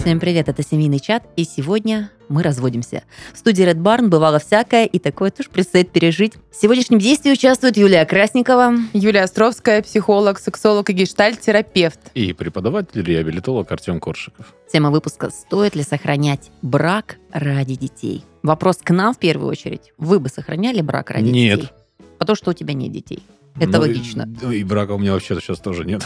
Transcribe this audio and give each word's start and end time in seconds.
Всем 0.00 0.18
привет, 0.18 0.48
это 0.48 0.62
семейный 0.62 0.98
чат, 0.98 1.24
и 1.36 1.44
сегодня 1.44 2.10
мы 2.30 2.42
разводимся. 2.42 3.02
В 3.34 3.36
студии 3.36 3.70
Red 3.70 3.82
Barn 3.82 4.08
бывало 4.08 4.38
всякое, 4.38 4.86
и 4.86 4.98
такое 4.98 5.30
тоже 5.30 5.50
предстоит 5.50 5.90
пережить. 5.90 6.32
В 6.50 6.56
сегодняшнем 6.56 6.98
действии 6.98 7.30
участвует 7.30 7.76
Юлия 7.76 8.06
Красникова. 8.06 8.76
Юлия 8.94 9.24
Островская, 9.24 9.82
психолог, 9.82 10.38
сексолог 10.38 10.88
и 10.88 10.94
гештальт-терапевт. 10.94 12.00
И 12.14 12.32
преподаватель-реабилитолог 12.32 13.70
Артем 13.70 14.00
Коршиков. 14.00 14.54
Тема 14.72 14.90
выпуска 14.90 15.28
«Стоит 15.28 15.76
ли 15.76 15.82
сохранять 15.82 16.50
брак 16.62 17.18
ради 17.30 17.74
детей?» 17.74 18.24
Вопрос 18.42 18.78
к 18.78 18.90
нам 18.94 19.12
в 19.12 19.18
первую 19.18 19.50
очередь. 19.50 19.92
Вы 19.98 20.18
бы 20.18 20.30
сохраняли 20.30 20.80
брак 20.80 21.10
ради 21.10 21.28
Нет. 21.28 21.60
детей? 21.60 21.72
Потому 22.18 22.36
что 22.36 22.52
у 22.52 22.54
тебя 22.54 22.72
нет 22.72 22.90
детей. 22.90 23.22
Это 23.56 23.72
Ну, 23.72 23.80
логично. 23.80 24.28
И, 24.50 24.56
и 24.60 24.64
брака 24.64 24.92
у 24.92 24.98
меня 24.98 25.12
вообще 25.12 25.34
сейчас 25.40 25.58
тоже 25.60 25.84
нет. 25.84 26.02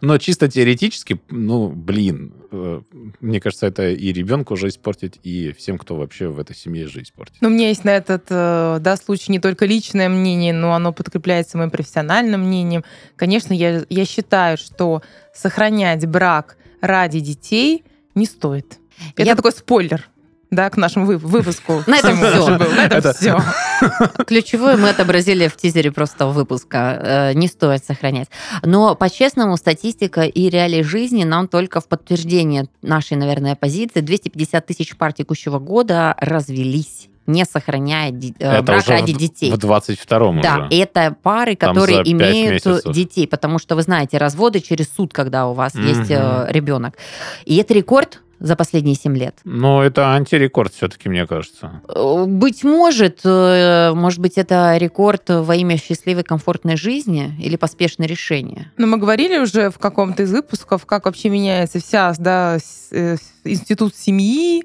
Но 0.00 0.18
чисто 0.18 0.48
теоретически, 0.48 1.20
ну, 1.30 1.68
блин, 1.68 2.32
э, 2.50 2.80
мне 3.20 3.40
кажется, 3.40 3.66
это 3.66 3.90
и 3.90 4.12
ребенку 4.12 4.54
уже 4.54 4.68
испортить, 4.68 5.18
и 5.22 5.52
всем, 5.52 5.78
кто 5.78 5.96
вообще 5.96 6.28
в 6.28 6.38
этой 6.38 6.56
семье 6.56 6.86
жизнь 6.86 7.04
испортит. 7.04 7.36
Но 7.40 7.48
у 7.48 7.52
меня 7.52 7.68
есть 7.68 7.84
на 7.84 7.90
этот 7.90 8.24
э, 8.30 8.78
да, 8.80 8.96
случай 8.96 9.32
не 9.32 9.38
только 9.38 9.66
личное 9.66 10.08
мнение, 10.08 10.52
но 10.52 10.74
оно 10.74 10.92
подкрепляется 10.92 11.58
моим 11.58 11.70
профессиональным 11.70 12.42
мнением. 12.42 12.84
Конечно, 13.16 13.52
я, 13.52 13.84
я 13.88 14.04
считаю, 14.04 14.56
что 14.56 15.02
сохранять 15.34 16.06
брак 16.06 16.56
ради 16.80 17.20
детей 17.20 17.84
не 18.14 18.26
стоит. 18.26 18.78
Это 19.16 19.22
Я- 19.28 19.36
такой 19.36 19.52
спойлер 19.52 20.08
да, 20.50 20.68
к 20.70 20.76
нашему 20.76 21.06
вы- 21.06 21.16
выпуску. 21.18 21.82
На 21.86 21.98
этом 21.98 22.18
был. 22.20 22.48
На 22.48 22.86
этом 22.86 22.98
Это- 22.98 23.12
все. 23.14 23.38
Ключевое 24.26 24.76
мы 24.76 24.88
отобразили 24.90 25.48
в 25.48 25.56
тизере 25.56 25.90
просто 25.92 26.26
выпуска. 26.26 27.30
Э, 27.30 27.34
Не 27.34 27.46
стоит 27.48 27.84
сохранять. 27.84 28.28
Но, 28.62 28.94
по-честному, 28.94 29.56
статистика 29.56 30.22
и 30.22 30.48
реалии 30.50 30.82
жизни 30.82 31.24
нам 31.24 31.48
только 31.48 31.80
в 31.80 31.86
подтверждение 31.88 32.66
нашей, 32.82 33.16
наверное, 33.16 33.54
позиции. 33.56 34.00
250 34.00 34.66
тысяч 34.66 34.96
пар 34.96 35.12
текущего 35.12 35.58
года 35.58 36.14
развелись 36.18 37.06
не 37.26 37.44
сохраняя 37.44 38.10
э, 38.10 38.32
Это 38.40 38.62
брак 38.64 38.80
уже 38.82 38.90
ради 38.90 39.12
в, 39.12 39.16
детей. 39.16 39.52
В 39.52 39.54
22-м 39.54 40.40
Да, 40.40 40.66
уже. 40.68 40.80
это 40.80 41.14
пары, 41.22 41.54
Там 41.54 41.74
которые 41.74 42.00
имеют 42.10 42.64
месяцев. 42.66 42.92
детей, 42.92 43.28
потому 43.28 43.60
что 43.60 43.76
вы 43.76 43.82
знаете, 43.82 44.18
разводы 44.18 44.58
через 44.58 44.86
суд, 44.92 45.12
когда 45.12 45.46
у 45.46 45.52
вас 45.52 45.76
есть 45.76 46.10
э, 46.10 46.46
ребенок. 46.48 46.96
И 47.44 47.56
это 47.58 47.72
рекорд 47.72 48.20
за 48.40 48.56
последние 48.56 48.96
7 48.96 49.16
лет. 49.16 49.36
Но 49.44 49.84
это 49.84 50.14
антирекорд 50.14 50.72
все-таки, 50.72 51.08
мне 51.08 51.26
кажется. 51.26 51.82
Э, 51.88 52.24
Быть 52.26 52.64
может, 52.64 53.20
э, 53.24 53.92
может 53.94 54.18
быть, 54.18 54.38
это 54.38 54.76
рекорд 54.78 55.28
во 55.28 55.54
имя 55.54 55.76
счастливой, 55.76 56.24
комфортной 56.24 56.76
жизни 56.76 57.34
или 57.38 57.56
поспешное 57.56 58.08
решение. 58.08 58.72
Но 58.78 58.86
мы 58.86 58.96
говорили 58.96 59.38
уже 59.38 59.70
в 59.70 59.78
каком-то 59.78 60.22
из 60.22 60.32
выпусков, 60.32 60.86
как 60.86 61.04
вообще 61.04 61.28
меняется 61.28 61.78
вся, 61.78 62.12
да, 62.18 62.58
э, 62.90 63.16
институт 63.44 63.94
семьи 63.94 64.64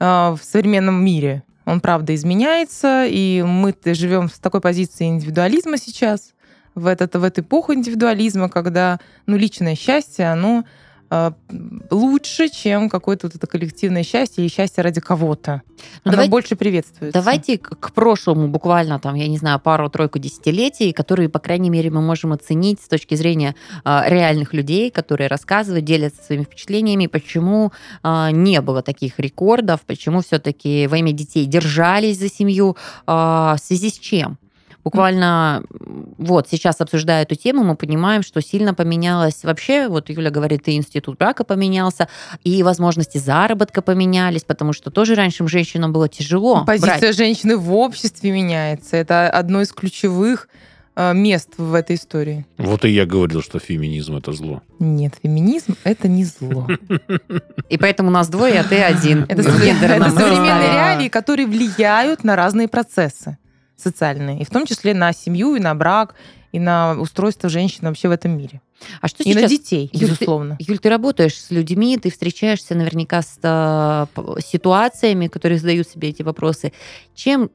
в 0.00 0.40
современном 0.42 1.02
мире. 1.04 1.44
Он, 1.66 1.80
правда, 1.80 2.14
изменяется, 2.14 3.06
и 3.06 3.42
мы 3.42 3.74
живем 3.84 4.28
с 4.28 4.38
такой 4.38 4.60
позиции 4.60 5.06
индивидуализма 5.06 5.78
сейчас, 5.78 6.34
в, 6.74 6.86
этот, 6.86 7.14
в 7.14 7.22
эту 7.22 7.40
эпоху 7.40 7.72
индивидуализма, 7.74 8.48
когда 8.48 8.98
ну, 9.26 9.36
личное 9.36 9.76
счастье, 9.76 10.30
оно 10.30 10.64
лучше, 11.90 12.48
чем 12.48 12.88
какое-то 12.88 13.26
вот 13.26 13.36
это 13.36 13.46
коллективное 13.46 14.02
счастье 14.02 14.44
и 14.44 14.48
счастье 14.48 14.82
ради 14.82 15.00
кого-то. 15.00 15.62
Ну, 16.04 16.10
Оно 16.10 16.12
давай- 16.12 16.28
больше 16.28 16.56
приветствуется. 16.56 17.18
Давайте 17.18 17.58
к, 17.58 17.92
прошлому 17.92 18.48
буквально, 18.48 18.98
там, 18.98 19.14
я 19.14 19.28
не 19.28 19.38
знаю, 19.38 19.60
пару-тройку 19.60 20.18
десятилетий, 20.18 20.92
которые, 20.92 21.28
по 21.28 21.38
крайней 21.38 21.70
мере, 21.70 21.90
мы 21.90 22.00
можем 22.00 22.32
оценить 22.32 22.80
с 22.80 22.88
точки 22.88 23.14
зрения 23.14 23.54
а, 23.84 24.04
реальных 24.08 24.52
людей, 24.52 24.90
которые 24.90 25.28
рассказывают, 25.28 25.84
делятся 25.84 26.22
своими 26.22 26.44
впечатлениями, 26.44 27.06
почему 27.06 27.72
а, 28.02 28.30
не 28.30 28.60
было 28.60 28.82
таких 28.82 29.18
рекордов, 29.18 29.80
почему 29.86 30.20
все-таки 30.22 30.86
во 30.86 30.98
имя 30.98 31.12
детей 31.12 31.46
держались 31.46 32.18
за 32.18 32.28
семью, 32.28 32.76
а, 33.06 33.56
в 33.56 33.60
связи 33.60 33.90
с 33.90 33.98
чем? 33.98 34.38
Буквально 34.84 35.64
вот 36.18 36.46
сейчас 36.50 36.80
обсуждая 36.80 37.22
эту 37.22 37.34
тему, 37.36 37.64
мы 37.64 37.74
понимаем, 37.74 38.22
что 38.22 38.42
сильно 38.42 38.74
поменялось 38.74 39.42
вообще, 39.42 39.88
вот 39.88 40.10
Юля 40.10 40.30
говорит, 40.30 40.68
и 40.68 40.76
институт 40.76 41.18
брака 41.18 41.42
поменялся, 41.42 42.08
и 42.44 42.62
возможности 42.62 43.16
заработка 43.16 43.80
поменялись, 43.80 44.44
потому 44.44 44.74
что 44.74 44.90
тоже 44.90 45.14
раньше 45.14 45.46
женщинам 45.48 45.92
было 45.92 46.08
тяжело 46.08 46.64
Позиция 46.66 46.98
брать. 46.98 47.16
женщины 47.16 47.56
в 47.56 47.72
обществе 47.72 48.30
меняется. 48.30 48.96
Это 48.96 49.28
одно 49.30 49.62
из 49.62 49.72
ключевых 49.72 50.48
э, 50.96 51.14
мест 51.14 51.50
в 51.56 51.74
этой 51.74 51.96
истории. 51.96 52.46
Вот 52.58 52.84
и 52.84 52.90
я 52.90 53.06
говорил, 53.06 53.42
что 53.42 53.58
феминизм 53.58 54.16
это 54.16 54.32
зло. 54.32 54.62
Нет, 54.78 55.14
феминизм 55.22 55.76
это 55.84 56.08
не 56.08 56.24
зло. 56.24 56.66
И 57.68 57.78
поэтому 57.78 58.10
нас 58.10 58.28
двое, 58.28 58.60
а 58.60 58.64
ты 58.64 58.82
один. 58.82 59.24
Это, 59.28 59.42
современные 59.42 60.72
реалии, 60.72 61.08
которые 61.08 61.46
влияют 61.46 62.24
на 62.24 62.36
разные 62.36 62.68
процессы 62.68 63.38
социальные, 63.76 64.40
и 64.40 64.44
в 64.44 64.50
том 64.50 64.66
числе 64.66 64.94
на 64.94 65.12
семью, 65.12 65.54
и 65.56 65.60
на 65.60 65.74
брак, 65.74 66.14
и 66.52 66.58
на 66.60 66.94
устройство 67.00 67.48
женщины 67.48 67.88
вообще 67.88 68.08
в 68.08 68.12
этом 68.12 68.36
мире. 68.38 68.60
А 69.00 69.08
что 69.08 69.22
И 69.22 69.32
на 69.34 69.40
сейчас? 69.40 69.50
детей, 69.50 69.90
Юль, 69.92 70.00
ты- 70.00 70.06
безусловно. 70.06 70.56
Юль, 70.60 70.78
ты 70.78 70.88
работаешь 70.88 71.40
с 71.40 71.50
людьми, 71.50 71.96
ты 71.98 72.10
встречаешься 72.10 72.74
наверняка 72.74 73.22
с 73.22 73.38
э, 73.42 74.06
ситуациями, 74.44 75.28
которые 75.28 75.58
задают 75.58 75.88
себе 75.88 76.10
эти 76.10 76.22
вопросы. 76.22 76.72
Чем 77.14 77.44
э, 77.44 77.48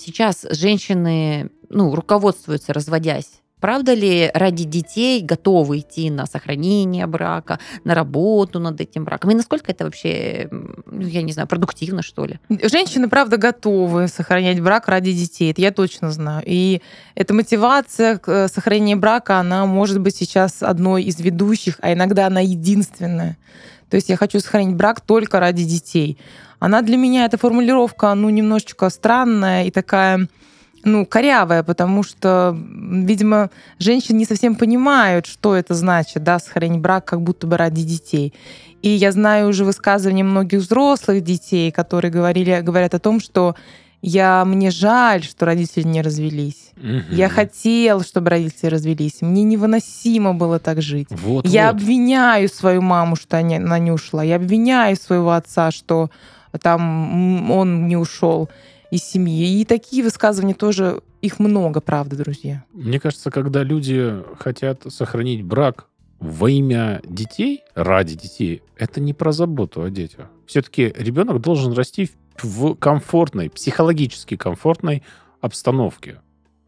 сейчас 0.00 0.44
женщины 0.50 1.50
ну, 1.68 1.94
руководствуются, 1.94 2.72
разводясь? 2.72 3.40
Правда 3.66 3.94
ли 3.94 4.30
ради 4.32 4.62
детей 4.62 5.20
готовы 5.20 5.78
идти 5.80 6.08
на 6.08 6.26
сохранение 6.26 7.04
брака, 7.08 7.58
на 7.82 7.96
работу 7.96 8.60
над 8.60 8.80
этим 8.80 9.04
браком? 9.04 9.32
И 9.32 9.34
насколько 9.34 9.72
это 9.72 9.84
вообще, 9.84 10.48
ну, 10.52 11.00
я 11.00 11.22
не 11.22 11.32
знаю, 11.32 11.48
продуктивно, 11.48 12.02
что 12.02 12.26
ли? 12.26 12.38
Женщины, 12.48 13.08
правда, 13.08 13.38
готовы 13.38 14.06
сохранять 14.06 14.60
брак 14.60 14.86
ради 14.86 15.10
детей, 15.10 15.50
это 15.50 15.62
я 15.62 15.72
точно 15.72 16.12
знаю. 16.12 16.44
И 16.46 16.80
эта 17.16 17.34
мотивация 17.34 18.18
к 18.18 18.28
э, 18.28 18.46
сохранению 18.46 19.00
брака, 19.00 19.40
она 19.40 19.66
может 19.66 19.98
быть 19.98 20.14
сейчас 20.14 20.62
одной 20.62 21.02
из 21.02 21.18
ведущих, 21.18 21.80
а 21.82 21.92
иногда 21.92 22.28
она 22.28 22.38
единственная. 22.38 23.36
То 23.90 23.96
есть 23.96 24.08
я 24.08 24.16
хочу 24.16 24.38
сохранить 24.38 24.76
брак 24.76 25.00
только 25.00 25.40
ради 25.40 25.64
детей. 25.64 26.18
Она 26.60 26.82
для 26.82 26.96
меня, 26.96 27.24
эта 27.24 27.36
формулировка, 27.36 28.14
ну, 28.14 28.30
немножечко 28.30 28.88
странная 28.90 29.64
и 29.64 29.72
такая, 29.72 30.28
ну, 30.86 31.04
корявая, 31.04 31.62
потому 31.64 32.02
что, 32.04 32.56
видимо, 32.56 33.50
женщины 33.80 34.18
не 34.18 34.24
совсем 34.24 34.54
понимают, 34.54 35.26
что 35.26 35.54
это 35.56 35.74
значит, 35.74 36.22
да, 36.22 36.38
сохранить 36.38 36.80
брак 36.80 37.04
как 37.04 37.20
будто 37.22 37.46
бы 37.48 37.56
ради 37.56 37.82
детей. 37.82 38.32
И 38.82 38.88
я 38.90 39.10
знаю 39.10 39.48
уже 39.48 39.64
высказывания 39.64 40.22
многих 40.24 40.60
взрослых 40.60 41.22
детей, 41.24 41.72
которые 41.72 42.12
говорили, 42.12 42.60
говорят 42.62 42.94
о 42.94 43.00
том, 43.00 43.18
что 43.20 43.56
я, 44.00 44.44
мне 44.44 44.70
жаль, 44.70 45.24
что 45.24 45.44
родители 45.46 45.82
не 45.88 46.02
развелись. 46.02 46.70
Я 47.10 47.26
Мгм. 47.26 47.34
хотел, 47.34 48.02
чтобы 48.02 48.30
родители 48.30 48.68
развелись. 48.68 49.22
Мне 49.22 49.42
невыносимо 49.42 50.34
было 50.34 50.60
так 50.60 50.80
жить. 50.82 51.08
Вот, 51.10 51.46
Я 51.48 51.72
вот. 51.72 51.82
обвиняю 51.82 52.48
свою 52.48 52.80
маму, 52.82 53.16
что 53.16 53.38
она 53.38 53.78
не 53.80 53.90
ушла. 53.90 54.22
Я 54.22 54.36
обвиняю 54.36 54.94
своего 54.96 55.32
отца, 55.32 55.72
что 55.72 56.10
там 56.62 57.50
он 57.50 57.88
не 57.88 57.96
ушел 57.96 58.48
из 58.96 59.04
семьи. 59.04 59.60
И 59.60 59.64
такие 59.64 60.02
высказывания 60.02 60.54
тоже, 60.54 61.00
их 61.22 61.38
много, 61.38 61.80
правда, 61.80 62.16
друзья. 62.16 62.64
Мне 62.72 62.98
кажется, 62.98 63.30
когда 63.30 63.62
люди 63.62 64.22
хотят 64.38 64.82
сохранить 64.88 65.42
брак 65.42 65.86
во 66.18 66.50
имя 66.50 67.00
детей, 67.04 67.62
ради 67.74 68.16
детей, 68.16 68.62
это 68.76 69.00
не 69.00 69.12
про 69.12 69.32
заботу 69.32 69.82
о 69.82 69.90
детях. 69.90 70.30
Все-таки 70.46 70.92
ребенок 70.96 71.40
должен 71.40 71.72
расти 71.72 72.10
в, 72.42 72.74
комфортной, 72.74 73.50
психологически 73.50 74.36
комфортной 74.36 75.02
обстановке. 75.40 76.20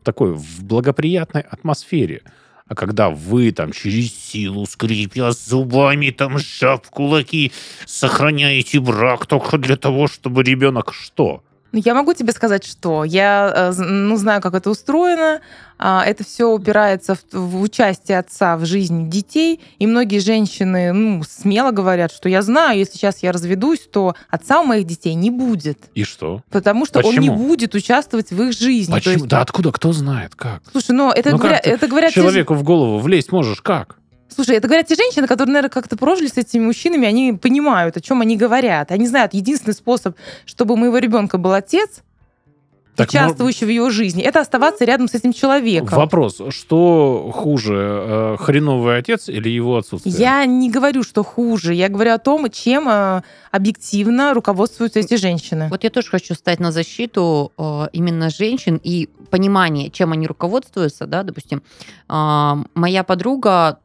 Такой, 0.03 0.35
в 0.35 0.65
благоприятной 0.65 1.41
атмосфере. 1.41 2.23
А 2.67 2.75
когда 2.75 3.09
вы 3.09 3.51
там 3.53 3.73
через 3.73 4.13
силу, 4.15 4.67
скрипя 4.67 5.33
зубами, 5.33 6.11
там 6.11 6.39
сжав 6.39 6.83
кулаки, 6.91 7.53
сохраняете 7.87 8.81
брак 8.81 9.27
только 9.27 9.57
для 9.57 9.77
того, 9.77 10.07
чтобы 10.07 10.43
ребенок 10.43 10.93
что? 10.93 11.43
Ну, 11.73 11.81
Я 11.85 11.95
могу 11.95 12.15
тебе 12.15 12.33
сказать, 12.33 12.65
что 12.65 13.05
я 13.05 13.73
э, 13.77 13.83
ну, 13.83 14.17
знаю, 14.17 14.41
как 14.41 14.55
это 14.55 14.71
устроено. 14.71 15.41
А, 15.79 16.03
Это 16.05 16.25
все 16.25 16.51
упирается 16.51 17.15
в, 17.15 17.21
в 17.33 17.61
участие 17.61 18.19
отца 18.19 18.57
в 18.57 18.65
жизни 18.65 19.09
детей. 19.09 19.61
И 19.79 19.87
многие 19.87 20.19
женщины 20.19 20.93
ну, 20.93 21.23
смело 21.23 21.71
говорят, 21.71 22.11
что 22.11 22.29
я 22.29 22.43
знаю, 22.43 22.79
если 22.79 22.95
сейчас 22.97 23.23
я 23.23 23.33
разведусь, 23.33 23.81
то 23.81 24.15
отца 24.31 24.61
у 24.61 24.65
моих 24.65 24.87
детей 24.87 25.15
не 25.15 25.31
будет. 25.31 25.79
И 25.95 26.05
что? 26.05 26.43
Потому 26.51 26.87
что 26.87 27.01
он 27.01 27.13
не 27.13 27.29
Почему? 27.29 27.37
будет 27.37 27.75
участвовать 27.75 28.31
в 28.31 28.43
их 28.43 28.53
жизни. 28.59 28.91
То 28.91 28.99
Почему? 28.99 29.15
есть- 29.15 29.27
Да 29.29 29.41
откуда? 29.43 29.71
Кто 29.71 29.93
знает? 29.93 30.35
Как? 30.35 30.63
Слушай, 30.73 30.93
ну 30.93 31.11
это, 31.13 31.31
Ну, 31.33 31.37
говоря- 31.39 31.61
это 31.63 31.87
говорят 31.87 32.11
же- 32.13 32.21
Человеку 32.23 32.55
в 32.55 32.63
голову 32.63 32.99
влезть 32.99 33.31
можешь 33.31 33.61
как? 33.61 33.99
Слушай, 34.35 34.57
это 34.57 34.69
говорят 34.69 34.87
те 34.87 34.95
женщины, 34.95 35.27
которые, 35.27 35.55
наверное, 35.55 35.71
как-то 35.71 35.97
прожили 35.97 36.29
с 36.29 36.37
этими 36.37 36.65
мужчинами, 36.65 37.09
они 37.09 37.33
понимают, 37.33 37.97
о 37.97 38.01
чем 38.01 38.21
они 38.21 38.37
говорят. 38.37 38.91
Они 38.93 39.07
знают, 39.07 39.35
единственный 39.35 39.75
способ, 39.75 40.17
чтобы 40.45 40.75
у 40.75 40.77
моего 40.77 40.99
ребенка 40.99 41.39
был 41.39 41.53
отец, 41.53 42.03
Так, 42.95 43.13
ну, 43.13 43.21
участвующего 43.21 43.67
в 43.67 43.71
его 43.71 43.91
жизни. 43.91 44.23
Это 44.23 44.41
оставаться 44.41 44.85
рядом 44.85 45.09
с 45.09 45.15
этим 45.15 45.33
человеком. 45.33 45.97
Вопрос, 45.97 46.41
что 46.51 47.31
хуже, 47.35 47.75
э, 47.75 48.37
хреновый 48.39 48.99
отец 48.99 49.29
или 49.29 49.49
его 49.49 49.77
отсутствие? 49.77 50.15
Я 50.17 50.45
не 50.45 50.69
говорю, 50.71 51.03
что 51.05 51.23
хуже. 51.25 51.75
Я 51.75 51.89
говорю 51.89 52.13
о 52.13 52.19
том, 52.19 52.51
чем 52.51 52.89
э, 52.89 53.23
объективно 53.51 54.35
руководствуются 54.35 54.99
эти 54.99 55.15
женщины. 55.15 55.69
Вот 55.71 55.85
я 55.85 55.91
тоже 55.91 56.09
хочу 56.09 56.35
стать 56.35 56.61
на 56.61 56.73
защиту 56.73 57.53
э, 57.57 57.87
именно 57.93 58.31
женщин 58.31 58.81
и 58.83 59.09
понимание, 59.31 59.91
чем 59.91 60.13
они 60.13 60.27
руководствуются, 60.27 61.07
да, 61.07 61.23
допустим, 61.23 61.63
моя 62.09 63.05
подруга 63.05 63.79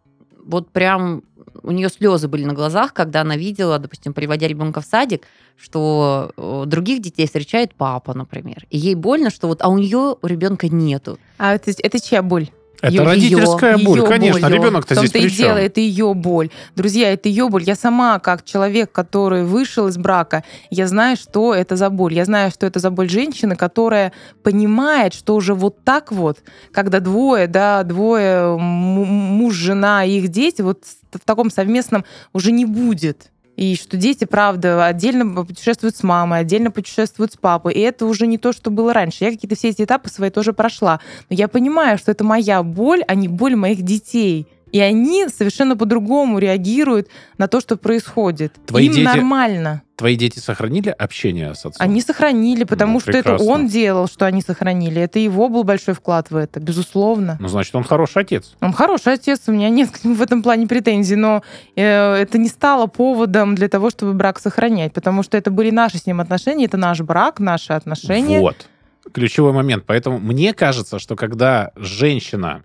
вот 0.46 0.70
прям 0.72 1.24
у 1.62 1.72
нее 1.72 1.90
слезы 1.90 2.28
были 2.28 2.46
на 2.46 2.54
глазах, 2.54 2.94
когда 2.94 3.22
она 3.22 3.38
видела, 3.38 3.80
допустим, 3.80 4.14
приводя 4.14 4.48
ребенка 4.48 4.82
в 4.82 4.86
садик, 4.86 5.24
что 5.58 6.32
э, 6.36 6.64
других 6.66 7.02
детей 7.02 7.26
встречает 7.26 7.76
папа, 7.76 8.14
например. 8.14 8.66
И 8.70 8.78
ей 8.78 8.96
больно, 8.96 9.30
что 9.30 9.48
вот, 9.48 9.62
а 9.62 9.70
у 9.70 9.78
нее 9.78 10.16
у 10.22 10.28
ребенка 10.28 10.68
нету. 10.68 11.20
А 11.38 11.56
это, 11.56 11.72
это 11.78 12.00
чья 12.00 12.22
боль? 12.22 12.50
Это 12.84 12.92
Её- 12.96 13.06
родительская 13.06 13.78
её 13.78 13.86
боль, 13.86 14.00
боль, 14.02 14.10
конечно. 14.10 14.46
её. 14.46 14.56
Ребенок-то 14.58 14.96
здесь 14.96 15.10
и 15.10 15.14
при 15.14 15.30
дело, 15.30 15.56
чем? 15.56 15.66
это 15.66 15.80
ее 15.80 16.14
боль. 16.14 16.50
Друзья, 16.76 17.14
это 17.14 17.30
ее 17.30 17.48
боль. 17.48 17.64
Я 17.64 17.76
сама, 17.76 18.20
как 18.20 18.44
человек, 18.44 18.92
который 18.92 19.46
вышел 19.46 19.88
из 19.88 19.98
брака, 19.98 20.44
я 20.70 20.86
знаю, 20.88 21.16
что 21.16 21.54
это 21.54 21.78
за 21.78 21.90
боль. 21.90 22.14
Я 22.14 22.26
знаю, 22.26 22.52
что 22.52 22.66
это 22.66 22.80
за 22.80 22.90
боль 22.92 23.10
женщины, 23.10 23.56
которая 23.56 24.12
понимает, 24.44 25.14
что 25.14 25.36
уже 25.36 25.54
вот 25.54 25.82
так 25.86 26.12
вот, 26.12 26.40
когда 26.74 27.00
двое, 27.00 27.48
да, 27.48 27.84
двое, 27.84 28.58
муж, 28.58 29.54
жена 29.56 30.04
и 30.04 30.18
их 30.20 30.28
дети, 30.28 30.62
вот 30.62 30.84
в 31.14 31.20
таком 31.26 31.50
совместном 31.52 32.04
уже 32.34 32.52
не 32.52 32.66
будет. 32.66 33.30
И 33.56 33.76
что 33.76 33.98
дети, 33.98 34.26
правда, 34.26 34.86
отдельно 34.86 35.46
путешествуют 35.46 35.96
с 35.96 36.04
мамой, 36.04 36.40
отдельно 36.40 36.72
путешествуют 36.72 37.34
с 37.34 37.38
папой. 37.38 37.74
И 37.74 37.80
это 37.80 38.06
уже 38.06 38.26
не 38.26 38.38
то, 38.38 38.52
что 38.52 38.72
было 38.72 38.94
раньше. 38.94 39.26
Я 39.26 39.32
какие-то 39.32 39.56
все 39.56 39.70
эти 39.70 39.84
этапы 39.84 40.10
свои 40.10 40.32
тоже 40.32 40.54
прошла. 40.54 41.00
Но 41.30 41.36
я 41.36 41.48
понимаю, 41.48 41.98
что 41.98 42.12
это 42.12 42.24
моя 42.24 42.64
боль, 42.64 43.04
а 43.08 43.14
не 43.14 43.28
боль 43.28 43.56
моих 43.56 43.84
детей. 43.84 44.48
И 44.74 44.80
они 44.80 45.28
совершенно 45.30 45.78
по-другому 45.78 46.40
реагируют 46.40 47.08
на 47.38 47.48
то, 47.48 47.62
что 47.62 47.78
происходит. 47.78 48.54
Твои 48.66 48.88
Им 48.88 48.94
дети- 48.94 49.06
нормально. 49.06 49.84
Твои 49.96 50.16
дети 50.16 50.40
сохранили 50.40 50.90
общение 50.90 51.54
с 51.54 51.60
отцом? 51.60 51.74
Они 51.78 52.02
сохранили, 52.02 52.64
потому 52.64 52.94
Ну, 52.94 53.00
что 53.00 53.12
это 53.12 53.38
он 53.38 53.68
делал, 53.68 54.08
что 54.08 54.26
они 54.26 54.42
сохранили. 54.42 55.00
Это 55.00 55.20
его 55.20 55.48
был 55.48 55.64
большой 55.64 55.94
вклад 55.94 56.32
в 56.32 56.36
это, 56.36 56.60
безусловно. 56.60 57.38
Ну, 57.40 57.48
значит, 57.48 57.76
он 57.76 57.84
хороший 57.84 58.24
отец. 58.24 58.56
Он 58.62 58.74
хороший 58.74 59.14
отец, 59.14 59.42
у 59.46 59.52
меня 59.52 59.70
нет 59.70 59.92
к 59.92 60.04
нему 60.04 60.16
в 60.16 60.22
этом 60.24 60.42
плане 60.42 60.66
претензий, 60.66 61.16
но 61.18 61.44
э, 61.76 61.84
это 62.16 62.40
не 62.40 62.50
стало 62.50 62.88
поводом 62.88 63.54
для 63.54 63.70
того, 63.70 63.92
чтобы 63.92 64.14
брак 64.14 64.40
сохранять, 64.40 64.92
потому 64.94 65.22
что 65.22 65.38
это 65.38 65.52
были 65.52 65.70
наши 65.70 66.00
с 66.00 66.08
ним 66.08 66.20
отношения, 66.20 66.66
это 66.66 66.78
наш 66.78 67.00
брак, 67.02 67.40
наши 67.40 67.74
отношения. 67.74 68.40
Вот. 68.40 68.68
Ключевой 69.14 69.54
момент. 69.54 69.84
Поэтому 69.86 70.18
мне 70.18 70.54
кажется, 70.54 70.98
что 70.98 71.16
когда 71.16 71.72
женщина 71.76 72.64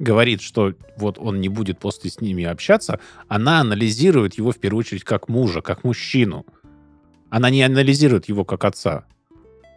говорит, 0.00 0.40
что 0.40 0.72
вот 0.96 1.18
он 1.18 1.40
не 1.40 1.48
будет 1.48 1.78
после 1.78 2.10
с 2.10 2.20
ними 2.20 2.44
общаться, 2.44 2.98
она 3.28 3.60
анализирует 3.60 4.34
его 4.34 4.50
в 4.50 4.58
первую 4.58 4.80
очередь 4.80 5.04
как 5.04 5.28
мужа, 5.28 5.60
как 5.60 5.84
мужчину. 5.84 6.44
Она 7.28 7.50
не 7.50 7.62
анализирует 7.62 8.28
его 8.28 8.44
как 8.44 8.64
отца. 8.64 9.04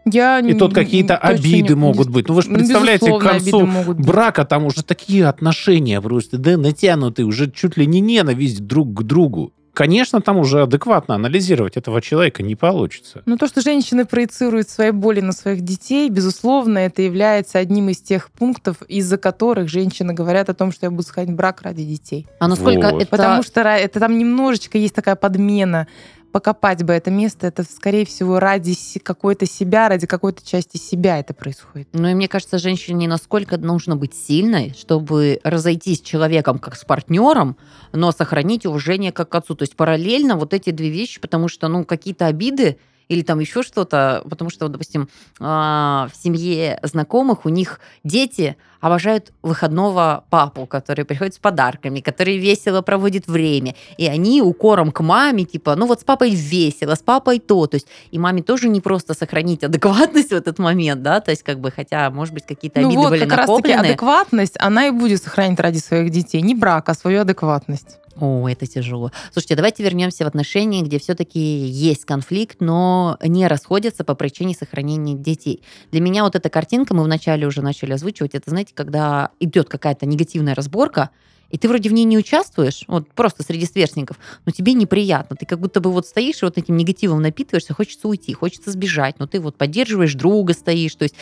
Я 0.05 0.39
И 0.39 0.53
тут 0.53 0.73
какие-то 0.73 1.15
обиды 1.17 1.73
не- 1.73 1.79
могут 1.79 2.09
быть. 2.09 2.27
Ну 2.27 2.33
вы 2.33 2.41
же 2.41 2.49
представляете, 2.49 3.17
к 3.17 3.21
концу 3.21 3.69
брака 3.93 4.43
там 4.43 4.65
уже 4.65 4.83
такие 4.83 5.27
отношения 5.27 6.01
просто, 6.01 6.37
да, 6.37 6.57
натянутые, 6.57 7.25
уже 7.25 7.49
чуть 7.51 7.77
ли 7.77 7.85
не 7.85 8.01
ненависть 8.01 8.65
друг 8.65 8.93
к 8.93 9.03
другу. 9.03 9.53
Конечно, 9.73 10.21
там 10.21 10.37
уже 10.37 10.61
адекватно 10.61 11.15
анализировать 11.15 11.77
этого 11.77 12.01
человека 12.01 12.43
не 12.43 12.55
получится. 12.55 13.23
Ну, 13.25 13.37
то, 13.37 13.47
что 13.47 13.61
женщины 13.61 14.05
проецируют 14.05 14.69
свои 14.69 14.91
боли 14.91 15.19
на 15.19 15.31
своих 15.31 15.61
детей, 15.61 16.09
безусловно, 16.09 16.77
это 16.77 17.01
является 17.01 17.57
одним 17.57 17.89
из 17.89 17.97
тех 17.97 18.29
пунктов, 18.31 18.83
из-за 18.87 19.17
которых 19.17 19.69
женщины 19.69 20.13
говорят 20.13 20.49
о 20.49 20.53
том, 20.53 20.71
что 20.71 20.85
я 20.85 20.91
буду 20.91 21.03
сохранить 21.03 21.35
брак 21.35 21.63
ради 21.63 21.83
детей. 21.83 22.27
А 22.39 22.47
насколько 22.47 22.91
Вот. 22.91 23.01
это... 23.01 23.09
Потому 23.09 23.41
что 23.43 23.61
это 23.61 23.99
там 23.99 24.17
немножечко 24.17 24.77
есть 24.77 24.93
такая 24.93 25.15
подмена. 25.15 25.87
Покопать 26.33 26.81
бы 26.81 26.93
это 26.93 27.11
место, 27.11 27.45
это, 27.45 27.61
скорее 27.63 28.07
всего, 28.07 28.39
ради 28.39 28.75
какой-то 29.03 29.45
себя, 29.45 29.87
ради 29.87 30.07
какой-то 30.07 30.43
части 30.43 30.77
себя 30.77 31.19
это 31.19 31.35
происходит. 31.35 31.89
Ну 31.93 32.07
и 32.07 32.15
мне 32.15 32.27
кажется, 32.27 32.57
женщине 32.57 33.07
насколько 33.07 33.55
нужно 33.57 33.95
быть 33.95 34.15
сильной, 34.15 34.73
чтобы 34.75 35.39
разойтись 35.43 35.99
с 35.99 36.01
человеком 36.01 36.57
как 36.57 36.75
с 36.75 36.85
партнером, 36.85 37.55
но 37.91 38.11
сохранить 38.11 38.65
уважение 38.65 39.11
как 39.11 39.29
к 39.29 39.35
отцу. 39.35 39.53
То 39.53 39.61
есть 39.61 39.75
параллельно 39.75 40.35
вот 40.35 40.55
эти 40.55 40.71
две 40.71 40.89
вещи, 40.89 41.21
потому 41.21 41.47
что, 41.49 41.67
ну, 41.67 41.85
какие-то 41.85 42.25
обиды 42.25 42.79
или 43.09 43.21
там 43.21 43.39
еще 43.39 43.63
что-то, 43.63 44.23
потому 44.29 44.49
что, 44.49 44.67
допустим, 44.67 45.09
а, 45.39 46.09
в 46.11 46.23
семье 46.23 46.79
знакомых 46.83 47.45
у 47.45 47.49
них 47.49 47.79
дети 48.03 48.57
обожают 48.83 49.31
выходного 49.41 50.25
папу, 50.29 50.65
который 50.65 51.05
приходит 51.05 51.35
с 51.35 51.39
подарками, 51.39 52.01
который 52.01 52.37
весело 52.37 52.81
проводит 52.81 53.27
время, 53.27 53.75
и 53.97 54.07
они 54.07 54.41
укором 54.41 54.91
к 54.91 54.99
маме, 54.99 55.45
типа, 55.45 55.75
ну 55.75 55.85
вот 55.85 56.01
с 56.01 56.03
папой 56.03 56.31
весело, 56.31 56.95
с 56.95 57.01
папой 57.01 57.39
то, 57.39 57.65
то 57.67 57.75
есть 57.75 57.87
и 58.11 58.19
маме 58.19 58.43
тоже 58.43 58.67
не 58.67 58.81
просто 58.81 59.13
сохранить 59.13 59.63
адекватность 59.63 60.29
в 60.29 60.33
этот 60.33 60.59
момент, 60.59 61.01
да, 61.01 61.21
то 61.21 61.31
есть 61.31 61.43
как 61.43 61.61
бы, 61.61 61.71
хотя, 61.71 62.09
может 62.09 62.33
быть, 62.33 62.45
какие-то 62.45 62.81
ну 62.81 62.87
обиды 62.87 63.01
вот, 63.01 63.09
были 63.11 63.25
как 63.25 63.39
накоплены. 63.39 63.79
адекватность, 63.79 64.55
она 64.59 64.87
и 64.87 64.91
будет 64.91 65.23
сохранить 65.23 65.61
ради 65.61 65.77
своих 65.77 66.09
детей. 66.09 66.41
Не 66.41 66.53
брак, 66.53 66.89
а 66.89 66.93
свою 66.93 67.21
адекватность. 67.21 67.99
О, 68.19 68.47
это 68.47 68.67
тяжело. 68.67 69.11
Слушайте, 69.31 69.55
давайте 69.55 69.83
вернемся 69.83 70.23
в 70.23 70.27
отношения, 70.27 70.83
где 70.83 70.99
все-таки 70.99 71.39
есть 71.39 72.05
конфликт, 72.05 72.57
но 72.59 73.17
не 73.23 73.47
расходятся 73.47 74.03
по 74.03 74.13
причине 74.13 74.53
сохранения 74.53 75.15
детей. 75.15 75.63
Для 75.91 75.99
меня 75.99 76.23
вот 76.23 76.35
эта 76.35 76.49
картинка, 76.49 76.93
мы 76.93 77.03
вначале 77.03 77.47
уже 77.47 77.61
начали 77.61 77.93
озвучивать, 77.93 78.35
это, 78.35 78.49
знаете, 78.49 78.73
когда 78.75 79.31
идет 79.39 79.67
какая-то 79.67 80.05
негативная 80.05 80.53
разборка, 80.53 81.09
и 81.49 81.57
ты 81.57 81.67
вроде 81.67 81.89
в 81.89 81.93
ней 81.93 82.05
не 82.05 82.17
участвуешь, 82.17 82.83
вот 82.87 83.07
просто 83.09 83.43
среди 83.43 83.65
сверстников, 83.65 84.17
но 84.45 84.51
тебе 84.51 84.73
неприятно. 84.73 85.35
Ты 85.35 85.45
как 85.45 85.59
будто 85.59 85.81
бы 85.81 85.91
вот 85.91 86.07
стоишь 86.07 86.41
и 86.41 86.45
вот 86.45 86.57
этим 86.57 86.77
негативом 86.77 87.21
напитываешься, 87.21 87.75
хочется 87.75 88.07
уйти, 88.07 88.33
хочется 88.33 88.71
сбежать, 88.71 89.19
но 89.19 89.27
ты 89.27 89.39
вот 89.39 89.55
поддерживаешь 89.55 90.15
друга, 90.15 90.53
стоишь, 90.53 90.95
то 90.95 91.03
есть 91.03 91.15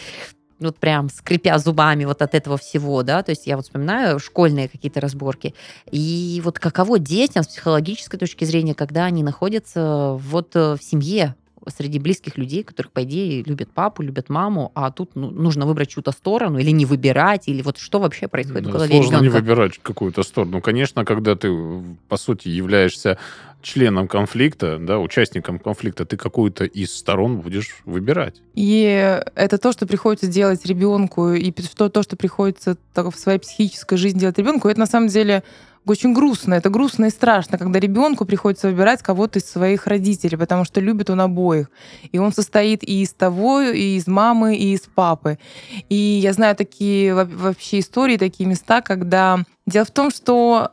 вот 0.67 0.77
прям 0.77 1.09
скрипя 1.09 1.57
зубами 1.57 2.05
вот 2.05 2.21
от 2.21 2.35
этого 2.35 2.57
всего, 2.57 3.03
да, 3.03 3.23
то 3.23 3.31
есть 3.31 3.47
я 3.47 3.55
вот 3.55 3.65
вспоминаю 3.65 4.19
школьные 4.19 4.69
какие-то 4.69 5.01
разборки, 5.01 5.53
и 5.91 6.41
вот 6.43 6.59
каково 6.59 6.99
детям 6.99 7.43
с 7.43 7.47
психологической 7.47 8.19
точки 8.19 8.45
зрения, 8.45 8.75
когда 8.75 9.05
они 9.05 9.23
находятся 9.23 10.17
вот 10.19 10.55
э, 10.55 10.75
в 10.75 10.83
семье, 10.83 11.35
среди 11.67 11.99
близких 11.99 12.37
людей, 12.37 12.63
которых, 12.63 12.91
по 12.91 13.03
идее, 13.03 13.43
любят 13.43 13.71
папу, 13.71 14.01
любят 14.01 14.29
маму, 14.29 14.71
а 14.75 14.91
тут 14.91 15.11
ну, 15.15 15.29
нужно 15.29 15.65
выбрать 15.65 15.89
чью-то 15.89 16.11
сторону 16.11 16.59
или 16.59 16.71
не 16.71 16.85
выбирать, 16.85 17.47
или 17.47 17.61
вот 17.61 17.77
что 17.77 17.99
вообще 17.99 18.27
происходит 18.27 18.63
Да, 18.63 18.69
в 18.69 18.73
голове 18.73 18.93
Сложно 18.93 19.17
не 19.17 19.27
ребенка. 19.27 19.37
выбирать 19.41 19.77
какую-то 19.81 20.23
сторону. 20.23 20.61
Конечно, 20.61 21.05
когда 21.05 21.35
ты, 21.35 21.49
по 22.07 22.17
сути, 22.17 22.47
являешься 22.47 23.17
членом 23.61 24.07
конфликта, 24.07 24.79
да, 24.79 24.99
участником 24.99 25.59
конфликта, 25.59 26.05
ты 26.05 26.17
какую-то 26.17 26.65
из 26.65 26.95
сторон 26.95 27.37
будешь 27.41 27.75
выбирать. 27.85 28.41
И 28.55 29.21
это 29.35 29.57
то, 29.57 29.71
что 29.71 29.85
приходится 29.85 30.27
делать 30.27 30.65
ребенку, 30.65 31.31
и 31.33 31.51
то, 31.51 31.89
то, 31.89 32.01
что 32.01 32.15
приходится 32.15 32.75
так 32.93 33.13
в 33.13 33.19
своей 33.19 33.37
психической 33.39 33.97
жизни 33.97 34.19
делать 34.19 34.37
ребенку, 34.37 34.67
это 34.67 34.79
на 34.79 34.87
самом 34.87 35.09
деле 35.09 35.43
очень 35.85 36.13
грустно. 36.13 36.53
Это 36.55 36.69
грустно 36.69 37.05
и 37.05 37.09
страшно, 37.09 37.57
когда 37.57 37.79
ребенку 37.79 38.25
приходится 38.25 38.67
выбирать 38.67 39.01
кого-то 39.01 39.39
из 39.39 39.45
своих 39.45 39.87
родителей, 39.87 40.37
потому 40.37 40.63
что 40.65 40.79
любит 40.79 41.09
он 41.09 41.21
обоих. 41.21 41.69
И 42.11 42.19
он 42.19 42.33
состоит 42.33 42.83
и 42.83 43.01
из 43.01 43.13
того, 43.13 43.61
и 43.61 43.97
из 43.97 44.07
мамы, 44.07 44.55
и 44.55 44.73
из 44.73 44.81
папы. 44.81 45.39
И 45.89 45.95
я 45.95 46.33
знаю 46.33 46.55
такие 46.55 47.13
во- 47.13 47.25
вообще 47.25 47.79
истории, 47.79 48.17
такие 48.17 48.47
места, 48.47 48.81
когда... 48.81 49.39
Дело 49.65 49.85
в 49.85 49.91
том, 49.91 50.11
что 50.11 50.69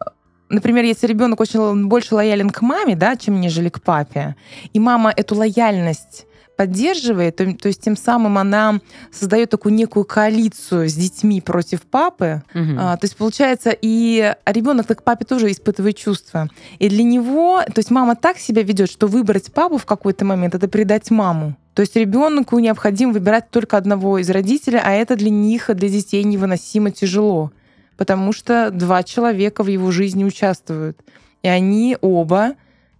Например, 0.51 0.83
если 0.83 1.07
ребенок 1.07 1.41
очень 1.41 1.89
больше 1.89 2.15
лоялен 2.15 2.49
к 2.49 2.63
маме, 2.63 2.97
да, 2.97 3.17
чем 3.17 3.39
нежели 3.39 3.69
к 3.69 3.83
папе, 3.83 4.35
и 4.73 4.81
мама 4.81 5.13
эту 5.15 5.35
лояльность 5.35 6.27
поддерживает, 6.59 7.37
то, 7.37 7.55
то 7.55 7.69
есть 7.69 7.81
тем 7.83 7.97
самым 7.97 8.37
она 8.37 8.81
создает 9.13 9.49
такую 9.49 9.75
некую 9.75 10.05
коалицию 10.05 10.89
с 10.89 10.95
детьми 10.95 11.41
против 11.41 11.83
папы. 11.83 12.43
Мгм. 12.53 12.77
А, 12.81 12.97
то 12.97 13.05
есть 13.05 13.17
получается, 13.17 13.71
и 13.81 14.35
ребенок 14.45 14.89
к 14.89 15.03
папе 15.05 15.25
тоже 15.25 15.53
испытывает 15.53 15.97
чувства. 15.97 16.49
И 16.81 16.89
для 16.89 17.05
него, 17.05 17.63
то 17.63 17.79
есть 17.79 17.93
мама 17.93 18.17
так 18.17 18.39
себя 18.39 18.65
ведет, 18.65 18.91
что 18.91 19.07
выбрать 19.07 19.53
папу 19.53 19.79
в 19.79 19.87
какой-то 19.87 20.25
момент 20.25 20.57
это 20.57 20.67
предать 20.67 21.13
маму. 21.13 21.55
То 21.75 21.83
есть 21.83 21.95
ребенку 21.95 22.59
необходимо 22.59 23.13
выбирать 23.13 23.51
только 23.51 23.77
одного 23.77 24.19
из 24.19 24.29
родителей, 24.29 24.81
а 24.83 24.91
это 24.91 25.15
для 25.15 25.31
них, 25.31 25.71
для 25.73 25.89
детей 25.89 26.25
невыносимо 26.25 26.91
тяжело, 26.91 27.53
потому 27.97 28.33
что 28.33 28.73
два 28.73 29.05
человека 29.05 29.63
в 29.63 29.69
его 29.69 29.93
жизни 29.93 30.25
участвуют, 30.25 30.99
и 31.45 31.49
они 31.49 31.97
оба 32.01 32.57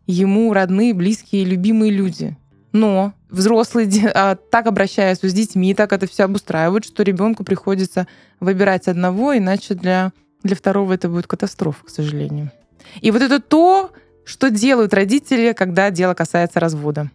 ему 0.07 0.53
родные, 0.53 0.95
близкие, 0.95 1.45
любимые 1.45 1.91
люди. 1.91 2.37
Но 2.73 3.13
взрослые 3.31 3.89
а, 4.15 4.37
так 4.37 4.67
обращаются 4.67 5.29
с 5.29 5.33
детьми, 5.33 5.75
так 5.75 5.93
это 5.93 6.07
все 6.07 6.25
обустраивают, 6.25 6.85
что 6.85 7.03
ребенку 7.03 7.45
приходится 7.45 8.07
выбирать 8.41 8.89
одного, 8.89 9.37
иначе 9.37 9.75
для, 9.75 10.13
для 10.43 10.57
второго 10.57 10.93
это 10.93 11.09
будет 11.09 11.27
катастрофа, 11.27 11.85
к 11.87 11.91
сожалению. 11.91 12.51
И 13.01 13.11
вот 13.11 13.23
это 13.23 13.41
то, 13.41 13.91
что 14.25 14.51
делают 14.51 14.93
родители, 14.93 15.53
когда 15.53 15.91
дело 15.91 16.15
касается 16.15 16.61
развода. 16.61 17.11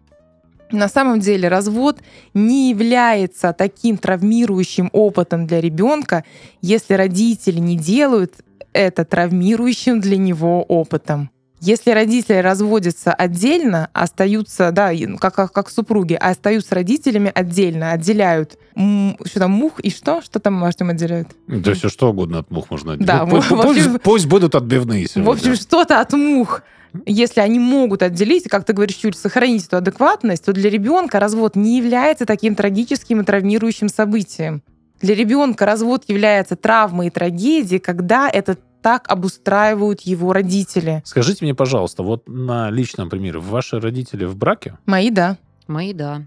на 0.72 0.88
самом 0.88 1.20
деле 1.20 1.48
развод 1.48 2.00
не 2.34 2.72
является 2.72 3.54
таким 3.54 3.98
травмирующим 3.98 4.90
опытом 4.92 5.46
для 5.46 5.62
ребенка, 5.62 6.24
если 6.62 6.96
родители 6.96 7.60
не 7.60 7.78
делают 7.78 8.34
это 8.74 9.06
травмирующим 9.06 10.02
для 10.02 10.18
него 10.18 10.64
опытом. 10.64 11.30
Если 11.66 11.92
родители 11.92 12.36
разводятся 12.36 13.14
отдельно, 13.14 13.90
остаются, 13.94 14.72
да, 14.72 14.92
как, 15.18 15.34
как, 15.34 15.54
как 15.54 15.70
супруги, 15.70 16.14
а 16.14 16.32
остаются 16.32 16.76
родителями 16.76 17.32
отдельно, 17.34 17.94
отделяют 17.94 18.58
что 18.76 19.40
там, 19.40 19.52
мух 19.52 19.80
и 19.80 19.90
что? 19.90 20.22
Что 20.22 20.40
там 20.40 20.64
Артем 20.64 20.90
отделяют? 20.90 21.30
Да 21.48 21.74
все 21.74 21.90
что 21.90 22.10
угодно 22.10 22.40
от 22.40 22.52
мух 22.52 22.72
можно 22.72 22.94
отделить. 22.94 23.08
Да, 23.08 23.26
пусть, 23.26 23.50
в 23.50 23.54
общем- 23.54 23.92
пусть, 23.94 24.02
пусть 24.02 24.26
будут 24.26 24.56
отбивные 24.56 25.06
сегодня. 25.08 25.24
В 25.24 25.34
общем, 25.34 25.56
что-то 25.56 26.02
от 26.02 26.12
мух. 26.14 26.64
Если 27.06 27.40
они 27.40 27.60
могут 27.60 28.04
отделить, 28.04 28.48
как 28.50 28.66
ты 28.66 28.74
говоришь, 28.74 29.00
Юль, 29.02 29.16
сохранить 29.16 29.66
эту 29.66 29.78
адекватность, 29.78 30.46
то 30.46 30.54
для 30.54 30.70
ребенка 30.70 31.20
развод 31.20 31.56
не 31.56 31.78
является 31.78 32.26
таким 32.26 32.56
трагическим 32.56 33.22
и 33.22 33.24
травмирующим 33.24 33.90
событием. 33.90 34.64
Для 35.02 35.16
ребенка 35.16 35.66
развод 35.66 36.04
является 36.08 36.56
травмой 36.56 37.08
и 37.08 37.10
трагедией, 37.10 37.80
когда 37.80 38.30
это 38.30 38.58
так 38.84 39.10
обустраивают 39.10 40.02
его 40.02 40.34
родители. 40.34 41.02
Скажите 41.06 41.44
мне, 41.46 41.56
пожалуйста, 41.56 42.04
вот 42.04 42.28
на 42.28 42.70
личном 42.70 43.10
примере, 43.10 43.40
ваши 43.40 43.80
родители 43.80 44.26
в 44.26 44.36
браке, 44.36 44.78
Мои, 44.86 45.10
да. 45.10 45.38
Мои, 45.68 45.94
да. 45.94 46.24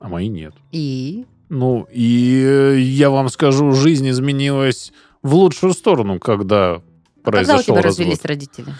а 0.00 0.08
мои 0.08 0.28
нет. 0.28 0.52
И? 0.72 1.24
Ну, 1.48 1.86
и 1.92 2.42
э, 2.44 2.78
я 2.80 3.08
вам 3.10 3.28
скажу, 3.28 3.72
жизнь 3.72 4.10
изменилась 4.10 4.92
в 5.22 5.34
лучшую 5.34 5.72
сторону, 5.72 6.18
когда 6.18 6.82
Когда 7.22 7.28
у 7.28 7.30
произошел 7.30 7.62
тебя 7.62 7.74
развод. 7.76 7.84
развелись 7.84 8.24
родители? 8.24 8.74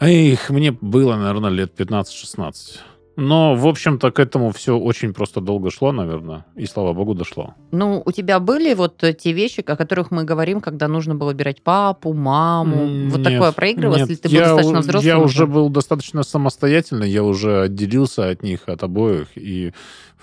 Эх, 0.00 0.50
мне 0.50 0.72
было, 0.72 1.16
наверное, 1.16 1.50
лет 1.50 1.72
15-16. 1.80 2.52
Но, 3.16 3.54
в 3.54 3.66
общем-то, 3.66 4.10
к 4.10 4.18
этому 4.18 4.50
все 4.50 4.76
очень 4.76 5.12
просто 5.12 5.40
долго 5.40 5.70
шло, 5.70 5.92
наверное. 5.92 6.44
И, 6.56 6.66
слава 6.66 6.92
богу, 6.92 7.14
дошло. 7.14 7.54
Ну, 7.70 8.02
у 8.04 8.12
тебя 8.12 8.40
были 8.40 8.74
вот 8.74 9.04
э, 9.04 9.12
те 9.12 9.32
вещи, 9.32 9.60
о 9.60 9.76
которых 9.76 10.10
мы 10.10 10.24
говорим, 10.24 10.60
когда 10.60 10.88
нужно 10.88 11.14
было 11.14 11.28
выбирать 11.28 11.62
папу, 11.62 12.12
маму? 12.12 12.76
М, 12.76 13.10
вот 13.10 13.18
нет, 13.20 13.32
такое 13.32 13.52
проигрывалось? 13.52 14.00
нет. 14.00 14.10
Или 14.10 14.16
ты 14.16 14.28
был 14.28 14.34
я, 14.34 14.46
достаточно 14.46 14.80
взрослым? 14.80 15.06
Я 15.06 15.18
уже 15.18 15.46
был 15.46 15.68
достаточно 15.68 16.22
самостоятельный, 16.24 17.08
я 17.08 17.22
уже 17.22 17.62
отделился 17.62 18.28
от 18.30 18.42
них, 18.42 18.60
от 18.66 18.82
обоих. 18.82 19.28
И, 19.36 19.72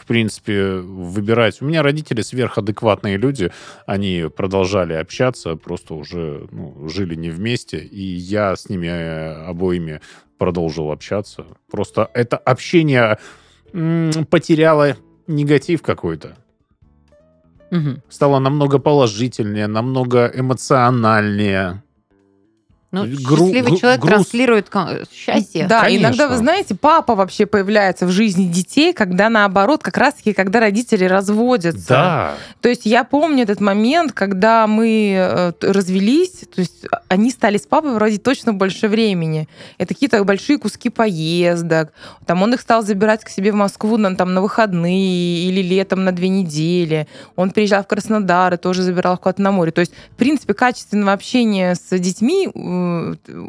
в 0.01 0.07
принципе, 0.07 0.77
выбирать... 0.77 1.61
У 1.61 1.65
меня 1.65 1.83
родители 1.83 2.21
сверхадекватные 2.23 3.17
люди, 3.17 3.51
они 3.85 4.25
продолжали 4.35 4.93
общаться, 4.93 5.55
просто 5.55 5.93
уже 5.93 6.47
ну, 6.51 6.89
жили 6.89 7.13
не 7.13 7.29
вместе, 7.29 7.77
и 7.77 8.01
я 8.01 8.55
с 8.55 8.67
ними 8.67 8.87
э, 8.87 9.45
обоими 9.45 10.01
продолжил 10.39 10.91
общаться. 10.91 11.45
Просто 11.69 12.09
это 12.15 12.37
общение 12.37 13.19
потеряло 14.31 14.97
негатив 15.27 15.83
какой-то. 15.83 16.35
Мгм. 17.69 18.01
Стало 18.09 18.39
намного 18.39 18.79
положительнее, 18.79 19.67
намного 19.67 20.31
эмоциональнее. 20.33 21.83
Ну, 22.91 23.05
Гру- 23.05 23.45
счастливый 23.45 23.61
гру- 23.71 23.77
человек 23.77 24.01
груз. 24.01 24.11
транслирует 24.13 24.69
счастье. 25.13 25.65
Да, 25.67 25.81
Конечно. 25.81 26.07
иногда, 26.07 26.27
вы 26.27 26.35
знаете, 26.35 26.75
папа 26.75 27.15
вообще 27.15 27.45
появляется 27.45 28.05
в 28.05 28.11
жизни 28.11 28.45
детей, 28.51 28.91
когда 28.91 29.29
наоборот, 29.29 29.81
как 29.81 29.97
раз-таки, 29.97 30.33
когда 30.33 30.59
родители 30.59 31.05
разводятся. 31.05 31.87
Да. 31.87 32.33
То 32.59 32.67
есть 32.67 32.85
я 32.85 33.05
помню 33.05 33.43
этот 33.43 33.61
момент, 33.61 34.11
когда 34.11 34.67
мы 34.67 35.13
э, 35.17 35.51
развелись, 35.61 36.41
то 36.53 36.59
есть 36.59 36.85
они 37.07 37.29
стали 37.31 37.57
с 37.57 37.61
папой 37.61 37.91
проводить 37.95 38.23
точно 38.23 38.53
больше 38.53 38.89
времени. 38.89 39.47
Это 39.77 39.93
какие-то 39.93 40.21
большие 40.25 40.57
куски 40.59 40.89
поездок. 40.89 41.93
Там 42.25 42.41
он 42.43 42.53
их 42.53 42.59
стал 42.61 42.83
забирать 42.83 43.23
к 43.23 43.29
себе 43.29 43.53
в 43.53 43.55
Москву 43.55 43.95
на, 43.95 44.15
там, 44.17 44.33
на 44.33 44.41
выходные 44.41 45.47
или 45.47 45.61
летом 45.61 46.03
на 46.03 46.11
две 46.11 46.27
недели. 46.27 47.07
Он 47.37 47.51
приезжал 47.51 47.83
в 47.83 47.87
Краснодар 47.87 48.53
и 48.53 48.57
тоже 48.57 48.83
забирал 48.83 49.13
их 49.15 49.21
куда-то 49.21 49.41
на 49.41 49.51
море. 49.51 49.71
То 49.71 49.79
есть, 49.79 49.93
в 50.11 50.15
принципе, 50.17 50.53
качественного 50.53 51.13
общения 51.13 51.75
с 51.75 51.97
детьми 51.97 52.49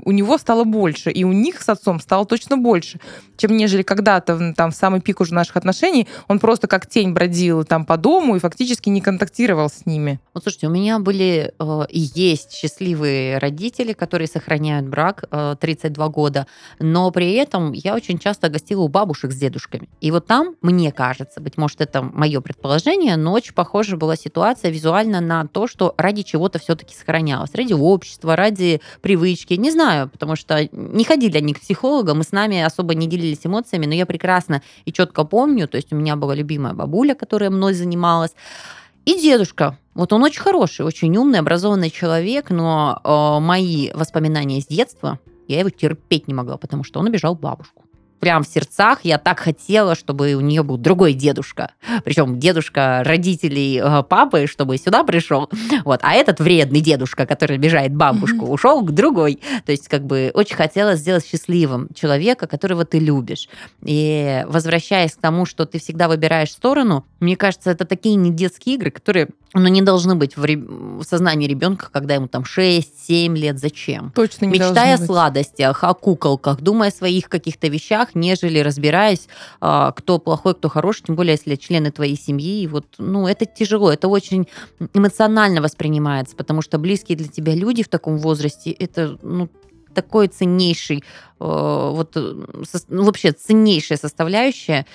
у 0.04 0.10
него 0.12 0.38
стало 0.38 0.64
больше, 0.64 1.10
и 1.10 1.24
у 1.24 1.32
них 1.32 1.62
с 1.62 1.68
отцом 1.68 2.00
стало 2.00 2.26
точно 2.26 2.56
больше, 2.56 3.00
чем 3.36 3.56
нежели 3.56 3.82
когда-то 3.82 4.54
там 4.54 4.70
в 4.70 4.74
самый 4.74 5.00
пик 5.00 5.20
уже 5.20 5.34
наших 5.34 5.56
отношений 5.56 6.06
он 6.28 6.38
просто 6.38 6.66
как 6.66 6.86
тень 6.88 7.12
бродил 7.12 7.64
там 7.64 7.84
по 7.84 7.96
дому 7.96 8.36
и 8.36 8.38
фактически 8.38 8.88
не 8.88 9.00
контактировал 9.00 9.68
с 9.68 9.86
ними. 9.86 10.20
Вот 10.34 10.44
слушайте, 10.44 10.66
у 10.68 10.70
меня 10.70 10.98
были 10.98 11.52
э, 11.58 11.80
и 11.88 12.00
есть 12.14 12.52
счастливые 12.52 13.38
родители, 13.38 13.92
которые 13.92 14.28
сохраняют 14.28 14.88
брак 14.88 15.24
э, 15.30 15.56
32 15.60 16.08
года, 16.08 16.46
но 16.78 17.10
при 17.10 17.32
этом 17.34 17.72
я 17.72 17.94
очень 17.94 18.18
часто 18.18 18.48
гостила 18.48 18.82
у 18.82 18.88
бабушек 18.88 19.32
с 19.32 19.36
дедушками. 19.36 19.88
И 20.00 20.10
вот 20.10 20.26
там, 20.26 20.56
мне 20.62 20.92
кажется, 20.92 21.40
быть 21.40 21.56
может, 21.56 21.80
это 21.80 22.02
мое 22.02 22.40
предположение, 22.40 23.16
но 23.16 23.32
очень 23.32 23.54
похожа 23.54 23.96
была 23.96 24.16
ситуация 24.16 24.70
визуально 24.70 25.20
на 25.20 25.46
то, 25.46 25.66
что 25.66 25.94
ради 25.96 26.22
чего-то 26.22 26.58
все-таки 26.58 26.94
сохранялось. 26.94 27.54
Ради 27.54 27.72
общества, 27.72 28.36
ради 28.36 28.80
привычки. 29.00 29.21
Не 29.56 29.70
знаю, 29.70 30.08
потому 30.08 30.36
что 30.36 30.68
не 30.72 31.04
ходили 31.04 31.38
они 31.38 31.54
к 31.54 31.60
психологам, 31.60 32.20
и 32.20 32.24
с 32.24 32.32
нами 32.32 32.60
особо 32.60 32.94
не 32.94 33.06
делились 33.06 33.40
эмоциями, 33.44 33.86
но 33.86 33.94
я 33.94 34.06
прекрасно 34.06 34.62
и 34.84 34.92
четко 34.92 35.24
помню, 35.24 35.68
то 35.68 35.76
есть 35.76 35.92
у 35.92 35.96
меня 35.96 36.16
была 36.16 36.34
любимая 36.34 36.74
бабуля, 36.74 37.14
которая 37.14 37.50
мной 37.50 37.74
занималась, 37.74 38.32
и 39.04 39.20
дедушка. 39.20 39.78
Вот 39.94 40.12
он 40.12 40.22
очень 40.22 40.40
хороший, 40.40 40.86
очень 40.86 41.16
умный, 41.16 41.40
образованный 41.40 41.90
человек, 41.90 42.50
но 42.50 43.00
э, 43.02 43.40
мои 43.40 43.90
воспоминания 43.92 44.60
с 44.60 44.66
детства, 44.66 45.18
я 45.48 45.60
его 45.60 45.70
терпеть 45.70 46.28
не 46.28 46.34
могла, 46.34 46.56
потому 46.56 46.84
что 46.84 47.00
он 47.00 47.06
обижал 47.06 47.34
бабушку. 47.34 47.84
Прям 48.22 48.44
в 48.44 48.46
сердцах 48.46 49.00
я 49.02 49.18
так 49.18 49.40
хотела, 49.40 49.96
чтобы 49.96 50.34
у 50.34 50.40
нее 50.40 50.62
был 50.62 50.76
другой 50.76 51.12
дедушка. 51.12 51.72
Причем 52.04 52.38
дедушка 52.38 53.02
родителей 53.04 53.80
э, 53.82 54.04
папы, 54.04 54.46
чтобы 54.46 54.78
сюда 54.78 55.02
пришел. 55.02 55.50
Вот. 55.84 55.98
А 56.04 56.12
этот 56.12 56.38
вредный 56.38 56.80
дедушка, 56.80 57.26
который 57.26 57.56
обижает 57.56 57.92
бабушку, 57.92 58.46
ушел 58.46 58.82
к 58.82 58.92
другой. 58.92 59.40
То 59.66 59.72
есть 59.72 59.88
как 59.88 60.04
бы 60.04 60.30
очень 60.34 60.54
хотела 60.54 60.94
сделать 60.94 61.26
счастливым 61.26 61.88
человека, 61.94 62.46
которого 62.46 62.84
ты 62.84 63.00
любишь. 63.00 63.48
И 63.82 64.44
возвращаясь 64.46 65.14
к 65.14 65.20
тому, 65.20 65.44
что 65.44 65.66
ты 65.66 65.80
всегда 65.80 66.06
выбираешь 66.06 66.52
сторону, 66.52 67.04
мне 67.18 67.36
кажется, 67.36 67.72
это 67.72 67.84
такие 67.84 68.14
не 68.14 68.30
детские 68.30 68.76
игры, 68.76 68.92
которые 68.92 69.30
ну, 69.54 69.68
не 69.68 69.82
должны 69.82 70.14
быть 70.14 70.36
в, 70.36 70.44
ре- 70.44 70.56
в 70.56 71.02
сознании 71.02 71.46
ребенка, 71.46 71.88
когда 71.92 72.14
ему 72.14 72.28
там 72.28 72.42
6-7 72.42 73.36
лет. 73.36 73.58
Зачем? 73.58 74.12
Точно 74.14 74.46
не 74.46 74.52
Мечтая 74.52 74.94
о 74.94 74.98
сладостях, 74.98 75.84
о 75.84 75.94
куколках, 75.94 76.60
думая 76.60 76.88
о 76.88 76.92
своих 76.92 77.28
каких-то 77.28 77.68
вещах, 77.68 78.11
нежели 78.14 78.58
разбираясь, 78.58 79.28
а, 79.60 79.92
кто 79.92 80.18
плохой, 80.18 80.54
кто 80.54 80.68
хороший, 80.68 81.04
тем 81.04 81.16
более, 81.16 81.32
если 81.32 81.56
члены 81.56 81.90
твоей 81.90 82.16
семьи. 82.16 82.62
И 82.62 82.66
вот, 82.66 82.86
ну, 82.98 83.26
это 83.26 83.46
тяжело, 83.46 83.92
это 83.92 84.08
очень 84.08 84.48
эмоционально 84.94 85.60
воспринимается, 85.60 86.36
потому 86.36 86.62
что 86.62 86.78
близкие 86.78 87.16
для 87.16 87.28
тебя 87.28 87.54
люди 87.54 87.82
в 87.82 87.88
таком 87.88 88.18
возрасте, 88.18 88.70
это, 88.70 89.18
ну, 89.22 89.48
такой 89.94 90.28
ценнейший, 90.28 90.98
э, 90.98 91.02
вот, 91.40 92.16
ну, 92.16 93.04
вообще 93.04 93.32
ценнейшая 93.32 93.98
составляющая, 93.98 94.86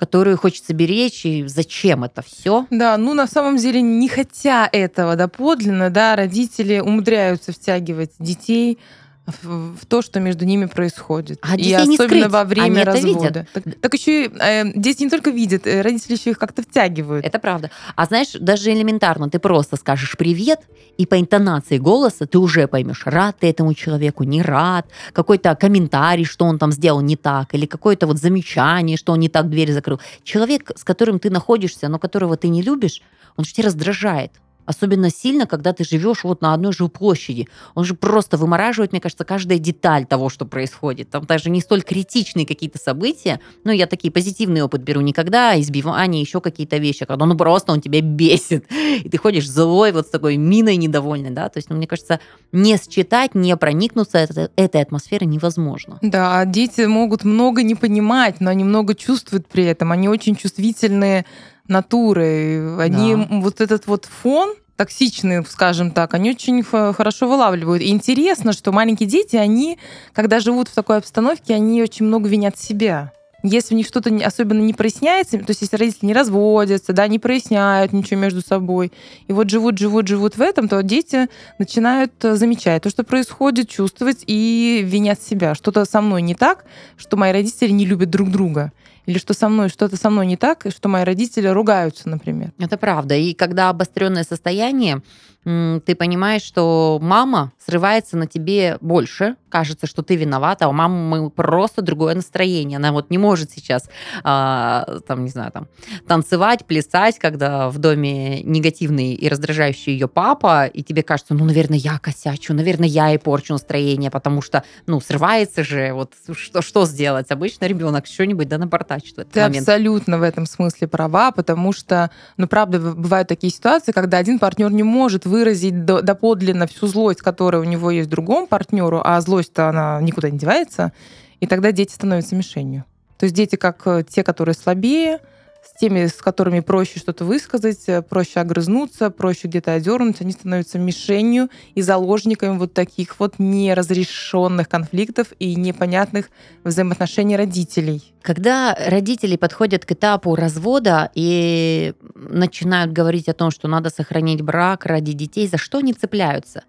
которую 0.00 0.38
хочется 0.38 0.72
беречь, 0.72 1.26
и 1.26 1.46
зачем 1.46 2.04
это 2.04 2.22
все? 2.22 2.66
Да, 2.70 2.96
ну 2.96 3.12
на 3.12 3.26
самом 3.26 3.58
деле, 3.58 3.82
не 3.82 4.08
хотя 4.08 4.66
этого 4.72 5.14
доподлинно, 5.14 5.90
да, 5.90 6.16
родители 6.16 6.80
умудряются 6.80 7.52
втягивать 7.52 8.12
детей 8.18 8.78
в, 9.26 9.76
в 9.76 9.86
то, 9.86 10.02
что 10.02 10.20
между 10.20 10.44
ними 10.44 10.66
происходит. 10.66 11.38
А 11.42 11.54
и 11.54 11.62
детей 11.62 11.86
не 11.86 11.96
особенно 11.96 12.28
скрыть, 12.28 12.32
во 12.32 12.40
они 12.40 12.48
время 12.48 12.82
это 12.82 12.92
развода. 12.92 13.46
Так, 13.52 13.64
так 13.80 13.94
еще 13.94 14.24
и 14.24 14.30
э, 14.38 14.72
дети 14.74 15.04
не 15.04 15.10
только 15.10 15.30
видят, 15.30 15.66
э, 15.66 15.82
родители 15.82 16.14
еще 16.14 16.30
их 16.30 16.38
как-то 16.38 16.62
втягивают. 16.62 17.24
Это 17.24 17.38
правда. 17.38 17.70
А 17.96 18.06
знаешь, 18.06 18.32
даже 18.32 18.72
элементарно, 18.72 19.28
ты 19.30 19.38
просто 19.38 19.76
скажешь 19.76 20.16
привет, 20.16 20.60
и 20.96 21.06
по 21.06 21.18
интонации 21.18 21.78
голоса 21.78 22.26
ты 22.26 22.38
уже 22.38 22.66
поймешь, 22.66 23.02
рад 23.06 23.38
ты 23.40 23.48
этому 23.48 23.74
человеку, 23.74 24.24
не 24.24 24.42
рад, 24.42 24.86
какой-то 25.12 25.54
комментарий, 25.54 26.24
что 26.24 26.44
он 26.44 26.58
там 26.58 26.72
сделал 26.72 27.00
не 27.00 27.16
так, 27.16 27.54
или 27.54 27.66
какое-то 27.66 28.06
вот 28.06 28.18
замечание, 28.18 28.96
что 28.96 29.12
он 29.12 29.20
не 29.20 29.28
так 29.28 29.48
дверь 29.48 29.72
закрыл. 29.72 30.00
Человек, 30.24 30.70
с 30.76 30.84
которым 30.84 31.18
ты 31.18 31.30
находишься, 31.30 31.88
но 31.88 31.98
которого 31.98 32.36
ты 32.36 32.48
не 32.48 32.62
любишь, 32.62 33.02
он 33.36 33.44
же 33.44 33.52
тебя 33.52 33.66
раздражает. 33.66 34.32
Особенно 34.66 35.10
сильно, 35.10 35.46
когда 35.46 35.72
ты 35.72 35.84
живешь 35.84 36.24
вот 36.24 36.42
на 36.42 36.54
одной 36.54 36.72
жилплощади. 36.72 37.48
Он 37.74 37.84
же 37.84 37.94
просто 37.94 38.36
вымораживает, 38.36 38.92
мне 38.92 39.00
кажется, 39.00 39.24
каждая 39.24 39.58
деталь 39.58 40.06
того, 40.06 40.28
что 40.28 40.44
происходит. 40.44 41.10
Там 41.10 41.24
даже 41.24 41.50
не 41.50 41.60
столь 41.60 41.82
критичные 41.82 42.46
какие-то 42.46 42.78
события. 42.78 43.40
Ну, 43.64 43.72
я 43.72 43.86
такие 43.86 44.12
позитивный 44.12 44.62
опыт 44.62 44.82
беру 44.82 45.00
никогда, 45.00 45.58
избивание, 45.60 46.20
еще 46.20 46.40
какие-то 46.40 46.76
вещи, 46.76 47.04
когда 47.04 47.26
ну 47.26 47.36
просто 47.36 47.72
он 47.72 47.80
тебя 47.80 48.00
бесит. 48.00 48.66
И 49.02 49.08
ты 49.08 49.18
ходишь 49.18 49.48
злой, 49.48 49.92
вот 49.92 50.06
с 50.06 50.10
такой 50.10 50.36
миной 50.36 50.76
недовольной, 50.76 51.30
да. 51.30 51.48
То 51.48 51.58
есть, 51.58 51.70
ну, 51.70 51.76
мне 51.76 51.86
кажется, 51.86 52.20
не 52.52 52.76
считать, 52.78 53.34
не 53.34 53.56
проникнуться 53.56 54.18
этой, 54.18 54.48
этой 54.56 54.82
атмосферой 54.82 55.26
невозможно. 55.26 55.98
Да, 56.02 56.40
а 56.40 56.46
дети 56.46 56.82
могут 56.82 57.24
много 57.24 57.62
не 57.62 57.74
понимать, 57.74 58.40
но 58.40 58.50
они 58.50 58.64
много 58.64 58.94
чувствуют 58.94 59.46
при 59.46 59.64
этом. 59.64 59.92
Они 59.92 60.08
очень 60.08 60.36
чувствительные 60.36 61.24
натуры. 61.70 62.76
Они 62.78 63.14
Да. 63.14 63.26
вот 63.40 63.60
этот 63.60 63.86
вот 63.86 64.04
фон 64.04 64.54
токсичный, 64.76 65.44
скажем 65.44 65.90
так, 65.90 66.14
они 66.14 66.30
очень 66.30 66.62
хорошо 66.62 67.28
вылавливают. 67.28 67.82
И 67.82 67.90
интересно, 67.90 68.54
что 68.54 68.72
маленькие 68.72 69.08
дети, 69.08 69.36
они, 69.36 69.78
когда 70.14 70.40
живут 70.40 70.68
в 70.68 70.74
такой 70.74 70.96
обстановке, 70.96 71.54
они 71.54 71.82
очень 71.82 72.06
много 72.06 72.30
винят 72.30 72.58
себя. 72.58 73.12
Если 73.42 73.74
у 73.74 73.76
них 73.76 73.86
что-то 73.86 74.10
особенно 74.24 74.60
не 74.60 74.74
проясняется, 74.74 75.38
то 75.38 75.44
есть 75.48 75.62
если 75.62 75.76
родители 75.76 76.06
не 76.06 76.12
разводятся, 76.14 76.92
да, 76.92 77.06
не 77.08 77.18
проясняют 77.18 77.92
ничего 77.92 78.20
между 78.20 78.40
собой, 78.40 78.92
и 79.26 79.32
вот 79.32 79.50
живут, 79.50 79.78
живут, 79.78 80.08
живут 80.08 80.36
в 80.36 80.40
этом, 80.40 80.68
то 80.68 80.82
дети 80.82 81.28
начинают 81.58 82.12
э, 82.24 82.36
замечать 82.36 82.82
то, 82.82 82.90
что 82.90 83.04
происходит, 83.04 83.68
чувствовать 83.68 84.24
и 84.26 84.82
винят 84.84 85.22
себя. 85.22 85.54
Что-то 85.54 85.84
со 85.84 86.00
мной 86.00 86.22
не 86.22 86.34
так, 86.34 86.64
что 86.96 87.16
мои 87.16 87.32
родители 87.32 87.70
не 87.70 87.86
любят 87.86 88.10
друг 88.10 88.30
друга 88.30 88.72
или 89.06 89.18
что 89.18 89.34
со 89.34 89.48
мной 89.48 89.68
что-то 89.68 89.96
со 89.96 90.10
мной 90.10 90.26
не 90.26 90.36
так, 90.36 90.66
что 90.68 90.88
мои 90.88 91.04
родители 91.04 91.48
ругаются, 91.48 92.08
например. 92.08 92.52
Это 92.58 92.76
правда. 92.76 93.16
И 93.16 93.34
когда 93.34 93.70
обостренное 93.70 94.24
состояние, 94.24 95.02
ты 95.44 95.94
понимаешь, 95.96 96.42
что 96.42 96.98
мама 97.00 97.52
срывается 97.58 98.16
на 98.16 98.26
тебе 98.26 98.76
больше, 98.80 99.36
кажется, 99.50 99.86
что 99.86 100.02
ты 100.02 100.16
виновата, 100.16 100.64
а 100.64 100.68
у 100.68 100.72
мамы 100.72 101.30
просто 101.30 101.82
другое 101.82 102.14
настроение. 102.14 102.76
Она 102.76 102.92
вот 102.92 103.10
не 103.10 103.18
может 103.18 103.50
сейчас, 103.50 103.90
а, 104.24 104.86
там, 105.06 105.24
не 105.24 105.30
знаю, 105.30 105.52
там, 105.52 105.68
танцевать, 106.06 106.64
плясать, 106.64 107.18
когда 107.18 107.68
в 107.68 107.78
доме 107.78 108.42
негативный 108.42 109.14
и 109.14 109.28
раздражающий 109.28 109.92
ее 109.92 110.08
папа, 110.08 110.66
и 110.66 110.82
тебе 110.82 111.02
кажется, 111.02 111.34
ну, 111.34 111.44
наверное, 111.44 111.78
я 111.78 111.98
косячу, 111.98 112.54
наверное, 112.54 112.88
я 112.88 113.12
и 113.12 113.18
порчу 113.18 113.52
настроение, 113.52 114.10
потому 114.10 114.40
что, 114.42 114.64
ну, 114.86 115.00
срывается 115.00 115.64
же, 115.64 115.92
вот 115.92 116.14
что, 116.32 116.62
что 116.62 116.86
сделать? 116.86 117.30
Обычно 117.30 117.66
ребенок 117.66 118.06
что-нибудь 118.06 118.48
да 118.48 118.58
напортачит 118.58 119.16
в 119.16 119.18
этот 119.18 119.32
ты 119.32 119.40
момент. 119.40 119.68
абсолютно 119.68 120.18
в 120.18 120.22
этом 120.22 120.46
смысле 120.46 120.88
права, 120.88 121.32
потому 121.32 121.72
что, 121.72 122.10
ну, 122.36 122.46
правда, 122.46 122.78
бывают 122.78 123.28
такие 123.28 123.52
ситуации, 123.52 123.92
когда 123.92 124.18
один 124.18 124.38
партнер 124.38 124.70
не 124.70 124.82
может 124.82 125.26
выразить 125.26 125.84
доподлинно 125.84 126.66
всю 126.66 126.86
злость, 126.86 127.20
которая 127.20 127.60
у 127.60 127.64
него 127.64 127.90
есть 127.90 128.08
другому 128.08 128.46
партнеру, 128.46 129.00
а 129.04 129.20
злость-то 129.40 129.68
она 129.68 130.00
никуда 130.00 130.30
не 130.30 130.38
девается, 130.38 130.92
и 131.40 131.46
тогда 131.46 131.72
дети 131.72 131.92
становятся 131.92 132.36
мишенью. 132.36 132.84
То 133.18 133.24
есть 133.24 133.34
дети 133.34 133.56
как 133.56 133.86
э, 133.86 134.04
те, 134.08 134.22
которые 134.22 134.54
слабее, 134.54 135.18
с 135.62 135.78
теми, 135.78 136.06
с 136.06 136.14
которыми 136.14 136.60
проще 136.60 136.98
что-то 136.98 137.24
высказать, 137.24 137.84
э, 137.86 138.02
проще 138.02 138.40
огрызнуться, 138.40 139.10
проще 139.10 139.48
где-то 139.48 139.72
одернуть, 139.72 140.20
они 140.20 140.32
становятся 140.32 140.78
мишенью 140.78 141.48
и 141.74 141.82
заложниками 141.82 142.56
вот 142.56 142.72
таких 142.72 143.18
вот 143.20 143.34
неразрешенных 143.38 144.68
конфликтов 144.68 145.32
и 145.38 145.54
непонятных 145.54 146.30
взаимоотношений 146.64 147.36
родителей. 147.36 148.14
Когда 148.22 148.74
родители 148.74 149.36
подходят 149.36 149.84
к 149.84 149.92
этапу 149.92 150.34
развода 150.34 151.10
и 151.14 151.94
начинают 152.14 152.92
говорить 152.92 153.28
о 153.28 153.34
том, 153.34 153.50
что 153.50 153.68
надо 153.68 153.90
сохранить 153.90 154.42
брак 154.42 154.86
ради 154.86 155.12
детей, 155.12 155.46
за 155.46 155.58
что 155.58 155.78
они 155.78 155.92
цепляются? 155.92 156.64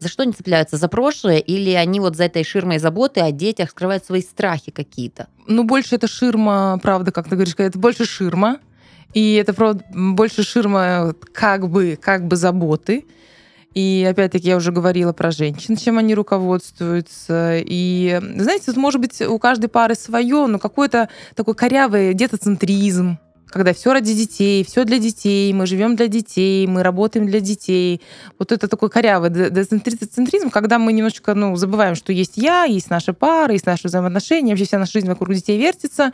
За 0.00 0.08
что 0.08 0.22
они 0.22 0.32
цепляются? 0.32 0.76
За 0.76 0.88
прошлое 0.88 1.38
или 1.38 1.70
они 1.70 2.00
вот 2.00 2.16
за 2.16 2.24
этой 2.24 2.44
ширмой 2.44 2.78
заботы 2.78 3.20
о 3.20 3.30
детях 3.30 3.70
скрывают 3.70 4.04
свои 4.04 4.20
страхи 4.20 4.70
какие-то? 4.70 5.28
Ну, 5.46 5.64
больше 5.64 5.94
это 5.94 6.08
ширма, 6.08 6.78
правда, 6.82 7.12
как 7.12 7.28
ты 7.28 7.36
говоришь, 7.36 7.54
это 7.56 7.78
больше 7.78 8.04
ширма. 8.04 8.58
И 9.14 9.34
это 9.34 9.54
правда, 9.54 9.84
больше 9.92 10.42
ширма 10.42 11.14
как 11.32 11.68
бы, 11.68 11.96
как 12.00 12.26
бы 12.26 12.36
заботы. 12.36 13.04
И 13.74 14.06
опять-таки 14.08 14.48
я 14.48 14.56
уже 14.56 14.70
говорила 14.70 15.12
про 15.12 15.30
женщин, 15.32 15.76
чем 15.76 15.98
они 15.98 16.14
руководствуются. 16.14 17.58
И, 17.58 18.20
знаете, 18.36 18.66
тут 18.66 18.76
может 18.76 19.00
быть 19.00 19.20
у 19.20 19.38
каждой 19.38 19.68
пары 19.68 19.94
свое, 19.94 20.46
но 20.46 20.58
какой-то 20.58 21.08
такой 21.34 21.54
корявый 21.54 22.14
детоцентризм, 22.14 23.18
когда 23.54 23.72
все 23.72 23.92
ради 23.92 24.12
детей, 24.14 24.64
все 24.64 24.84
для 24.84 24.98
детей, 24.98 25.52
мы 25.52 25.66
живем 25.66 25.94
для 25.94 26.08
детей, 26.08 26.66
мы 26.66 26.82
работаем 26.82 27.28
для 27.28 27.38
детей. 27.38 28.00
Вот 28.36 28.50
это 28.50 28.66
такой 28.66 28.90
корявый 28.90 29.30
децентризм, 29.30 30.50
когда 30.50 30.80
мы 30.80 30.92
немножечко 30.92 31.34
ну, 31.36 31.54
забываем, 31.54 31.94
что 31.94 32.12
есть 32.12 32.32
я, 32.34 32.64
есть 32.64 32.90
наша 32.90 33.12
пара, 33.12 33.52
есть 33.52 33.64
наши 33.64 33.86
взаимоотношения, 33.86 34.50
вообще 34.50 34.64
вся 34.64 34.80
наша 34.80 34.94
жизнь 34.94 35.06
вокруг 35.06 35.32
детей 35.32 35.56
вертится. 35.56 36.10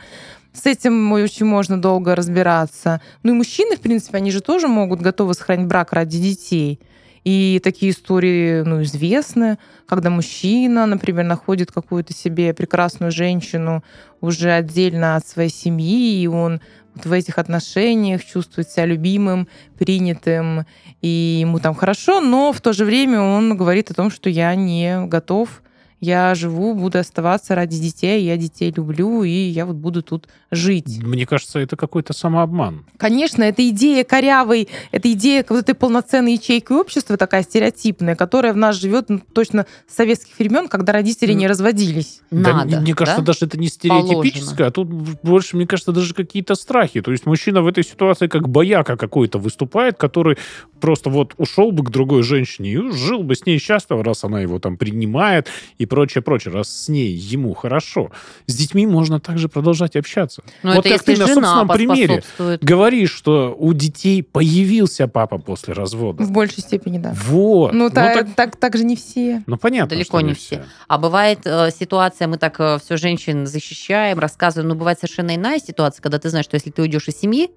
С 0.53 0.67
этим 0.67 1.11
очень 1.13 1.47
можно 1.47 1.81
долго 1.81 2.15
разбираться. 2.15 3.01
Ну 3.23 3.33
и 3.33 3.35
мужчины, 3.35 3.75
в 3.75 3.81
принципе, 3.81 4.17
они 4.17 4.29
же 4.29 4.41
тоже 4.41 4.67
могут 4.67 5.01
готовы 5.01 5.33
сохранить 5.33 5.65
брак 5.65 5.93
ради 5.93 6.19
детей. 6.19 6.79
И 7.23 7.59
такие 7.63 7.91
истории 7.91 8.61
ну, 8.61 8.81
известны, 8.81 9.57
когда 9.87 10.09
мужчина, 10.09 10.85
например, 10.85 11.25
находит 11.25 11.71
какую-то 11.71 12.13
себе 12.13 12.53
прекрасную 12.53 13.11
женщину 13.11 13.83
уже 14.21 14.51
отдельно 14.51 15.15
от 15.15 15.27
своей 15.27 15.49
семьи, 15.49 16.21
и 16.21 16.27
он 16.27 16.61
вот 16.95 17.05
в 17.05 17.11
этих 17.11 17.37
отношениях, 17.37 18.23
чувствует 18.23 18.69
себя 18.69 18.85
любимым, 18.85 19.47
принятым, 19.77 20.65
и 21.01 21.39
ему 21.41 21.59
там 21.59 21.75
хорошо, 21.75 22.21
но 22.21 22.51
в 22.51 22.61
то 22.61 22.73
же 22.73 22.85
время 22.85 23.21
он 23.21 23.57
говорит 23.57 23.91
о 23.91 23.93
том, 23.93 24.11
что 24.11 24.29
я 24.29 24.53
не 24.55 25.05
готов 25.05 25.61
я 26.01 26.33
живу, 26.33 26.73
буду 26.73 26.97
оставаться 26.97 27.53
ради 27.53 27.79
детей, 27.79 28.25
я 28.25 28.35
детей 28.35 28.73
люблю, 28.75 29.23
и 29.23 29.29
я 29.29 29.67
вот 29.67 29.75
буду 29.75 30.01
тут 30.01 30.27
жить. 30.49 31.01
Мне 31.03 31.27
кажется, 31.27 31.59
это 31.59 31.77
какой-то 31.77 32.13
самообман. 32.13 32.85
Конечно, 32.97 33.43
это 33.43 33.67
идея 33.69 34.03
корявой, 34.03 34.67
это 34.91 35.11
идея 35.11 35.45
вот 35.47 35.59
этой 35.59 35.75
полноценной 35.75 36.33
ячейки 36.33 36.73
общества, 36.73 37.17
такая 37.17 37.43
стереотипная, 37.43 38.15
которая 38.15 38.51
в 38.53 38.57
нас 38.57 38.77
живет 38.77 39.09
ну, 39.09 39.21
точно 39.31 39.67
с 39.87 39.95
советских 39.95 40.39
времен, 40.39 40.67
когда 40.69 40.91
родители 40.91 41.33
не 41.33 41.47
разводились. 41.47 42.21
Надо, 42.31 42.67
да, 42.67 42.81
мне 42.81 42.95
кажется, 42.95 43.21
да? 43.21 43.27
даже 43.27 43.45
это 43.45 43.59
не 43.59 43.67
стереотипическое, 43.67 44.67
а 44.67 44.71
тут 44.71 44.87
больше, 44.87 45.55
мне 45.55 45.67
кажется, 45.67 45.91
даже 45.91 46.15
какие-то 46.15 46.55
страхи. 46.55 47.01
То 47.01 47.11
есть 47.11 47.27
мужчина 47.27 47.61
в 47.61 47.67
этой 47.67 47.83
ситуации 47.83 48.25
как 48.25 48.49
бояка 48.49 48.97
какой-то 48.97 49.37
выступает, 49.37 49.97
который 49.97 50.37
просто 50.79 51.11
вот 51.11 51.35
ушел 51.37 51.71
бы 51.71 51.83
к 51.83 51.91
другой 51.91 52.23
женщине 52.23 52.71
и 52.71 52.91
жил 52.91 53.21
бы 53.21 53.35
с 53.35 53.45
ней 53.45 53.59
счастливо, 53.59 54.03
раз 54.03 54.23
она 54.23 54.41
его 54.41 54.57
там 54.57 54.77
принимает 54.77 55.47
и 55.77 55.85
прочее, 55.91 56.21
прочее, 56.21 56.53
раз 56.53 56.69
с 56.69 56.87
ней 56.87 57.11
ему 57.11 57.53
хорошо. 57.53 58.11
С 58.47 58.55
детьми 58.55 58.87
можно 58.87 59.19
также 59.19 59.49
продолжать 59.49 59.97
общаться. 59.97 60.41
Но 60.63 60.75
вот 60.75 60.85
это 60.85 60.95
как 60.95 61.03
ты 61.03 61.17
на 61.17 61.27
собственном 61.27 61.67
примере 61.67 62.23
говоришь, 62.61 63.11
что 63.11 63.53
у 63.59 63.73
детей 63.73 64.23
появился 64.23 65.09
папа 65.09 65.37
после 65.37 65.73
развода. 65.73 66.23
В 66.23 66.31
большей 66.31 66.61
степени, 66.63 66.97
да. 66.97 67.13
Вот. 67.25 67.73
Ну, 67.73 67.81
Ну, 67.83 67.89
та- 67.89 68.13
так- 68.13 68.35
так, 68.35 68.55
так 68.55 68.77
же 68.77 68.85
не 68.85 68.95
все. 68.95 69.43
ну, 69.47 69.57
понятно, 69.57 69.89
Далеко 69.89 70.19
что 70.19 70.27
не 70.27 70.33
все. 70.33 70.63
А 70.87 70.97
бывает 70.97 71.39
э, 71.43 71.69
ситуация, 71.77 72.29
мы 72.29 72.37
так 72.37 72.55
э, 72.59 72.79
все 72.81 72.95
женщин 72.95 73.45
защищаем, 73.45 74.17
рассказываем, 74.17 74.69
но 74.69 74.75
бывает 74.75 74.97
совершенно 74.99 75.35
иная 75.35 75.59
ситуация, 75.59 76.01
когда 76.01 76.19
ты 76.19 76.29
знаешь, 76.29 76.45
что 76.45 76.55
если 76.55 76.69
ты 76.71 76.81
уйдешь 76.81 77.09
из 77.09 77.19
семьи, 77.19 77.51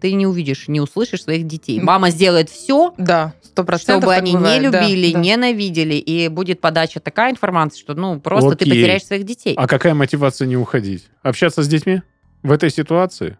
ты 0.00 0.12
не 0.12 0.26
увидишь, 0.26 0.68
не 0.68 0.80
услышишь 0.80 1.22
своих 1.24 1.46
детей. 1.46 1.80
Мама 1.80 2.10
сделает 2.10 2.48
все, 2.50 2.94
Да, 2.98 3.34
сто 3.42 3.64
процентов 3.64 4.02
чтобы 4.02 4.14
так 4.14 4.22
они 4.22 4.32
бывает, 4.32 4.62
не 4.62 4.70
да, 4.70 4.80
любили, 4.82 5.12
да. 5.12 5.18
ненавидели, 5.20 5.94
и 5.94 6.28
будет 6.28 6.60
подача 6.60 7.00
такая 7.00 7.30
информация, 7.30 7.78
что 7.80 7.94
ну 7.94 8.20
просто 8.20 8.50
ты 8.56 8.64
Окей. 8.64 8.72
потеряешь 8.72 9.04
своих 9.04 9.24
детей. 9.24 9.54
А 9.56 9.66
какая 9.66 9.94
мотивация 9.94 10.46
не 10.46 10.56
уходить? 10.56 11.04
Общаться 11.22 11.62
с 11.62 11.68
детьми 11.68 12.02
в 12.42 12.52
этой 12.52 12.70
ситуации? 12.70 13.38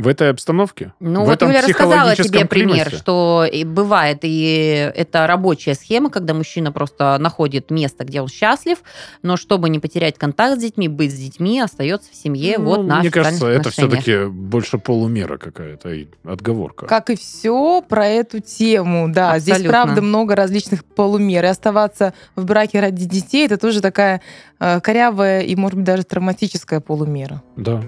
В 0.00 0.08
этой 0.08 0.30
обстановке? 0.30 0.94
Ну 0.98 1.24
в 1.24 1.26
вот 1.26 1.42
Юля 1.42 1.60
рассказала 1.60 2.14
тебе 2.14 2.24
психологическом 2.24 2.48
пример, 2.48 2.86
климате? 2.86 2.96
что 2.96 3.46
и 3.50 3.64
бывает, 3.64 4.20
и 4.22 4.90
это 4.94 5.26
рабочая 5.26 5.74
схема, 5.74 6.08
когда 6.10 6.32
мужчина 6.32 6.72
просто 6.72 7.18
находит 7.18 7.70
место, 7.70 8.04
где 8.04 8.22
он 8.22 8.28
счастлив, 8.28 8.78
но 9.22 9.36
чтобы 9.36 9.68
не 9.68 9.78
потерять 9.78 10.16
контакт 10.16 10.58
с 10.58 10.62
детьми, 10.62 10.88
быть 10.88 11.12
с 11.12 11.16
детьми, 11.16 11.60
остается 11.60 12.10
в 12.10 12.14
семье, 12.14 12.56
Ну, 12.58 12.64
вот 12.64 12.84
на 12.84 13.00
Мне 13.00 13.10
кажется, 13.10 13.46
это 13.46 13.68
все-таки 13.70 14.24
больше 14.24 14.78
полумера 14.78 15.36
какая-то 15.36 15.90
и 15.90 16.06
отговорка. 16.24 16.86
Как 16.86 17.10
и 17.10 17.16
все 17.16 17.82
про 17.82 18.06
эту 18.06 18.40
тему, 18.40 19.12
да. 19.12 19.38
Здесь, 19.38 19.56
Абсолютно. 19.56 19.82
правда, 19.82 20.02
много 20.02 20.34
различных 20.34 20.82
полумер. 20.82 21.44
И 21.44 21.48
оставаться 21.48 22.14
в 22.36 22.46
браке 22.46 22.80
ради 22.80 23.04
детей 23.04 23.44
это 23.44 23.58
тоже 23.58 23.82
такая 23.82 24.22
э, 24.60 24.80
корявая 24.80 25.42
и, 25.42 25.54
может 25.56 25.76
быть, 25.76 25.84
даже 25.84 26.04
травматическая 26.04 26.80
полумера. 26.80 27.42
Да. 27.56 27.82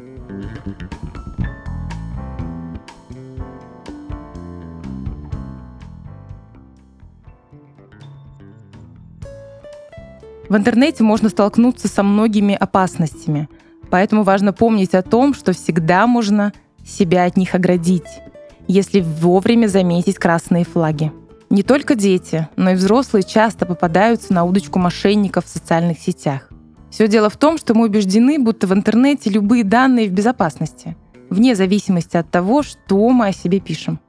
В 10.53 10.57
интернете 10.59 11.03
можно 11.03 11.31
столкнуться 11.31 11.89
со 11.89 12.03
многими 12.03 12.55
опасностями, 12.55 13.49
поэтому 13.89 14.23
важно 14.23 14.53
помнить 14.53 14.93
о 14.93 15.01
том, 15.01 15.33
что 15.33 15.55
всегда 15.55 16.07
можно 16.07 16.53
себя 16.85 17.25
от 17.25 17.39
них 17.39 17.55
оградить, 17.55 18.21
если 18.69 19.01
вовремя 19.01 19.67
заметить 19.67 20.17
красные 20.17 20.67
флаги. 20.67 21.11
Не 21.49 21.63
только 21.63 21.95
дети, 21.95 22.49
но 22.57 22.73
и 22.73 22.75
взрослые 22.75 23.23
часто 23.23 23.65
попадаются 23.65 24.35
на 24.35 24.45
удочку 24.45 24.79
мошенников 24.79 25.47
в 25.47 25.49
социальных 25.49 25.99
сетях. 25.99 26.51
Все 26.91 27.09
дело 27.09 27.31
в 27.31 27.39
том, 27.39 27.57
что 27.57 27.73
мы 27.73 27.87
убеждены, 27.87 28.39
будто 28.39 28.67
в 28.67 28.75
интернете 28.75 29.31
любые 29.31 29.65
данные 29.65 30.07
в 30.07 30.13
безопасности, 30.13 30.99
вне 31.31 31.55
зависимости 31.55 32.19
от 32.19 32.31
того, 32.31 32.63
что 32.63 33.09
мы 33.09 33.29
о 33.29 33.33
себе 33.33 33.59
пишем. 33.59 34.01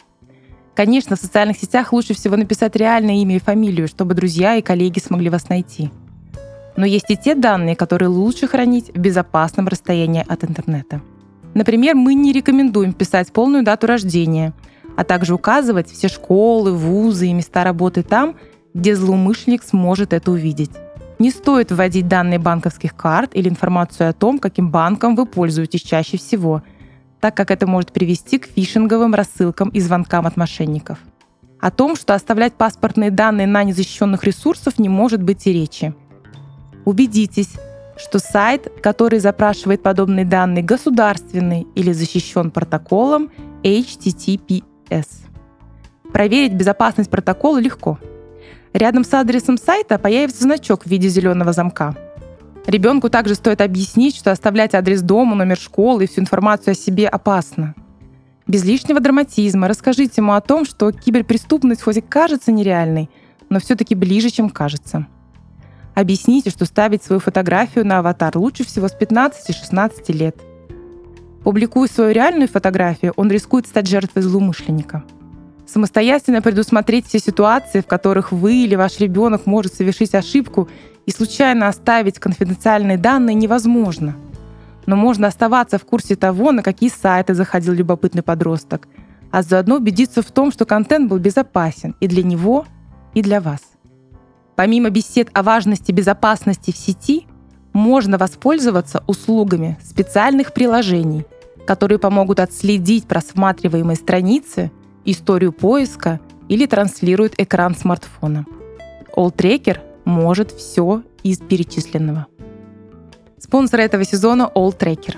Конечно, 0.75 1.15
в 1.15 1.21
социальных 1.21 1.58
сетях 1.58 1.93
лучше 1.93 2.13
всего 2.13 2.36
написать 2.36 2.75
реальное 2.75 3.21
имя 3.21 3.38
и 3.38 3.39
фамилию, 3.39 3.88
чтобы 3.88 4.13
друзья 4.13 4.58
и 4.58 4.62
коллеги 4.62 4.99
смогли 4.99 5.29
вас 5.29 5.47
найти. 5.47 5.89
Но 6.75 6.86
есть 6.86 7.09
и 7.09 7.17
те 7.17 7.36
данные, 7.36 7.75
которые 7.75 8.09
лучше 8.09 8.47
хранить 8.47 8.89
в 8.89 8.97
безопасном 8.97 9.67
расстоянии 9.67 10.25
от 10.27 10.43
интернета. 10.43 11.01
Например, 11.53 11.95
мы 11.95 12.15
не 12.15 12.31
рекомендуем 12.31 12.93
писать 12.93 13.31
полную 13.31 13.63
дату 13.63 13.88
рождения, 13.88 14.53
а 14.97 15.03
также 15.03 15.36
указывать 15.36 15.89
все 15.91 16.07
школы, 16.07 16.73
вузы 16.73 17.27
и 17.27 17.33
места 17.33 17.63
работы 17.63 18.03
там, 18.03 18.36
где 18.73 18.95
злоумышленник 18.95 19.63
сможет 19.63 20.13
это 20.13 20.31
увидеть. 20.31 20.71
Не 21.19 21.29
стоит 21.29 21.71
вводить 21.71 22.07
данные 22.07 22.39
банковских 22.39 22.95
карт 22.95 23.31
или 23.36 23.47
информацию 23.47 24.09
о 24.09 24.13
том, 24.13 24.39
каким 24.39 24.71
банком 24.71 25.15
вы 25.15 25.25
пользуетесь 25.25 25.81
чаще 25.81 26.17
всего, 26.17 26.63
так 27.21 27.38
как 27.38 27.51
это 27.51 27.67
может 27.67 27.93
привести 27.93 28.39
к 28.39 28.47
фишинговым 28.47 29.13
рассылкам 29.13 29.69
и 29.69 29.79
звонкам 29.79 30.25
от 30.25 30.38
мошенников. 30.38 30.97
О 31.62 31.71
том, 31.71 31.95
что 31.95 32.13
оставлять 32.13 32.55
паспортные 32.55 33.09
данные 33.09 33.47
на 33.47 33.63
незащищенных 33.63 34.25
ресурсах 34.25 34.79
не 34.79 34.89
может 34.89 35.23
быть 35.23 35.47
и 35.47 35.53
речи. 35.53 35.93
Убедитесь, 36.85 37.53
что 37.97 38.19
сайт, 38.19 38.71
который 38.81 39.19
запрашивает 39.19 39.83
подобные 39.83 40.25
данные, 40.25 40.63
государственный 40.63 41.67
или 41.75 41.91
защищен 41.91 42.51
протоколом 42.51 43.31
HTTPS. 43.63 45.07
Проверить 46.11 46.53
безопасность 46.53 47.09
протокола 47.09 47.59
легко. 47.59 47.99
Рядом 48.73 49.03
с 49.03 49.13
адресом 49.13 49.57
сайта 49.57 49.97
появится 49.99 50.43
значок 50.43 50.83
в 50.83 50.89
виде 50.89 51.07
зеленого 51.07 51.53
замка. 51.53 51.95
Ребенку 52.65 53.09
также 53.09 53.35
стоит 53.35 53.61
объяснить, 53.61 54.15
что 54.15 54.31
оставлять 54.31 54.73
адрес 54.73 55.01
дома, 55.01 55.35
номер 55.35 55.57
школы 55.57 56.03
и 56.03 56.07
всю 56.07 56.21
информацию 56.21 56.71
о 56.71 56.75
себе 56.75 57.07
опасно. 57.07 57.75
Без 58.47 58.63
лишнего 58.63 58.99
драматизма 58.99 59.67
расскажите 59.67 60.15
ему 60.17 60.33
о 60.33 60.41
том, 60.41 60.65
что 60.65 60.91
киберпреступность 60.91 61.81
хоть 61.81 61.97
и 61.97 62.01
кажется 62.01 62.51
нереальной, 62.51 63.09
но 63.49 63.59
все-таки 63.59 63.95
ближе, 63.95 64.29
чем 64.29 64.49
кажется. 64.49 65.07
Объясните, 65.95 66.49
что 66.49 66.65
ставить 66.65 67.03
свою 67.03 67.19
фотографию 67.19 67.86
на 67.86 67.99
аватар 67.99 68.36
лучше 68.38 68.65
всего 68.65 68.88
с 68.88 68.95
15-16 68.95 70.12
лет. 70.12 70.36
Публикуя 71.43 71.88
свою 71.88 72.12
реальную 72.12 72.47
фотографию, 72.47 73.13
он 73.15 73.29
рискует 73.29 73.67
стать 73.67 73.88
жертвой 73.88 74.23
злоумышленника. 74.23 75.03
Самостоятельно 75.67 76.41
предусмотреть 76.41 77.08
все 77.08 77.19
ситуации, 77.19 77.82
в 77.82 77.86
которых 77.86 78.32
вы 78.32 78.63
или 78.63 78.75
ваш 78.75 78.99
ребенок 78.99 79.45
может 79.45 79.73
совершить 79.73 80.15
ошибку 80.15 80.67
и 81.06 81.12
случайно 81.12 81.67
оставить 81.67 82.19
конфиденциальные 82.19 82.97
данные 82.97 83.36
невозможно. 83.36 84.15
Но 84.86 84.95
можно 84.95 85.27
оставаться 85.27 85.77
в 85.77 85.86
курсе 85.86 86.15
того, 86.15 86.51
на 86.51 86.63
какие 86.63 86.89
сайты 86.89 87.34
заходил 87.34 87.73
любопытный 87.73 88.23
подросток, 88.23 88.88
а 89.32 89.41
заодно 89.41 89.77
убедиться 89.77 90.21
в 90.21 90.32
том, 90.32 90.51
что 90.51 90.65
контент 90.65 91.10
был 91.10 91.17
безопасен 91.17 91.95
и 91.99 92.08
для 92.08 92.23
него, 92.23 92.65
и 93.13 93.21
для 93.21 93.41
вас. 93.41 93.62
Помимо 94.55 94.89
бесед 94.89 95.29
о 95.33 95.41
важности 95.41 95.91
безопасности 95.91 96.71
в 96.71 96.77
сети, 96.77 97.25
можно 97.73 98.17
воспользоваться 98.19 99.03
услугами 99.07 99.79
специальных 99.83 100.53
приложений, 100.53 101.25
которые 101.65 101.97
помогут 101.97 102.39
отследить 102.39 103.07
просматриваемые 103.07 103.95
страницы, 103.95 104.71
историю 105.05 105.53
поиска 105.53 106.19
или 106.49 106.67
транслируют 106.67 107.33
экран 107.37 107.75
смартфона. 107.75 108.45
AllTracker 109.15 109.79
может 110.05 110.51
все 110.51 111.01
из 111.23 111.39
перечисленного. 111.39 112.27
Спонсор 113.39 113.79
этого 113.79 114.03
сезона 114.05 114.51
AllTracker. 114.53 115.17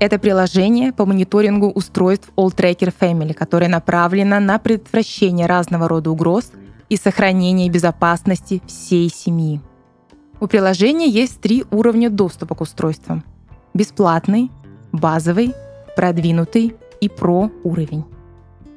Это 0.00 0.18
приложение 0.18 0.92
по 0.92 1.06
мониторингу 1.06 1.70
устройств 1.70 2.30
AllTracker 2.36 2.92
Family, 2.98 3.32
которое 3.32 3.68
направлено 3.68 4.40
на 4.40 4.58
предотвращение 4.58 5.46
разного 5.46 5.86
рода 5.86 6.10
угроз– 6.10 6.50
и 6.92 6.96
сохранение 6.98 7.70
безопасности 7.70 8.60
всей 8.66 9.08
семьи. 9.08 9.62
У 10.40 10.46
приложения 10.46 11.08
есть 11.08 11.40
три 11.40 11.64
уровня 11.70 12.10
доступа 12.10 12.54
к 12.54 12.60
устройствам. 12.60 13.24
Бесплатный, 13.72 14.50
базовый, 14.92 15.54
продвинутый 15.96 16.76
и 17.00 17.08
про 17.08 17.50
уровень. 17.64 18.04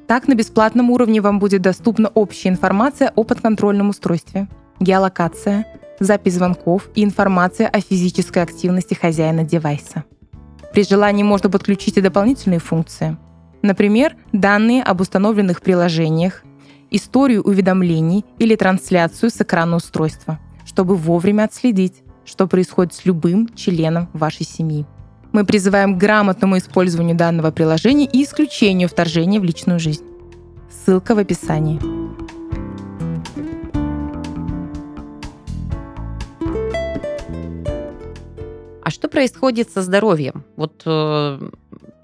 Так, 0.06 0.28
на 0.28 0.34
бесплатном 0.34 0.90
уровне 0.90 1.20
вам 1.20 1.38
будет 1.38 1.60
доступна 1.60 2.08
общая 2.08 2.48
информация 2.48 3.12
о 3.14 3.22
подконтрольном 3.22 3.90
устройстве, 3.90 4.48
геолокация, 4.80 5.66
запись 6.00 6.36
звонков 6.36 6.88
и 6.94 7.04
информация 7.04 7.68
о 7.68 7.82
физической 7.82 8.42
активности 8.42 8.94
хозяина 8.94 9.44
девайса. 9.44 10.04
При 10.72 10.84
желании 10.84 11.22
можно 11.22 11.50
подключить 11.50 11.98
и 11.98 12.00
дополнительные 12.00 12.60
функции. 12.60 13.18
Например, 13.60 14.16
данные 14.32 14.82
об 14.82 15.02
установленных 15.02 15.60
приложениях, 15.60 16.44
историю 16.96 17.42
уведомлений 17.42 18.24
или 18.38 18.56
трансляцию 18.56 19.30
с 19.30 19.40
экрана 19.40 19.76
устройства, 19.76 20.38
чтобы 20.64 20.96
вовремя 20.96 21.44
отследить, 21.44 22.02
что 22.24 22.46
происходит 22.46 22.94
с 22.94 23.04
любым 23.04 23.48
членом 23.54 24.08
вашей 24.12 24.44
семьи. 24.44 24.86
Мы 25.32 25.44
призываем 25.44 25.94
к 25.94 25.98
грамотному 25.98 26.58
использованию 26.58 27.16
данного 27.16 27.50
приложения 27.50 28.06
и 28.06 28.24
исключению 28.24 28.88
вторжения 28.88 29.40
в 29.40 29.44
личную 29.44 29.78
жизнь. 29.78 30.04
Ссылка 30.70 31.14
в 31.14 31.18
описании. 31.18 31.95
А 38.86 38.90
что 38.90 39.08
происходит 39.08 39.68
со 39.68 39.82
здоровьем? 39.82 40.44
Вот 40.54 40.82
э, 40.86 41.50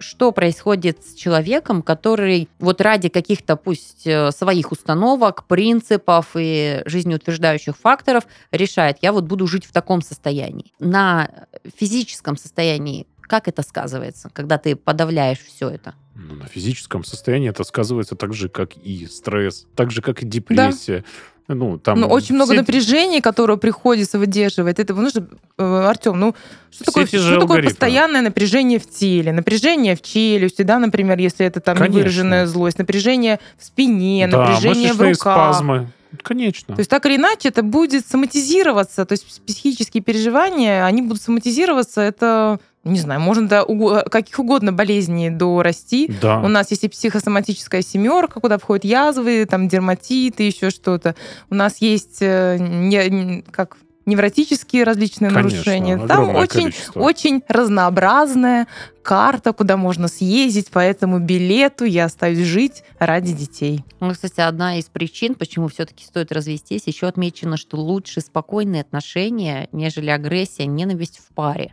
что 0.01 0.33
происходит 0.33 1.05
с 1.05 1.15
человеком, 1.15 1.81
который 1.81 2.49
вот 2.59 2.81
ради 2.81 3.09
каких-то 3.09 3.55
пусть 3.55 4.05
э, 4.05 4.33
своих 4.33 4.73
установок, 4.73 5.45
принципов 5.45 6.31
и 6.35 6.83
жизнеутверждающих 6.85 7.77
факторов 7.77 8.25
решает, 8.51 8.97
я 9.01 9.13
вот 9.13 9.27
буду 9.27 9.47
жить 9.47 9.65
в 9.65 9.71
таком 9.73 10.03
состоянии. 10.03 10.73
На 10.81 11.31
физическом 11.79 12.37
состоянии 12.37 13.07
как 13.33 13.47
это 13.49 13.63
сказывается, 13.63 14.29
когда 14.31 14.59
ты 14.59 14.75
подавляешь 14.75 15.39
все 15.39 15.69
это? 15.69 15.95
Ну, 16.15 16.35
на 16.35 16.47
физическом 16.47 17.05
состоянии 17.05 17.49
это 17.49 17.65
сказывается 17.65 18.15
так 18.17 18.35
же, 18.35 18.49
как 18.49 18.77
и 18.77 19.07
стресс, 19.07 19.67
так 19.75 19.91
же, 19.91 20.03
как 20.03 20.23
и 20.23 20.27
депрессия. 20.27 21.05
Ну, 21.49 21.79
там 21.79 22.01
ну, 22.01 22.07
очень 22.09 22.35
много 22.35 22.55
напряжения, 22.55 23.21
которое 23.21 23.59
приходится 23.59 24.19
выдерживать. 24.19 24.79
Это 24.79 24.95
нужно, 24.95 25.27
э, 25.59 25.85
Артем, 25.87 26.19
ну, 26.19 26.35
что, 26.71 26.85
такое, 26.85 27.07
что 27.07 27.41
такое 27.41 27.63
постоянное 27.63 28.23
напряжение 28.23 28.79
в 28.79 28.89
теле? 28.89 29.33
Напряжение 29.33 29.97
в 29.97 30.03
челюсти, 30.03 30.63
да, 30.63 30.79
например, 30.79 31.19
если 31.19 31.45
это 31.45 31.61
там 31.61 31.77
Конечно. 31.77 31.97
невыраженная 31.97 32.47
злость, 32.47 32.79
напряжение 32.79 33.41
в 33.59 33.65
спине, 33.65 34.29
да, 34.29 34.39
напряжение 34.39 34.93
в 34.93 35.01
руках. 35.01 35.17
спазмы. 35.55 35.89
Конечно. 36.23 36.75
То 36.75 36.81
есть 36.81 36.91
так 36.91 37.07
или 37.07 37.17
иначе 37.17 37.49
это 37.49 37.63
будет 37.63 38.07
соматизироваться, 38.07 39.05
то 39.07 39.13
есть 39.13 39.43
психические 39.47 40.03
переживания, 40.03 40.85
они 40.85 41.03
будут 41.03 41.23
соматизироваться, 41.23 42.03
это 42.03 42.61
не 42.85 42.99
знаю, 42.99 43.21
можно 43.21 43.49
до 43.49 43.63
уг... 43.63 44.11
каких 44.11 44.39
угодно 44.39 44.73
болезней 44.73 45.31
дорасти. 45.31 46.13
Да. 46.21 46.41
У 46.41 46.49
нас 46.49 46.71
есть 46.71 46.85
и 46.85 46.89
психосоматическая 46.89 47.83
семерка, 47.83 48.41
куда 48.41 48.59
входят 48.59 48.85
язвы, 48.85 49.47
там 49.49 49.69
дерматит 49.69 50.41
и 50.41 50.47
еще 50.47 50.71
что-то. 50.71 51.15
У 51.51 51.55
нас 51.55 51.79
есть 51.79 52.19
э, 52.21 52.57
не, 52.59 53.43
как 53.43 53.77
невротические 54.05 54.85
различные 54.85 55.31
Конечно, 55.31 55.59
нарушения. 55.59 56.07
Там 56.07 56.35
очень, 56.35 56.73
очень 56.95 57.43
разнообразная 57.49 58.67
карта, 59.03 59.53
куда 59.53 59.77
можно 59.77 60.09
съездить 60.09 60.71
по 60.71 60.81
этому 60.81 61.21
билету. 61.21 61.85
Я 61.85 62.07
остаюсь 62.07 62.47
жить 62.47 62.83
ради 62.99 63.33
детей. 63.33 63.85
Ну, 64.01 64.11
кстати, 64.13 64.41
одна 64.41 64.79
из 64.79 64.87
причин, 64.87 65.35
почему 65.35 65.69
все-таки 65.69 66.05
стоит 66.05 66.33
развестись, 66.33 66.83
еще 66.87 67.07
отмечено, 67.07 67.57
что 67.57 67.77
лучше 67.77 68.21
спокойные 68.21 68.83
отношения, 68.83 69.69
нежели 69.71 70.11
агрессия, 70.11 70.67
ненависть 70.67 71.21
в 71.21 71.33
паре. 71.35 71.73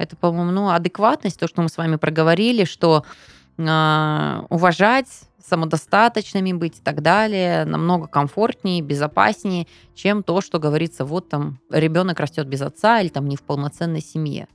Это, 0.00 0.16
по-моему, 0.16 0.50
ну, 0.50 0.70
адекватность, 0.70 1.38
то, 1.38 1.46
что 1.46 1.60
мы 1.60 1.68
с 1.68 1.76
вами 1.76 1.96
проговорили, 1.96 2.64
что 2.64 3.04
э, 3.58 4.42
уважать, 4.48 5.08
самодостаточными 5.46 6.52
быть 6.52 6.78
и 6.78 6.82
так 6.82 7.02
далее 7.02 7.64
намного 7.64 8.06
комфортнее, 8.06 8.80
безопаснее, 8.80 9.66
чем 9.94 10.22
то, 10.22 10.40
что 10.40 10.58
говорится, 10.58 11.04
вот 11.04 11.28
там 11.28 11.58
ребенок 11.70 12.18
растет 12.18 12.46
без 12.46 12.62
отца 12.62 13.00
или 13.00 13.08
там 13.08 13.28
не 13.28 13.36
в 13.36 13.42
полноценной 13.42 14.00
семье. 14.00 14.48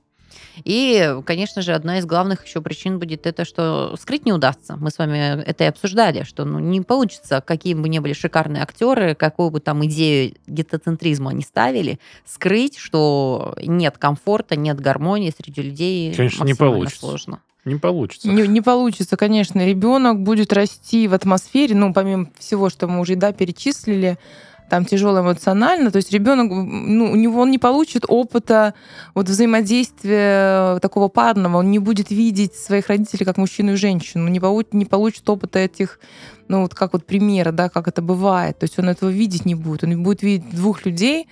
И, 0.64 1.18
конечно 1.26 1.62
же, 1.62 1.74
одна 1.74 2.00
из 2.00 2.06
главных 2.06 2.46
еще 2.46 2.62
причин 2.62 3.00
будет 3.00 3.26
это, 3.28 3.46
что 3.46 3.96
скрыть 4.00 4.26
не 4.26 4.34
удастся. 4.34 4.78
Мы 4.78 4.92
с 4.92 4.98
вами 4.98 5.42
это 5.42 5.64
и 5.66 5.68
обсуждали, 5.68 6.24
что 6.24 6.46
ну, 6.46 6.60
не 6.60 6.82
получится, 6.82 7.42
какие 7.46 7.74
бы 7.74 7.90
ни 7.90 8.00
были 8.00 8.14
шикарные 8.14 8.64
актеры, 8.64 9.16
какую 9.16 9.50
бы 9.52 9.60
там 9.60 9.86
идею 9.86 10.36
гетоцентризма 10.48 11.32
они 11.32 11.42
ставили, 11.42 12.00
скрыть, 12.26 12.78
что 12.78 13.56
нет 13.62 13.98
комфорта, 13.98 14.56
нет 14.56 14.80
гармонии 14.80 15.34
среди 15.36 15.62
людей. 15.62 16.14
Конечно, 16.14 16.44
не 16.44 16.54
получится. 16.54 17.00
Сложно. 17.00 17.42
Не 17.66 17.78
получится. 17.78 18.30
Не, 18.30 18.48
не 18.48 18.62
получится, 18.62 19.18
конечно. 19.18 19.66
Ребенок 19.66 20.22
будет 20.22 20.54
расти 20.54 21.08
в 21.08 21.16
атмосфере, 21.16 21.76
ну, 21.76 21.94
помимо 21.94 22.30
всего, 22.38 22.70
что 22.70 22.88
мы 22.88 23.00
уже 23.00 23.16
да, 23.16 23.34
перечислили, 23.34 24.20
там 24.70 24.86
тяжело 24.86 25.22
эмоционально, 25.22 25.92
то 25.92 25.98
есть 25.98 26.12
ребенок, 26.12 26.52
ну, 26.52 27.12
у 27.12 27.16
него 27.16 27.42
он 27.42 27.52
не 27.52 27.60
получит 27.60 28.04
опыта 28.08 28.74
вот 29.14 29.30
взаимодействия 29.30 30.80
такого 30.80 31.08
парного, 31.08 31.58
он 31.58 31.72
не 31.72 31.80
будет 31.80 32.10
видеть 32.10 32.56
своих 32.56 32.88
родителей 32.88 33.26
как 33.26 33.38
мужчину 33.38 33.74
и 33.74 33.76
женщину, 33.76 34.28
не 34.28 34.40
получит, 34.40 34.74
не 34.74 34.86
получит 34.86 35.30
опыта 35.30 35.60
этих, 35.60 36.00
ну, 36.48 36.62
вот 36.62 36.74
как 36.74 36.94
вот 36.94 37.06
примера, 37.06 37.52
да, 37.52 37.70
как 37.70 37.88
это 37.88 38.02
бывает, 38.02 38.58
то 38.60 38.64
есть 38.64 38.80
он 38.80 38.90
этого 38.90 39.10
видеть 39.10 39.46
не 39.46 39.56
будет, 39.56 39.84
он 39.84 40.04
будет 40.04 40.24
видеть 40.24 40.50
двух 40.50 40.86
людей, 40.86 41.28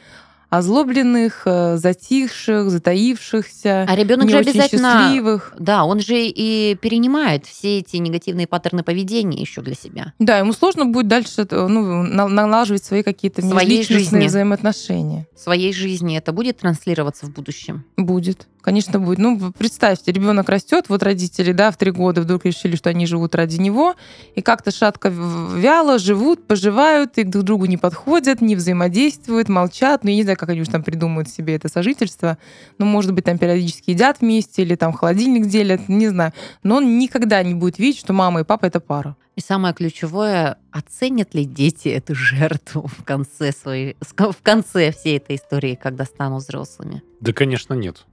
озлобленных, 0.57 1.43
э, 1.45 1.77
затихших, 1.77 2.69
затаившихся, 2.69 3.85
А 3.87 3.95
ребенок 3.95 4.29
же 4.29 4.37
обязательно, 4.37 4.99
счастливых. 5.03 5.53
да, 5.59 5.83
он 5.85 5.99
же 5.99 6.15
и 6.25 6.75
перенимает 6.81 7.45
все 7.45 7.79
эти 7.79 7.97
негативные 7.97 8.47
паттерны 8.47 8.83
поведения 8.83 9.39
еще 9.41 9.61
для 9.61 9.75
себя. 9.75 10.13
Да, 10.19 10.37
ему 10.37 10.53
сложно 10.53 10.85
будет 10.85 11.07
дальше 11.07 11.47
э, 11.49 11.67
ну, 11.67 12.03
на- 12.03 12.27
налаживать 12.27 12.83
свои 12.83 13.03
какие-то 13.03 13.41
Своей 13.41 13.83
жизни. 13.83 14.25
взаимоотношения. 14.27 15.27
В 15.35 15.39
своей 15.39 15.73
жизни 15.73 16.17
это 16.17 16.31
будет 16.31 16.59
транслироваться 16.59 17.25
в 17.25 17.31
будущем. 17.33 17.83
Будет. 17.97 18.47
Конечно, 18.63 18.97
будет. 18.97 19.19
Ну, 19.19 19.51
представьте, 19.51 20.13
ребенок 20.13 20.47
растет, 20.47 20.85
вот 20.87 21.03
родители, 21.03 21.51
да, 21.51 21.69
в 21.69 21.75
три 21.75 21.91
года 21.91 22.21
вдруг 22.21 22.45
решили, 22.45 22.77
что 22.77 22.89
они 22.89 23.05
живут 23.05 23.35
ради 23.35 23.57
него, 23.57 23.95
и 24.35 24.41
как-то 24.41 24.71
шатко 24.71 25.09
вяло 25.09 25.99
живут, 25.99 26.47
поживают, 26.47 27.17
и 27.17 27.25
друг 27.25 27.43
к 27.43 27.45
другу 27.45 27.65
не 27.65 27.75
подходят, 27.75 28.39
не 28.39 28.55
взаимодействуют, 28.55 29.49
молчат. 29.49 30.05
Ну, 30.05 30.11
я 30.11 30.15
не 30.15 30.23
знаю, 30.23 30.37
как 30.37 30.47
они 30.47 30.61
уж 30.61 30.69
там 30.69 30.81
придумают 30.81 31.27
себе 31.27 31.55
это 31.55 31.67
сожительство. 31.67 32.37
Ну, 32.77 32.85
может 32.85 33.13
быть, 33.13 33.25
там 33.25 33.37
периодически 33.37 33.89
едят 33.89 34.21
вместе, 34.21 34.61
или 34.61 34.75
там 34.75 34.93
холодильник 34.93 35.47
делят, 35.47 35.89
не 35.89 36.07
знаю. 36.07 36.31
Но 36.63 36.77
он 36.77 36.97
никогда 36.97 37.43
не 37.43 37.55
будет 37.55 37.79
видеть, 37.79 37.99
что 37.99 38.13
мама 38.13 38.39
и 38.39 38.43
папа— 38.45 38.65
это 38.67 38.79
пара. 38.79 39.17
И 39.35 39.41
самое 39.41 39.73
ключевое, 39.73 40.57
оценят 40.71 41.33
ли 41.33 41.43
дети 41.43 41.89
эту 41.89 42.15
жертву 42.15 42.87
в 42.87 43.03
конце 43.03 43.51
своей, 43.51 43.97
в 43.99 44.41
конце 44.41 44.93
всей 44.93 45.17
этой 45.17 45.35
истории, 45.35 45.75
когда 45.75 46.05
станут 46.05 46.43
взрослыми? 46.43 47.03
Да, 47.19 47.33
конечно, 47.33 47.73
нет. 47.73 48.05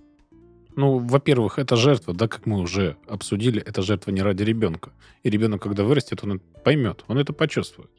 Ну, 0.81 0.97
во-первых, 0.97 1.59
это 1.59 1.77
жертва, 1.77 2.14
да, 2.14 2.27
как 2.27 2.47
мы 2.47 2.59
уже 2.59 2.97
обсудили, 3.07 3.61
это 3.61 3.83
жертва 3.83 4.12
не 4.12 4.23
ради 4.23 4.45
ребенка. 4.45 4.93
И 5.23 5.29
ребенок, 5.29 5.62
когда 5.62 5.85
вырастет, 5.85 6.21
он 6.23 6.37
это 6.37 6.45
поймет, 6.64 7.05
он 7.07 7.19
это 7.19 7.35
почувствует. 7.35 7.90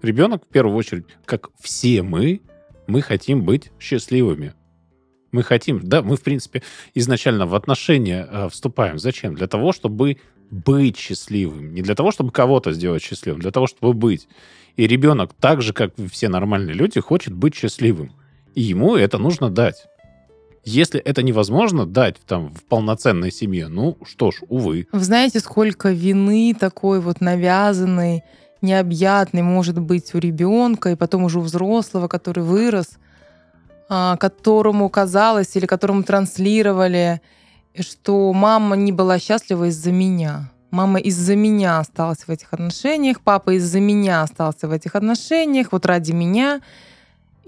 Ребенок, 0.00 0.46
в 0.46 0.48
первую 0.48 0.74
очередь, 0.74 1.04
как 1.26 1.50
все 1.60 2.02
мы, 2.02 2.40
мы 2.86 3.02
хотим 3.02 3.44
быть 3.44 3.72
счастливыми. 3.78 4.54
Мы 5.32 5.42
хотим, 5.42 5.80
да, 5.86 6.00
мы, 6.00 6.16
в 6.16 6.22
принципе, 6.22 6.62
изначально 6.94 7.44
в 7.44 7.54
отношения 7.54 8.26
э, 8.26 8.48
вступаем. 8.48 8.98
Зачем? 8.98 9.34
Для 9.34 9.46
того, 9.46 9.74
чтобы 9.74 10.16
быть 10.50 10.96
счастливым. 10.96 11.74
Не 11.74 11.82
для 11.82 11.94
того, 11.94 12.10
чтобы 12.10 12.30
кого-то 12.30 12.72
сделать 12.72 13.02
счастливым, 13.02 13.42
для 13.42 13.50
того, 13.50 13.66
чтобы 13.66 13.92
быть. 13.92 14.28
И 14.76 14.86
ребенок, 14.86 15.34
так 15.34 15.60
же, 15.60 15.74
как 15.74 15.92
все 16.10 16.30
нормальные 16.30 16.74
люди, 16.74 17.00
хочет 17.00 17.34
быть 17.34 17.54
счастливым. 17.54 18.12
И 18.54 18.62
ему 18.62 18.96
это 18.96 19.18
нужно 19.18 19.50
дать. 19.50 19.84
Если 20.68 21.00
это 21.00 21.22
невозможно 21.22 21.86
дать 21.86 22.16
там 22.26 22.52
в 22.52 22.62
полноценной 22.64 23.32
семье, 23.32 23.68
ну 23.68 23.96
что 24.04 24.30
ж, 24.30 24.42
увы. 24.50 24.86
Вы 24.92 25.00
знаете, 25.00 25.40
сколько 25.40 25.92
вины 25.92 26.54
такой 26.58 27.00
вот 27.00 27.22
навязанной, 27.22 28.22
необъятной 28.60 29.40
может 29.40 29.78
быть 29.78 30.14
у 30.14 30.18
ребенка, 30.18 30.90
и 30.90 30.94
потом 30.94 31.24
уже 31.24 31.38
у 31.38 31.42
взрослого, 31.42 32.06
который 32.06 32.44
вырос, 32.44 32.98
а, 33.88 34.18
которому 34.18 34.90
казалось 34.90 35.56
или 35.56 35.64
которому 35.64 36.02
транслировали, 36.02 37.22
что 37.80 38.30
мама 38.34 38.76
не 38.76 38.92
была 38.92 39.18
счастлива 39.18 39.68
из-за 39.70 39.90
меня. 39.90 40.50
Мама 40.70 40.98
из-за 40.98 41.34
меня 41.34 41.78
осталась 41.78 42.26
в 42.26 42.28
этих 42.28 42.52
отношениях, 42.52 43.22
папа 43.22 43.56
из-за 43.56 43.80
меня 43.80 44.20
остался 44.20 44.68
в 44.68 44.72
этих 44.72 44.96
отношениях, 44.96 45.68
вот 45.70 45.86
ради 45.86 46.12
меня. 46.12 46.60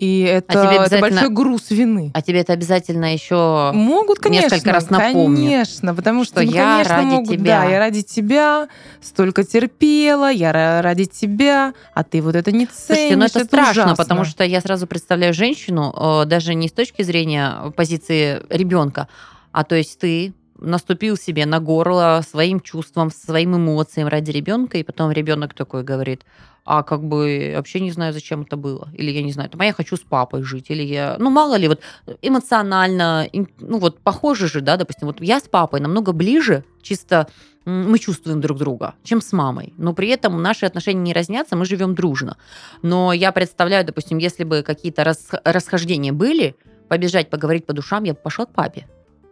И 0.01 0.23
это, 0.23 0.67
тебе 0.67 0.83
это 0.83 0.99
большой 0.99 1.29
груз 1.29 1.71
вины. 1.71 2.11
А 2.15 2.23
тебе 2.23 2.41
это 2.41 2.55
обязательно 2.55 3.13
еще... 3.13 3.71
Могут, 3.75 4.19
конечно. 4.19 4.55
несколько 4.55 4.73
раз 4.73 4.89
напомнят, 4.89 5.37
Конечно, 5.37 5.95
потому 5.95 6.25
что, 6.25 6.41
что 6.41 6.51
ну, 6.51 6.57
я 6.57 6.73
конечно, 6.77 6.97
ради 6.97 7.07
могут, 7.07 7.29
тебя. 7.29 7.61
Да, 7.61 7.69
я 7.69 7.79
ради 7.79 8.03
тебя 8.03 8.69
столько 9.03 9.45
терпела, 9.45 10.33
я 10.33 10.53
ра- 10.53 10.81
ради 10.81 11.05
тебя, 11.05 11.75
а 11.93 12.03
ты 12.03 12.23
вот 12.23 12.35
это 12.35 12.51
не 12.51 12.65
ценишь. 12.65 12.87
Слушайте, 12.87 13.17
ну 13.17 13.25
это 13.27 13.45
страшно, 13.45 13.71
ужасно. 13.71 13.97
потому 13.97 14.25
что 14.25 14.43
я 14.43 14.63
сразу 14.63 14.87
представляю 14.87 15.35
женщину, 15.35 15.95
э, 15.95 16.25
даже 16.25 16.55
не 16.55 16.69
с 16.69 16.73
точки 16.73 17.03
зрения 17.03 17.71
позиции 17.77 18.43
ребенка, 18.49 19.07
а 19.53 19.65
то 19.65 19.75
есть 19.75 19.99
ты 19.99 20.33
наступил 20.61 21.17
себе 21.17 21.47
на 21.47 21.61
горло 21.61 22.23
своим 22.29 22.61
чувствам, 22.61 23.11
своим 23.11 23.57
эмоциям 23.57 24.09
ради 24.09 24.31
ребенка, 24.31 24.79
и 24.79 24.83
потом 24.83 25.11
ребенок 25.13 25.55
такой 25.55 25.83
говорит, 25.83 26.25
а 26.65 26.83
как 26.83 27.03
бы 27.03 27.55
вообще 27.57 27.81
не 27.81 27.91
знаю, 27.91 28.13
зачем 28.13 28.43
это 28.43 28.57
было. 28.57 28.89
Или 28.95 29.11
я 29.11 29.23
не 29.23 29.33
знаю, 29.33 29.51
там, 29.51 29.61
а 29.61 29.65
я 29.65 29.73
хочу 29.73 29.97
с 29.97 30.01
папой 30.01 30.43
жить. 30.43 30.71
Или 30.71 30.83
я, 30.83 31.17
ну, 31.19 31.31
мало 31.31 31.57
ли, 31.57 31.69
вот 31.69 31.81
эмоционально, 32.23 33.29
ну, 33.59 33.79
вот 33.79 34.01
похоже 34.01 34.49
же, 34.49 34.61
да, 34.61 34.77
допустим, 34.77 35.09
вот 35.09 35.21
я 35.21 35.41
с 35.41 35.49
папой 35.49 35.81
намного 35.81 36.13
ближе, 36.13 36.65
чисто 36.83 37.27
мы 37.65 37.99
чувствуем 37.99 38.41
друг 38.41 38.59
друга, 38.59 38.95
чем 39.03 39.21
с 39.21 39.33
мамой. 39.33 39.75
Но 39.77 39.95
при 39.95 40.09
этом 40.09 40.41
наши 40.43 40.67
отношения 40.67 41.01
не 41.01 41.13
разнятся, 41.13 41.57
мы 41.57 41.65
живем 41.65 41.95
дружно. 41.95 42.37
Но 42.83 43.13
я 43.13 43.33
представляю, 43.33 43.85
допустим, 43.85 44.19
если 44.19 44.45
бы 44.45 44.63
какие-то 44.63 45.05
рас- 45.05 45.31
расхождения 45.45 46.13
были, 46.13 46.57
побежать, 46.89 47.31
поговорить 47.31 47.67
по 47.67 47.73
душам, 47.73 48.05
я 48.05 48.15
бы 48.15 48.19
пошел 48.23 48.47
к 48.47 48.53
папе. 48.53 48.87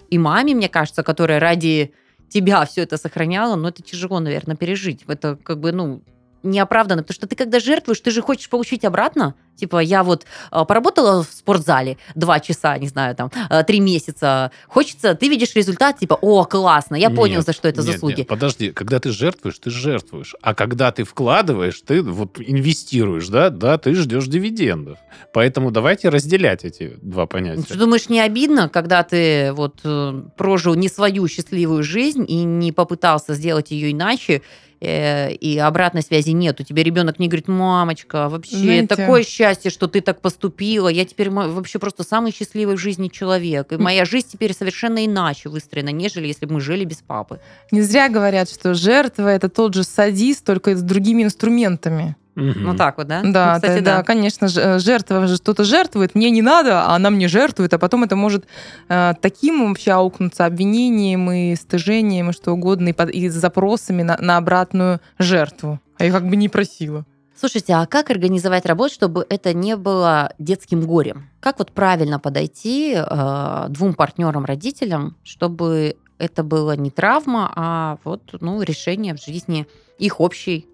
И 0.09 0.19
маме, 0.19 0.55
мне 0.55 0.69
кажется, 0.69 1.03
которая 1.03 1.41
ради 1.41 1.93
тебя 2.29 2.65
все 2.65 2.83
это 2.83 2.97
сохраняла, 2.97 3.57
но 3.57 3.69
это 3.69 3.83
тяжело, 3.83 4.21
наверное, 4.21 4.57
пережить. 4.57 5.05
Это 5.07 5.37
как 5.37 5.61
бы, 5.61 5.73
ну, 5.73 6.03
неоправданно, 6.43 7.03
потому 7.03 7.15
что 7.15 7.27
ты 7.27 7.37
когда 7.37 7.61
жертвуешь, 7.61 8.01
ты 8.01 8.11
же 8.11 8.23
хочешь 8.23 8.49
получить 8.49 8.85
обратно. 8.85 9.35
Типа, 9.57 9.81
я 9.81 10.05
вот 10.05 10.25
э, 10.53 10.65
поработала 10.65 11.25
в 11.25 11.33
спортзале 11.33 11.99
два 12.15 12.39
часа, 12.39 12.79
не 12.79 12.87
знаю, 12.87 13.17
там, 13.17 13.31
э, 13.51 13.65
три 13.65 13.81
месяца. 13.81 14.53
Хочется, 14.69 15.17
ты 15.17 15.29
видишь 15.29 15.55
результат, 15.57 15.99
типа, 15.99 16.17
о, 16.21 16.45
классно, 16.45 16.95
я 16.95 17.11
понял, 17.11 17.39
Нет, 17.39 17.47
за 17.47 17.53
что 17.53 17.67
это 17.67 17.83
нет, 17.83 17.93
заслуги. 17.93 18.19
нет, 18.19 18.29
подожди, 18.29 18.71
когда 18.71 19.01
ты 19.01 19.11
жертвуешь, 19.11 19.59
ты 19.59 19.71
жертвуешь. 19.71 20.37
А 20.43 20.55
когда 20.55 20.93
ты 20.93 21.03
вкладываешь, 21.03 21.81
ты 21.85 22.03
вот 22.03 22.39
инвестируешь, 22.39 23.27
да, 23.29 23.51
да, 23.51 23.79
ты 23.79 23.95
ждешь 23.95 24.27
дивидендов. 24.27 24.99
Поэтому 25.33 25.73
давайте 25.73 26.09
разделять 26.09 26.65
эти 26.65 26.97
два 27.03 27.27
Ты 27.27 27.33
понятия. 27.33 27.75
думаешь, 27.75 28.09
не 28.09 28.21
обидно, 28.21 28.69
когда 28.69 29.03
ты 29.03 29.53
вот 29.53 29.81
э, 29.83 30.23
прожил 30.37 30.75
не 30.77 30.89
свою 30.89 31.27
счастливую 31.27 31.83
жизнь 31.83 32.25
и 32.29 32.45
не 32.45 32.71
попытался 32.71 33.35
сделать 33.35 33.73
ее 33.73 33.91
иначе, 33.91 34.43
и 34.81 35.59
обратной 35.59 36.03
связи 36.03 36.31
нету. 36.31 36.65
Тебе 36.65 36.83
ребенок 36.83 37.19
не 37.19 37.29
говорит, 37.29 37.49
мамочка, 37.49 38.29
вообще 38.29 38.57
Знаете- 38.57 38.87
такое 38.87 39.25
счастье, 39.25 39.71
что 39.71 39.89
ты 39.89 40.01
так 40.01 40.21
поступила. 40.21 40.89
Я 40.89 41.05
теперь 41.05 41.31
вообще 41.31 41.79
просто 41.79 42.05
самый 42.05 42.33
счастливый 42.33 42.77
в 42.77 42.79
жизни 42.79 43.09
человек. 43.09 43.73
И 43.73 43.77
моя 43.77 44.05
жизнь 44.05 44.29
теперь 44.33 44.55
совершенно 44.55 45.05
иначе 45.05 45.49
выстроена, 45.49 45.91
нежели 45.91 46.27
если 46.27 46.47
бы 46.47 46.55
мы 46.55 46.61
жили 46.61 46.85
без 46.85 46.99
папы. 46.99 47.41
Не 47.71 47.83
зря 47.83 48.09
говорят, 48.09 48.51
что 48.51 48.75
жертва 48.75 49.29
это 49.29 49.49
тот 49.49 49.75
же 49.75 49.85
садист, 49.85 50.45
только 50.45 50.77
с 50.77 50.83
другими 50.83 51.25
инструментами. 51.25 52.17
Мгм. 52.39 52.63
Ну 52.65 52.77
так 52.77 52.97
вот, 52.99 53.07
да? 53.09 53.23
Да, 53.25 53.55
Ну, 53.55 53.61
кстати, 53.61 53.81
да, 53.81 53.97
да, 53.99 54.03
конечно 54.05 54.49
же, 54.49 54.61
э, 54.61 54.79
жертва 54.79 55.27
же 55.27 55.37
что-то 55.37 55.65
жертвует, 55.65 56.15
мне 56.15 56.31
не 56.31 56.43
надо, 56.43 56.83
а 56.85 56.95
она 56.95 57.11
мне 57.11 57.27
жертвует, 57.29 57.75
а 57.75 57.79
потом 57.79 58.05
это 58.05 58.15
может 58.17 58.47
э, 58.89 59.13
таким 59.21 59.67
вообще 59.69 59.91
аукнуться 59.93 60.47
обвинением 60.47 61.31
и 61.31 61.55
стыжением 61.57 62.31
и 62.31 62.33
что 62.33 62.53
угодно, 62.53 62.89
и, 62.89 62.93
под- 62.93 63.11
и 63.11 63.29
с 63.29 63.35
запросами 63.35 64.03
на, 64.03 64.17
на 64.21 64.37
обратную 64.37 65.01
жертву. 65.19 65.81
А 65.99 66.05
я 66.05 66.13
как 66.13 66.29
бы 66.29 66.37
не 66.37 66.49
просила. 66.49 67.05
Слушайте, 67.37 67.73
а 67.75 67.87
как 67.87 68.11
организовать 68.11 68.67
работу, 68.67 68.93
чтобы 68.95 69.25
это 69.29 69.55
не 69.55 69.77
было 69.77 70.33
детским 70.39 70.81
горем? 70.87 71.29
Как 71.41 71.59
вот 71.61 71.71
правильно 71.73 72.19
подойти 72.19 72.95
э, 72.97 73.67
двум 73.69 73.95
партнерам-родителям, 73.95 75.17
чтобы 75.23 75.97
это 76.19 76.43
было 76.43 76.75
не 76.77 76.91
травма, 76.91 77.53
а 77.55 77.99
вот 78.05 78.23
ну, 78.41 78.61
решение 78.63 79.15
в 79.15 79.23
жизни 79.23 79.67
их 79.99 80.21
общей 80.21 80.67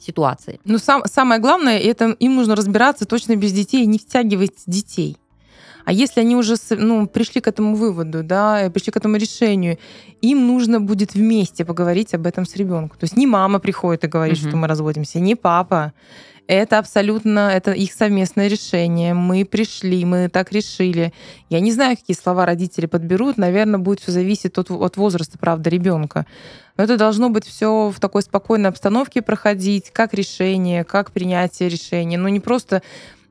ситуации? 0.00 0.60
Но 0.64 0.78
сам, 0.78 1.02
самое 1.06 1.40
главное, 1.40 1.78
это 1.78 2.16
им 2.18 2.36
нужно 2.36 2.56
разбираться 2.56 3.04
точно 3.04 3.36
без 3.36 3.52
детей 3.52 3.86
не 3.86 3.98
втягивать 3.98 4.62
детей. 4.66 5.16
А 5.84 5.92
если 5.92 6.20
они 6.20 6.36
уже 6.36 6.56
ну, 6.70 7.06
пришли 7.06 7.40
к 7.40 7.48
этому 7.48 7.74
выводу, 7.74 8.22
да, 8.22 8.70
пришли 8.72 8.92
к 8.92 8.96
этому 8.96 9.16
решению, 9.16 9.78
им 10.20 10.46
нужно 10.46 10.80
будет 10.80 11.14
вместе 11.14 11.64
поговорить 11.64 12.14
об 12.14 12.26
этом 12.26 12.46
с 12.46 12.54
ребенком. 12.56 12.98
То 12.98 13.04
есть 13.04 13.16
не 13.16 13.26
мама 13.26 13.58
приходит 13.58 14.04
и 14.04 14.08
говорит, 14.08 14.38
Мгм. 14.40 14.48
что 14.48 14.56
мы 14.56 14.68
разводимся, 14.68 15.20
не 15.20 15.34
папа. 15.34 15.92
Это 16.46 16.78
абсолютно, 16.78 17.50
это 17.50 17.70
их 17.70 17.92
совместное 17.92 18.48
решение. 18.48 19.14
Мы 19.14 19.44
пришли, 19.44 20.04
мы 20.04 20.28
так 20.28 20.50
решили. 20.50 21.12
Я 21.48 21.60
не 21.60 21.70
знаю, 21.70 21.96
какие 21.96 22.16
слова 22.16 22.44
родители 22.44 22.86
подберут. 22.86 23.38
Наверное, 23.38 23.78
будет 23.78 24.00
все 24.00 24.10
зависеть 24.10 24.58
от, 24.58 24.68
от 24.68 24.96
возраста, 24.96 25.38
правда, 25.38 25.70
ребенка. 25.70 26.26
Это 26.80 26.96
должно 26.96 27.30
быть 27.30 27.46
все 27.46 27.90
в 27.90 28.00
такой 28.00 28.22
спокойной 28.22 28.70
обстановке 28.70 29.22
проходить, 29.22 29.90
как 29.92 30.14
решение, 30.14 30.84
как 30.84 31.12
принятие 31.12 31.68
решения. 31.68 32.18
Но 32.18 32.28
не 32.28 32.40
просто 32.40 32.82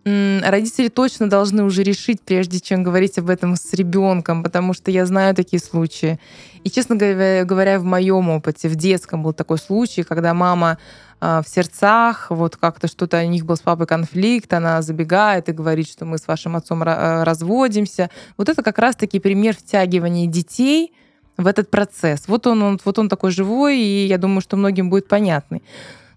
родители 0.05 0.87
точно 0.87 1.29
должны 1.29 1.63
уже 1.63 1.83
решить, 1.83 2.21
прежде 2.21 2.59
чем 2.59 2.83
говорить 2.83 3.17
об 3.17 3.29
этом 3.29 3.55
с 3.55 3.73
ребенком, 3.73 4.43
потому 4.43 4.73
что 4.73 4.91
я 4.91 5.05
знаю 5.05 5.35
такие 5.35 5.59
случаи. 5.59 6.19
И, 6.63 6.69
честно 6.69 6.95
говоря, 6.95 7.79
в 7.79 7.83
моем 7.83 8.29
опыте, 8.29 8.69
в 8.69 8.75
детском 8.75 9.23
был 9.23 9.33
такой 9.33 9.57
случай, 9.57 10.03
когда 10.03 10.33
мама 10.33 10.77
а, 11.21 11.41
в 11.41 11.47
сердцах, 11.49 12.27
вот 12.29 12.55
как-то 12.55 12.87
что-то 12.87 13.21
у 13.21 13.27
них 13.27 13.45
был 13.45 13.57
с 13.57 13.61
папой 13.61 13.87
конфликт, 13.87 14.53
она 14.53 14.81
забегает 14.81 15.49
и 15.49 15.53
говорит, 15.53 15.87
что 15.87 16.05
мы 16.05 16.17
с 16.17 16.27
вашим 16.27 16.55
отцом 16.55 16.81
э, 16.83 17.23
разводимся. 17.23 18.09
Вот 18.37 18.47
это 18.47 18.63
как 18.63 18.79
раз-таки 18.79 19.19
пример 19.19 19.55
втягивания 19.55 20.27
детей 20.27 20.93
в 21.39 21.47
этот 21.47 21.71
процесс. 21.71 22.27
Вот 22.27 22.47
он, 22.47 22.61
он, 22.61 22.79
вот 22.83 22.99
он 22.99 23.09
такой 23.09 23.31
живой, 23.31 23.79
и 23.79 24.05
я 24.05 24.17
думаю, 24.17 24.41
что 24.41 24.57
многим 24.57 24.89
будет 24.89 25.07
понятный. 25.07 25.63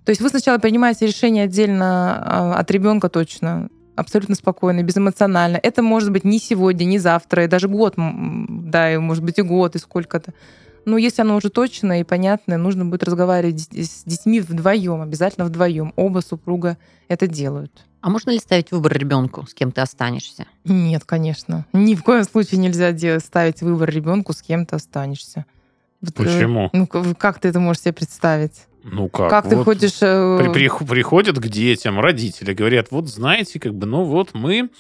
То 0.05 0.11
есть 0.11 0.21
вы 0.21 0.29
сначала 0.29 0.59
принимаете 0.59 1.07
решение 1.07 1.45
отдельно 1.45 2.23
а, 2.25 2.55
от 2.59 2.71
ребенка 2.73 3.09
точно, 3.09 3.69
абсолютно 3.95 4.35
спокойно, 4.35 4.83
безэмоционально. 4.83 5.61
Это 5.63 5.83
может 5.83 6.11
быть 6.11 6.25
не 6.25 6.41
сегодня, 6.41 6.85
не 6.85 6.99
завтра, 6.99 7.45
и 7.45 7.47
даже 7.47 7.69
год, 7.69 7.95
да, 7.97 8.93
и 8.93 8.99
может 8.99 9.23
быть 9.23 9.39
и 9.39 9.43
год, 9.43 9.77
и 9.77 9.79
сколько-то. 9.79 10.35
Но 10.85 10.99
если 10.99 11.23
оно 11.23 11.37
уже 11.37 11.49
точно 11.51 12.01
и 12.01 12.05
понятное, 12.05 12.59
нужно 12.59 12.85
будет 12.85 13.05
разговаривать 13.05 13.61
с 13.73 14.05
детьми 14.05 14.41
вдвоем, 14.41 15.01
обязательно 15.01 15.47
вдвоем. 15.47 15.93
Оба 15.97 16.21
супруга 16.21 16.77
это 17.09 17.27
делают. 17.27 17.85
А 18.01 18.11
можно 18.11 18.31
ли 18.31 18.39
ставить 18.39 18.73
выбор 18.73 18.93
ребенку, 18.99 19.47
с 19.47 19.55
кем 19.55 19.71
ты 19.71 19.81
останешься? 19.81 20.47
Нет, 20.65 21.05
конечно. 21.05 21.67
Ни 21.73 21.95
в 21.95 22.03
коем 22.03 22.25
случае 22.25 22.59
нельзя 22.59 22.91
делать, 22.93 23.25
ставить 23.25 23.63
выбор 23.63 23.91
ребенку, 23.91 24.33
с 24.33 24.43
кем 24.43 24.67
ты 24.67 24.75
останешься. 24.77 25.47
Э, 26.03 26.07
Почему? 26.13 26.69
Ну, 26.73 26.87
как 26.89 27.39
ты 27.39 27.49
это 27.49 27.61
можешь 27.61 27.83
себе 27.83 27.93
представить? 27.93 28.67
Ну 28.83 29.09
как? 29.09 29.31
Как, 29.31 29.49
ты 29.49 29.55
вот 29.55 29.65
хочешь... 29.65 29.99
э, 30.01 30.39
при- 30.53 30.53
прих- 30.67 30.85
приходят 30.85 31.39
к 31.39 31.47
детям 31.47 32.01
родители, 32.01 32.53
говорят, 32.53 32.89
вот 32.91 33.09
знаете, 33.09 33.61
как 33.61 33.73
бы, 33.75 33.87
ну 33.87 34.03
вот 34.03 34.31
мы 34.35 34.71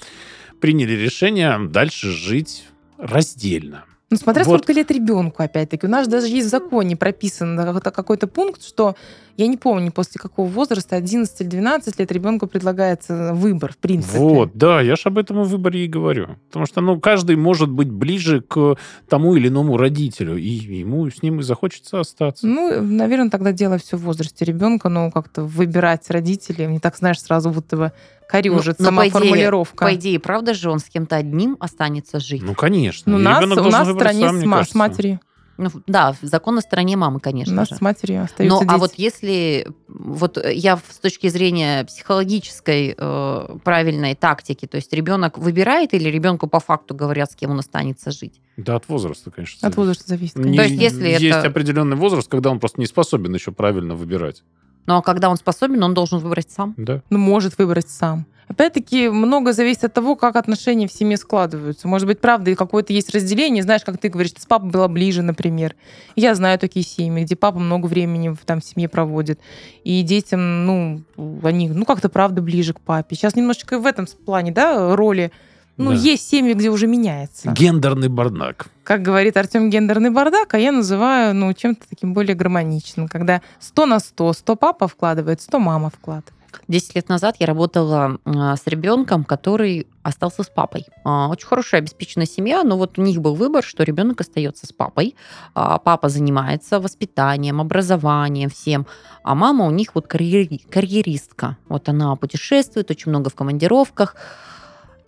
приняли 0.60 0.94
решение 0.94 1.56
дальше 1.68 2.10
жить 2.10 2.64
раздельно. 2.98 3.84
Ну, 4.12 4.18
смотря 4.18 4.44
Вот. 4.44 4.58
сколько 4.58 4.74
лет 4.74 4.90
ребенку, 4.90 5.42
опять-таки. 5.42 5.86
У 5.86 5.90
нас 5.90 6.06
даже 6.06 6.26
есть 6.26 6.46
в 6.46 6.50
законе 6.50 6.96
прописан 6.96 7.56
какой-то- 7.80 8.26
пункт, 8.26 8.62
что 8.62 8.94
я 9.38 9.46
не 9.46 9.56
помню, 9.56 9.90
после 9.90 10.20
какого 10.20 10.46
возраста, 10.46 10.96
11 10.96 11.40
или 11.40 11.48
12 11.48 11.98
лет 11.98 12.12
ребенку 12.12 12.46
предлагается 12.46 13.32
выбор, 13.32 13.72
в 13.72 13.78
принципе. 13.78 14.18
Вот, 14.18 14.50
да, 14.52 14.82
я 14.82 14.96
же 14.96 15.04
об 15.06 15.16
этом 15.16 15.42
выборе 15.44 15.86
и 15.86 15.88
говорю. 15.88 16.36
Потому 16.48 16.66
что, 16.66 16.82
ну, 16.82 17.00
каждый 17.00 17.36
может 17.36 17.70
быть 17.70 17.90
ближе 17.90 18.42
к 18.42 18.76
тому 19.08 19.34
или 19.34 19.48
иному 19.48 19.78
родителю, 19.78 20.36
и 20.36 20.48
ему 20.48 21.08
с 21.10 21.22
ним 21.22 21.40
и 21.40 21.42
захочется 21.42 22.00
остаться. 22.00 22.46
Ну, 22.46 22.82
наверное, 22.82 23.30
тогда 23.30 23.52
дело 23.52 23.78
все 23.78 23.96
в 23.96 24.02
возрасте 24.02 24.44
ребенка, 24.44 24.90
но 24.90 25.10
как-то 25.10 25.42
выбирать 25.44 26.10
родителей, 26.10 26.66
не 26.66 26.80
так, 26.80 26.98
знаешь, 26.98 27.20
сразу 27.20 27.48
будто 27.50 27.76
бы 27.78 27.92
корежит 28.32 28.78
Ну, 28.78 28.84
но 28.84 28.84
сама 28.86 29.02
по 29.02 29.08
идее- 29.08 29.12
формулировка. 29.12 29.84
По 29.84 29.94
идее, 29.94 30.18
правда 30.18 30.54
же 30.54 30.70
он 30.70 30.78
с 30.80 30.84
кем-то 30.84 31.16
одним 31.16 31.56
останется 31.60 32.18
жить? 32.18 32.42
Ну, 32.42 32.54
конечно. 32.54 33.12
Ну, 33.12 33.18
у 33.18 33.20
нас, 33.20 33.44
у 33.44 33.70
нас 33.70 33.86
в 33.88 33.94
стране 33.94 34.26
сам, 34.26 34.40
с, 34.40 34.44
ма- 34.44 34.64
с 34.64 34.74
матерью. 34.74 35.20
Ну, 35.58 35.68
да, 35.86 36.16
закон 36.22 36.54
на 36.56 36.62
стороне 36.62 36.96
мамы, 36.96 37.18
У 37.18 37.20
конечно 37.20 37.54
нас 37.54 37.68
же. 37.68 37.76
с 37.76 37.80
матерью 37.82 38.24
остаются 38.24 38.56
Но 38.56 38.62
а 38.66 38.72
дети. 38.72 38.80
вот 38.80 38.92
если 38.96 39.68
вот 39.86 40.38
я 40.44 40.76
в- 40.76 40.82
с 40.88 40.98
точки 40.98 41.28
зрения 41.28 41.84
психологической 41.84 42.94
э, 42.96 43.56
правильной 43.62 44.14
тактики, 44.14 44.66
то 44.66 44.76
есть 44.76 44.92
ребенок 44.94 45.36
выбирает 45.38 45.92
или 45.92 46.08
ребенку 46.08 46.46
по 46.48 46.58
факту 46.58 46.94
говорят, 46.94 47.30
с 47.30 47.36
кем 47.36 47.50
он 47.50 47.58
останется 47.58 48.10
жить? 48.12 48.40
Да, 48.56 48.76
от 48.76 48.88
возраста, 48.88 49.30
конечно. 49.30 49.56
От 49.58 49.60
зависит. 49.74 49.76
возраста 49.76 50.08
зависит. 50.08 50.36
Не- 50.36 50.42
конечно. 50.56 50.64
То 50.64 50.68
есть, 50.70 50.82
если 50.82 51.08
есть 51.08 51.22
это- 51.36 51.48
определенный 51.48 51.96
возраст, 51.96 52.28
когда 52.30 52.50
он 52.50 52.58
просто 52.58 52.80
не 52.80 52.86
способен 52.86 53.34
еще 53.34 53.52
правильно 53.52 53.94
выбирать. 53.94 54.42
Ну 54.86 54.96
а 54.96 55.02
когда 55.02 55.28
он 55.30 55.36
способен, 55.36 55.82
он 55.82 55.94
должен 55.94 56.18
выбрать 56.18 56.50
сам. 56.50 56.74
Да. 56.76 57.02
ну, 57.10 57.18
может 57.18 57.58
выбрать 57.58 57.88
сам. 57.88 58.26
Опять-таки, 58.48 59.08
много 59.08 59.54
зависит 59.54 59.84
от 59.84 59.94
того, 59.94 60.14
как 60.14 60.36
отношения 60.36 60.86
в 60.86 60.92
семье 60.92 61.16
складываются. 61.16 61.88
Может 61.88 62.06
быть, 62.06 62.20
правда, 62.20 62.50
и 62.50 62.54
какое-то 62.54 62.92
есть 62.92 63.14
разделение. 63.14 63.62
Знаешь, 63.62 63.82
как 63.82 63.96
ты 63.96 64.10
говоришь, 64.10 64.32
с 64.36 64.44
папой 64.44 64.68
была 64.70 64.88
ближе, 64.88 65.22
например. 65.22 65.74
Я 66.16 66.34
знаю 66.34 66.58
такие 66.58 66.84
семьи, 66.84 67.24
где 67.24 67.34
папа 67.34 67.58
много 67.58 67.86
времени 67.86 68.28
в- 68.28 68.44
там 68.44 68.60
в 68.60 68.64
семье 68.64 68.90
проводит. 68.90 69.40
И 69.84 70.02
детям, 70.02 70.66
ну, 70.66 71.02
они, 71.42 71.70
ну, 71.70 71.86
как-то 71.86 72.10
правда 72.10 72.42
ближе 72.42 72.74
к 72.74 72.80
папе. 72.80 73.16
Сейчас 73.16 73.36
немножечко 73.36 73.78
в 73.78 73.86
этом 73.86 74.06
плане, 74.26 74.52
да, 74.52 74.94
роли. 74.96 75.32
Ну, 75.78 75.90
Да. 75.90 75.96
есть 75.96 76.28
семьи, 76.28 76.52
где 76.54 76.68
уже 76.70 76.86
меняется. 76.86 77.50
Гендерный 77.52 78.08
бардак. 78.08 78.66
Как 78.84 79.00
говорит 79.02 79.36
Артем, 79.36 79.70
гендерный 79.70 80.10
бардак, 80.10 80.52
а 80.54 80.58
я 80.58 80.70
называю, 80.72 81.34
ну, 81.34 81.52
чем-то 81.54 81.88
таким 81.88 82.12
более 82.12 82.34
гармоничным. 82.34 83.08
Когда 83.08 83.40
100 83.58 83.86
на 83.86 83.98
100, 84.00 84.32
100 84.34 84.56
папа 84.56 84.86
вкладывает, 84.88 85.40
100 85.40 85.58
мама 85.58 85.90
вкладывает. 85.90 86.32
Десять 86.68 86.94
лет 86.94 87.08
назад 87.08 87.36
я 87.38 87.46
работала 87.46 88.18
а, 88.26 88.56
с 88.56 88.66
ребенком, 88.66 89.24
который 89.24 89.86
остался 90.02 90.42
с 90.42 90.48
папой. 90.50 90.84
А, 91.02 91.28
Очень 91.28 91.46
хорошая 91.46 91.80
обеспеченная 91.80 92.26
семья, 92.26 92.62
но 92.62 92.76
вот 92.76 92.98
у 92.98 93.02
них 93.02 93.20
был 93.22 93.34
выбор, 93.34 93.64
что 93.64 93.82
ребенок 93.84 94.20
остается 94.20 94.66
с 94.66 94.72
папой. 94.72 95.16
А, 95.54 95.78
Папа 95.78 96.10
занимается 96.10 96.78
воспитанием, 96.78 97.58
образованием, 97.60 98.50
всем. 98.50 98.86
А 99.24 99.34
мама 99.34 99.64
у 99.64 99.70
них 99.70 99.94
вот 99.94 100.06
карьери- 100.06 100.60
карьеристка. 100.70 101.56
Вот 101.68 101.88
она 101.88 102.14
путешествует, 102.16 102.90
очень 102.90 103.08
много 103.10 103.30
в 103.30 103.34
командировках. 103.34 104.14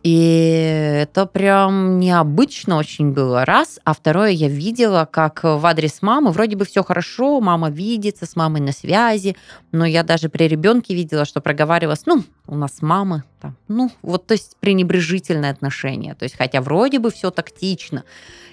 И 0.05 1.01
это 1.01 1.25
прям 1.25 1.99
необычно 1.99 2.77
очень 2.77 3.13
было, 3.13 3.47
раз. 3.47 3.81
А 3.85 3.95
второе, 3.95 4.29
я 4.29 4.49
видела, 4.49 5.09
как 5.11 5.45
в 5.45 5.65
адрес 5.65 6.03
мамы 6.03 6.31
вроде 6.31 6.57
бы 6.57 6.67
все 6.67 6.85
хорошо, 6.85 7.41
мама 7.41 7.71
видится, 7.71 8.27
с 8.27 8.37
мамой 8.37 8.61
на 8.61 8.73
связи, 8.73 9.35
но 9.73 9.87
я 9.87 10.03
даже 10.03 10.29
при 10.29 10.47
ребенке 10.47 10.95
видела, 10.95 11.25
что 11.25 11.41
проговаривалось, 11.41 12.05
ну, 12.05 12.23
у 12.47 12.55
нас 12.55 12.83
мамы, 12.83 13.25
там, 13.41 13.57
ну, 13.69 13.91
вот, 14.03 14.27
то 14.27 14.33
есть 14.33 14.59
пренебрежительное 14.61 15.51
отношение. 15.51 16.15
То 16.15 16.25
есть, 16.25 16.37
хотя 16.37 16.61
вроде 16.61 16.99
бы 16.99 17.11
все 17.11 17.31
тактично. 17.31 18.05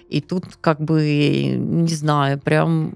И 0.08 0.22
тут 0.22 0.46
как 0.62 0.80
бы, 0.80 1.56
не 1.58 1.94
знаю, 1.94 2.40
прям 2.40 2.96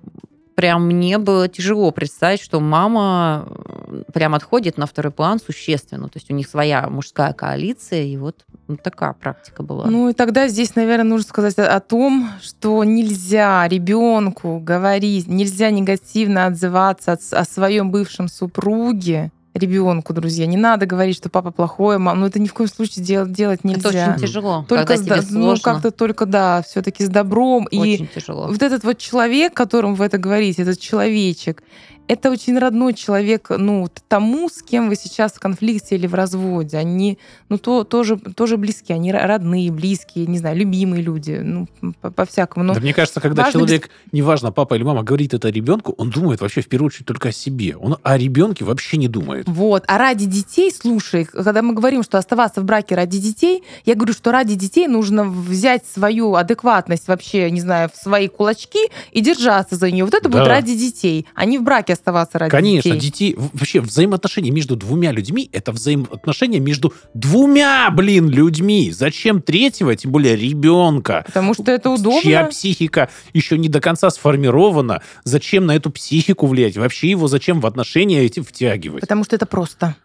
прям 0.56 0.86
мне 0.88 1.18
было 1.18 1.48
тяжело 1.48 1.92
представить, 1.92 2.42
что 2.42 2.60
мама 2.60 3.48
э, 3.48 4.04
прям 4.14 4.34
отходит 4.34 4.78
на 4.78 4.88
второй 4.88 5.12
план 5.12 5.40
существенно. 5.40 6.08
То 6.08 6.18
есть 6.18 6.32
у 6.32 6.34
них 6.34 6.48
своя 6.48 6.90
мужская 6.90 7.34
коалиция, 7.34 8.04
и 8.04 8.18
вот 8.18 8.46
ну, 8.68 8.78
такая 8.78 9.14
практика 9.14 9.62
была. 9.64 9.86
Ну 9.86 10.10
и 10.10 10.14
тогда 10.14 10.48
здесь, 10.48 10.76
наверное, 10.76 11.06
нужно 11.06 11.28
сказать 11.28 11.58
о 11.58 11.80
том, 11.80 12.30
что 12.42 12.84
нельзя 12.84 13.68
ребенку 13.68 14.60
говорить, 14.60 15.28
нельзя 15.28 15.70
негативно 15.70 16.48
отзываться 16.48 17.18
о 17.32 17.46
своем 17.46 17.92
бывшем 17.92 18.28
супруге 18.28 19.32
ребенку, 19.56 20.14
друзья. 20.14 20.46
Не 20.46 20.58
надо 20.58 20.86
говорить, 20.86 21.16
что 21.16 21.30
папа 21.30 21.52
плохой, 21.52 21.98
мама. 21.98 22.20
Ну 22.20 22.28
это 22.28 22.40
ни 22.40 22.48
в 22.48 22.54
коем 22.54 22.70
случае 22.70 23.04
делать, 23.04 23.32
делать 23.32 23.62
это 23.64 23.68
нельзя. 23.68 24.14
очень 24.14 24.28
тяжело, 24.28 24.66
Только 24.68 24.86
когда 24.86 25.22
с 25.22 25.28
тебе 25.28 25.40
ну, 25.40 25.56
как-то 25.58 25.92
только, 25.92 26.26
да, 26.26 26.62
все-таки 26.62 27.06
с 27.06 27.10
добром. 27.10 27.66
И 27.66 27.80
очень 27.80 28.08
тяжело. 28.14 28.48
вот 28.48 28.62
этот 28.62 28.84
вот 28.84 28.98
человек, 28.98 29.54
которому 29.54 29.96
вы 29.96 30.06
это 30.06 30.18
говорите, 30.18 30.62
этот 30.62 30.80
человечек, 30.80 31.64
это 32.08 32.30
очень 32.32 32.58
родной 32.58 32.94
человек, 32.94 33.48
ну, 33.50 33.88
тому, 34.08 34.48
с 34.50 34.62
кем 34.62 34.90
вы 34.90 34.96
сейчас 34.96 35.34
в 35.34 35.40
конфликте 35.40 35.96
или 35.96 36.08
в 36.08 36.14
разводе. 36.14 36.78
Они, 36.78 37.18
ну, 37.50 37.58
то, 37.58 37.84
тоже, 37.84 38.18
тоже 38.18 38.58
близкие, 38.58 38.96
они 38.96 39.12
ро- 39.12 39.26
родные, 39.26 39.72
близкие, 39.72 40.28
не 40.28 40.38
знаю, 40.38 40.56
любимые 40.58 41.02
люди, 41.02 41.40
ну, 41.44 41.68
по- 42.02 42.12
по-всякому. 42.12 42.64
Но 42.66 42.74
Да 42.76 42.80
мне 42.80 42.94
кажется, 42.94 43.20
когда 43.22 43.52
человек, 43.52 43.90
неважно, 44.12 44.52
папа 44.52 44.76
или 44.76 44.84
мама, 44.84 45.04
говорит 45.04 45.34
это 45.34 45.50
ребенку, 45.50 45.94
он 45.98 46.12
думает 46.12 46.42
вообще 46.42 46.62
в 46.62 46.68
первую 46.68 46.88
очередь 46.88 47.08
только 47.08 47.30
о 47.30 47.32
себе. 47.32 47.76
Он 47.76 47.98
о 48.04 48.18
ребенке 48.18 48.66
вообще 48.66 48.98
не 48.98 49.08
думает. 49.08 49.48
Вот. 49.48 49.84
А 49.88 49.98
ради 49.98 50.26
детей, 50.26 50.72
слушай, 50.72 51.26
когда 51.26 51.62
мы 51.62 51.74
говорим, 51.74 52.04
что 52.04 52.18
оставаться 52.18 52.62
в 52.62 52.66
браке 52.66 52.96
ради 52.96 53.18
детей, 53.20 53.64
я 53.86 53.96
говорю, 53.96 54.14
что 54.14 54.32
ради 54.32 54.54
детей 54.56 54.88
нужно 54.88 55.24
взять 55.26 55.86
свою 55.88 56.36
адекватность 56.36 57.08
вообще, 57.08 57.50
не 57.50 57.62
знаю, 57.62 57.90
в 57.92 57.98
свои 57.98 58.28
кулачки 58.28 58.90
и 59.12 59.22
держаться 59.22 59.76
за 59.76 59.90
нее. 59.90 60.06
Вот 60.06 60.14
это 60.14 60.30
Да. 60.30 60.38
будет 60.38 60.48
ради 60.48 60.76
детей, 60.76 61.26
а 61.34 61.46
не 61.46 61.58
в 61.58 61.64
браке 61.64 61.95
оставаться 61.96 62.38
ради 62.40 62.52
Конечно, 62.52 62.92
детей. 62.92 63.34
детей, 63.34 63.50
вообще 63.54 63.82
взаимоотношения 63.82 64.52
между 64.52 64.76
двумя 64.76 65.12
людьми 65.12 65.50
это 65.52 65.72
взаимоотношения 65.72 66.60
между 66.60 66.94
двумя, 67.14 67.90
блин, 67.92 68.30
людьми. 68.30 68.92
Зачем 68.92 69.42
третьего, 69.42 69.96
тем 69.96 70.12
более 70.12 70.36
ребенка? 70.36 71.24
Потому 71.26 71.54
что 71.54 71.72
это 71.72 71.90
удобно. 71.90 72.22
Чья 72.22 72.46
психика 72.46 73.10
еще 73.34 73.58
не 73.58 73.70
до 73.70 73.82
конца 73.82 74.10
сформирована, 74.10 75.02
зачем 75.24 75.66
на 75.66 75.76
эту 75.76 75.90
психику 75.92 76.48
влиять? 76.48 76.78
Вообще 76.78 77.10
его 77.10 77.28
зачем 77.28 77.62
в 77.62 77.66
отношения 77.66 78.22
эти 78.24 78.42
втягивать? 78.42 79.02
Потому 79.02 79.24
что 79.24 79.36
это 79.36 79.46
просто. 79.46 79.96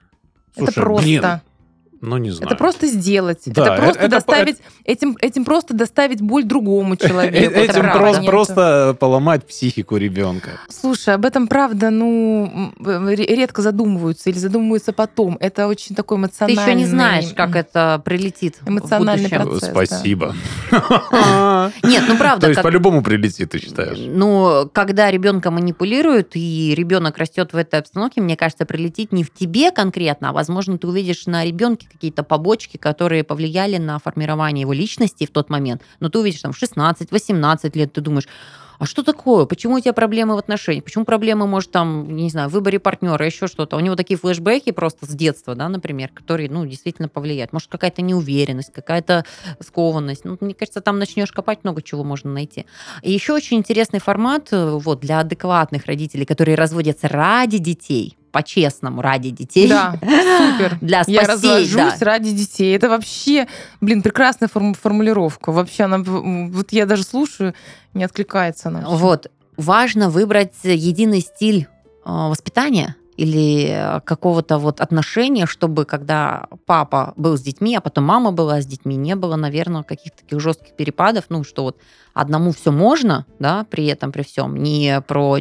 это 0.57 0.66
Слушай, 0.66 0.74
просто. 0.74 1.05
блин, 1.05 1.24
ну 2.00 2.16
не 2.16 2.30
знаю. 2.30 2.48
Это 2.48 2.56
просто 2.56 2.86
сделать. 2.86 3.42
Да, 3.46 3.74
это 3.74 3.82
просто 3.82 4.00
это- 4.02 4.10
доставить 4.10 4.56
этим, 4.84 5.16
этим 5.20 5.44
просто 5.44 5.74
доставить 5.74 6.20
боль 6.20 6.44
другому 6.44 6.96
человеку. 6.96 7.36
Э, 7.54 7.64
Этим 7.64 7.90
просто, 7.92 8.22
просто 8.22 8.96
поломать 8.98 9.46
психику 9.46 9.96
ребенка. 9.96 10.50
Слушай, 10.68 11.14
об 11.14 11.24
этом 11.24 11.46
правда, 11.46 11.90
ну, 11.90 12.72
редко 13.06 13.62
задумываются 13.62 14.30
или 14.30 14.38
задумываются 14.38 14.92
потом. 14.92 15.36
Это 15.40 15.66
очень 15.66 15.94
такой 15.94 16.16
Ты 16.16 16.20
эмоциональный... 16.22 16.62
еще 16.62 16.74
не 16.74 16.86
знаешь, 16.86 17.32
как 17.34 17.56
это 17.56 18.00
прилетит 18.04 18.58
Эмоциональный 18.66 19.28
процесс. 19.28 19.70
Спасибо. 19.70 20.34
Нет, 21.82 22.04
ну 22.08 22.16
правда, 22.16 22.46
То 22.46 22.48
есть 22.48 22.62
по-любому 22.62 23.02
прилетит, 23.02 23.50
ты 23.50 23.58
считаешь? 23.58 23.98
Ну, 23.98 24.68
когда 24.72 25.10
ребенка 25.10 25.50
манипулируют, 25.50 26.30
и 26.34 26.74
ребенок 26.76 27.18
растет 27.18 27.52
в 27.52 27.56
этой 27.56 27.80
обстановке, 27.80 28.20
мне 28.20 28.36
кажется, 28.36 28.64
прилетит 28.64 29.12
не 29.12 29.24
в 29.24 29.32
тебе 29.32 29.70
конкретно, 29.70 30.30
а, 30.30 30.32
возможно, 30.32 30.78
ты 30.78 30.86
увидишь 30.86 31.26
на 31.26 31.44
ребенке 31.44 31.88
какие-то 31.90 32.22
побочки, 32.22 32.76
которые 32.76 33.24
повлияли 33.24 33.76
на 33.76 33.98
формирование 33.98 34.62
его 34.62 34.72
личности 34.72 35.26
в 35.26 35.31
тот 35.31 35.50
момент. 35.50 35.83
Но 36.00 36.09
ты 36.09 36.18
увидишь 36.18 36.40
там 36.40 36.53
в 36.53 36.62
16-18 36.62 37.70
лет, 37.74 37.92
ты 37.92 38.00
думаешь, 38.00 38.26
а 38.81 38.87
что 38.87 39.03
такое? 39.03 39.44
Почему 39.44 39.74
у 39.74 39.81
тебя 39.81 39.92
проблемы 39.92 40.37
в 40.37 40.38
отношениях? 40.38 40.85
Почему 40.85 41.05
проблемы, 41.05 41.46
может, 41.46 41.71
там, 41.71 42.17
не 42.17 42.31
знаю, 42.31 42.48
в 42.48 42.52
выборе 42.52 42.79
партнера, 42.79 43.27
еще 43.27 43.46
что-то? 43.46 43.77
У 43.77 43.81
него 43.81 43.94
такие 43.94 44.19
флешбеки 44.19 44.73
просто 44.73 45.04
с 45.04 45.10
детства, 45.10 45.54
да, 45.54 45.69
например, 45.69 46.08
которые, 46.14 46.48
ну, 46.48 46.64
действительно 46.64 47.10
повлияют. 47.10 47.52
Может, 47.52 47.69
какая-то 47.69 48.00
неуверенность, 48.00 48.73
какая-то 48.73 49.27
скованность. 49.62 50.25
Ну, 50.25 50.38
мне 50.40 50.54
кажется, 50.54 50.81
там 50.81 50.98
начнешь 50.98 51.31
копать, 51.31 51.62
много 51.62 51.83
чего 51.83 52.04
можно 52.04 52.33
найти. 52.33 52.64
И 53.02 53.12
еще 53.12 53.35
очень 53.35 53.58
интересный 53.58 54.00
формат 54.00 54.48
э, 54.50 54.71
вот, 54.71 55.00
для 55.00 55.21
адекватных 55.21 55.85
родителей, 55.85 56.25
которые 56.25 56.54
разводятся 56.54 57.06
ради 57.08 57.58
детей. 57.58 58.17
По-честному 58.31 59.02
ради 59.02 59.31
детей. 59.31 59.68
Да, 59.68 59.92
супер. 60.00 60.78
Для 60.81 60.98
Я 61.06 61.24
спасения. 61.24 61.26
развожусь 61.26 62.02
ради 62.02 62.31
детей. 62.33 62.74
Это 62.76 62.88
вообще, 62.88 63.46
блин, 63.81 64.02
прекрасная 64.02 64.48
форм- 64.48 64.74
формулировка. 64.74 65.52
Вообще, 65.52 65.85
она, 65.85 65.98
вот 65.98 66.72
я 66.72 66.87
даже 66.87 67.02
слушаю, 67.02 67.54
не 67.94 68.04
откликается 68.04 68.68
она. 68.68 68.85
Вот. 68.88 69.31
Важно 69.56 70.08
выбрать 70.10 70.54
единый 70.62 71.20
стиль 71.20 71.66
э, 72.04 72.10
воспитания 72.10 72.96
или 73.16 73.66
э, 73.68 74.00
какого-то 74.00 74.56
вот 74.58 74.81
отношения, 74.81 75.44
чтобы 75.44 75.85
когда 75.85 76.46
папа 76.64 77.12
был 77.16 77.37
с 77.37 77.42
детьми, 77.42 77.76
а 77.76 77.83
потом 77.83 78.04
мама 78.04 78.33
была 78.33 78.62
с 78.62 78.66
детьми, 78.66 78.96
не 78.96 79.14
было, 79.14 79.37
наверное, 79.37 79.83
каких-то 79.83 80.22
таких 80.22 80.40
жестких 80.40 80.74
перепадов, 80.74 81.24
ну, 81.28 81.44
что 81.44 81.64
вот 81.64 81.76
одному 82.14 82.52
все 82.52 82.72
можно, 82.72 83.26
да, 83.38 83.66
при 83.68 83.85
этом, 83.87 84.10
при 84.10 84.22
всем, 84.22 84.56
не 84.56 85.02
про 85.02 85.38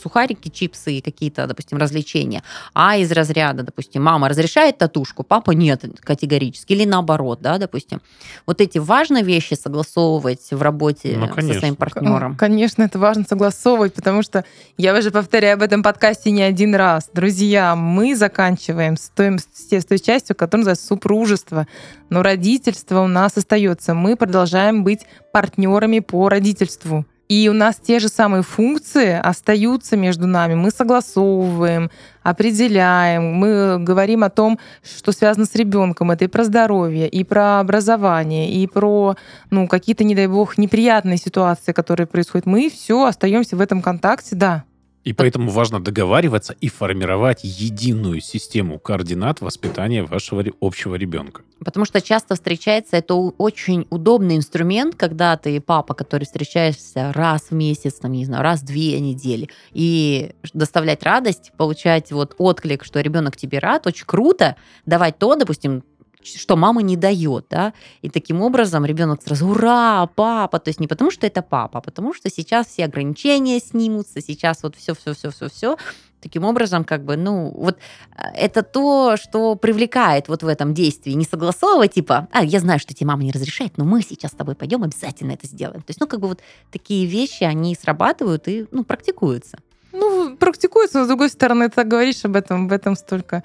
сухарики, 0.00 0.48
чипсы 0.48 0.94
и 0.94 1.00
какие-то, 1.00 1.46
допустим, 1.46 1.78
развлечения, 1.78 2.42
а 2.74 2.96
из 2.96 3.10
разряда, 3.12 3.62
допустим, 3.62 4.02
мама 4.02 4.28
разрешает 4.28 4.78
татушку, 4.78 5.22
папа 5.22 5.52
нет 5.52 5.84
категорически, 6.00 6.72
или 6.72 6.84
наоборот, 6.84 7.40
да, 7.40 7.58
допустим. 7.58 8.00
Вот 8.46 8.60
эти 8.60 8.78
важные 8.78 9.22
вещи 9.22 9.54
согласовывать 9.54 10.50
в 10.50 10.62
работе 10.62 11.16
Ну, 11.16 11.52
со 11.52 11.58
своим 11.58 11.76
партнером. 11.76 12.36
Конечно, 12.36 12.82
это 12.82 12.98
важно 12.98 13.24
согласовывать, 13.28 13.94
потому 13.94 14.22
что 14.22 14.44
я 14.76 14.96
уже 14.96 15.10
повторяю 15.10 15.54
об 15.54 15.62
этом 15.62 15.82
подкасте 15.82 16.30
не 16.30 16.42
один 16.42 16.74
раз. 16.74 17.10
Друзья, 17.12 17.76
мы 17.76 18.16
заканчиваем 18.16 18.96
с 18.96 19.10
той, 19.10 19.38
с 19.38 19.84
той 19.84 19.98
частью, 19.98 20.36
которая 20.36 20.62
называется 20.62 20.86
супружество. 20.86 21.66
Но 22.10 22.22
родительство 22.22 23.00
у 23.00 23.06
нас 23.06 23.36
остается. 23.36 23.94
Мы 23.94 24.16
продолжаем 24.16 24.84
быть 24.84 25.06
партнерами 25.32 26.00
по 26.00 26.28
родительству. 26.28 27.06
И 27.32 27.48
у 27.48 27.54
нас 27.54 27.76
те 27.76 27.98
же 27.98 28.08
самые 28.08 28.42
функции 28.42 29.18
остаются 29.18 29.96
между 29.96 30.26
нами. 30.26 30.52
Мы 30.52 30.70
согласовываем, 30.70 31.90
определяем, 32.22 33.22
мы 33.32 33.78
говорим 33.78 34.22
о 34.22 34.28
том, 34.28 34.58
что 34.82 35.12
связано 35.12 35.46
с 35.46 35.54
ребенком. 35.54 36.10
Это 36.10 36.26
и 36.26 36.28
про 36.28 36.44
здоровье, 36.44 37.08
и 37.08 37.24
про 37.24 37.60
образование, 37.60 38.52
и 38.52 38.66
про 38.66 39.16
ну, 39.48 39.66
какие-то, 39.66 40.04
не 40.04 40.14
дай 40.14 40.26
бог, 40.26 40.58
неприятные 40.58 41.16
ситуации, 41.16 41.72
которые 41.72 42.06
происходят. 42.06 42.44
Мы 42.44 42.68
все 42.68 43.06
остаемся 43.06 43.56
в 43.56 43.62
этом 43.62 43.80
контакте, 43.80 44.36
да. 44.36 44.64
И 45.04 45.12
поэтому 45.12 45.50
важно 45.50 45.82
договариваться 45.82 46.54
и 46.60 46.68
формировать 46.68 47.40
единую 47.42 48.20
систему 48.20 48.78
координат 48.78 49.40
воспитания 49.40 50.04
вашего 50.04 50.44
общего 50.60 50.94
ребенка. 50.94 51.42
Потому 51.64 51.86
что 51.86 52.00
часто 52.00 52.34
встречается, 52.34 52.96
это 52.96 53.14
очень 53.14 53.86
удобный 53.90 54.36
инструмент, 54.36 54.94
когда 54.96 55.36
ты 55.36 55.60
папа, 55.60 55.94
который 55.94 56.24
встречаешься 56.24 57.12
раз 57.12 57.50
в 57.50 57.54
месяц, 57.54 57.94
там, 57.94 58.12
не 58.12 58.24
знаю, 58.24 58.42
раз 58.42 58.60
в 58.60 58.64
две 58.64 58.98
недели, 59.00 59.48
и 59.72 60.32
доставлять 60.54 61.02
радость, 61.02 61.52
получать 61.56 62.12
вот 62.12 62.34
отклик, 62.38 62.84
что 62.84 63.00
ребенок 63.00 63.36
тебе 63.36 63.58
рад, 63.58 63.86
очень 63.86 64.06
круто, 64.06 64.56
давать 64.86 65.18
то, 65.18 65.34
допустим, 65.36 65.84
что 66.24 66.56
мама 66.56 66.82
не 66.82 66.96
дает, 66.96 67.46
да, 67.50 67.72
и 68.02 68.08
таким 68.08 68.40
образом 68.40 68.84
ребенок 68.84 69.22
сразу 69.22 69.48
ура, 69.48 70.06
папа, 70.14 70.58
то 70.58 70.68
есть 70.68 70.80
не 70.80 70.86
потому 70.86 71.10
что 71.10 71.26
это 71.26 71.42
папа, 71.42 71.78
а 71.78 71.82
потому 71.82 72.14
что 72.14 72.30
сейчас 72.30 72.66
все 72.68 72.84
ограничения 72.84 73.60
снимутся, 73.60 74.20
сейчас 74.20 74.62
вот 74.62 74.76
все, 74.76 74.94
все, 74.94 75.14
все, 75.14 75.30
все, 75.30 75.48
все, 75.48 75.76
таким 76.22 76.44
образом 76.44 76.84
как 76.84 77.04
бы, 77.04 77.16
ну, 77.16 77.52
вот 77.54 77.78
а, 78.16 78.30
это 78.34 78.62
то, 78.62 79.16
что 79.16 79.56
привлекает 79.56 80.28
вот 80.28 80.42
в 80.42 80.46
этом 80.46 80.72
действии. 80.72 81.12
Не 81.12 81.24
согласовывать, 81.24 81.94
типа, 81.94 82.28
а, 82.32 82.44
я 82.44 82.60
знаю, 82.60 82.78
что 82.78 82.94
тебе 82.94 83.08
мама 83.08 83.24
не 83.24 83.32
разрешает, 83.32 83.76
но 83.76 83.84
мы 83.84 84.02
сейчас 84.02 84.30
с 84.30 84.34
тобой 84.34 84.54
пойдем, 84.54 84.82
обязательно 84.82 85.32
это 85.32 85.46
сделаем. 85.46 85.82
То 85.82 85.90
есть, 85.90 86.00
ну, 86.00 86.06
как 86.06 86.20
бы 86.20 86.28
вот 86.28 86.40
такие 86.70 87.06
вещи, 87.06 87.44
они 87.44 87.74
срабатывают 87.74 88.48
и, 88.48 88.66
ну, 88.70 88.84
практикуются. 88.84 89.58
Ну, 89.92 90.36
практикуется, 90.36 90.98
но 90.98 91.04
с 91.04 91.08
другой 91.08 91.28
стороны, 91.28 91.68
ты 91.68 91.84
говоришь 91.84 92.24
об 92.24 92.34
этом, 92.34 92.66
в 92.66 92.72
этом 92.72 92.96
столько 92.96 93.42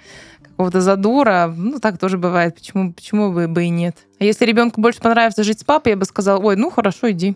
какого-то 0.57 0.81
задора. 0.81 1.53
Ну, 1.55 1.79
так 1.79 1.99
тоже 1.99 2.17
бывает. 2.17 2.55
Почему, 2.55 2.91
почему 2.91 3.31
бы, 3.31 3.47
бы 3.47 3.65
и 3.65 3.69
нет? 3.69 3.95
А 4.19 4.23
если 4.23 4.43
ребенку 4.43 4.81
больше 4.81 4.99
понравится 4.99 5.43
жить 5.43 5.59
с 5.59 5.63
папой, 5.63 5.91
я 5.91 5.97
бы 5.97 6.05
сказала, 6.05 6.39
ой, 6.39 6.55
ну 6.55 6.71
хорошо, 6.71 7.11
иди. 7.11 7.35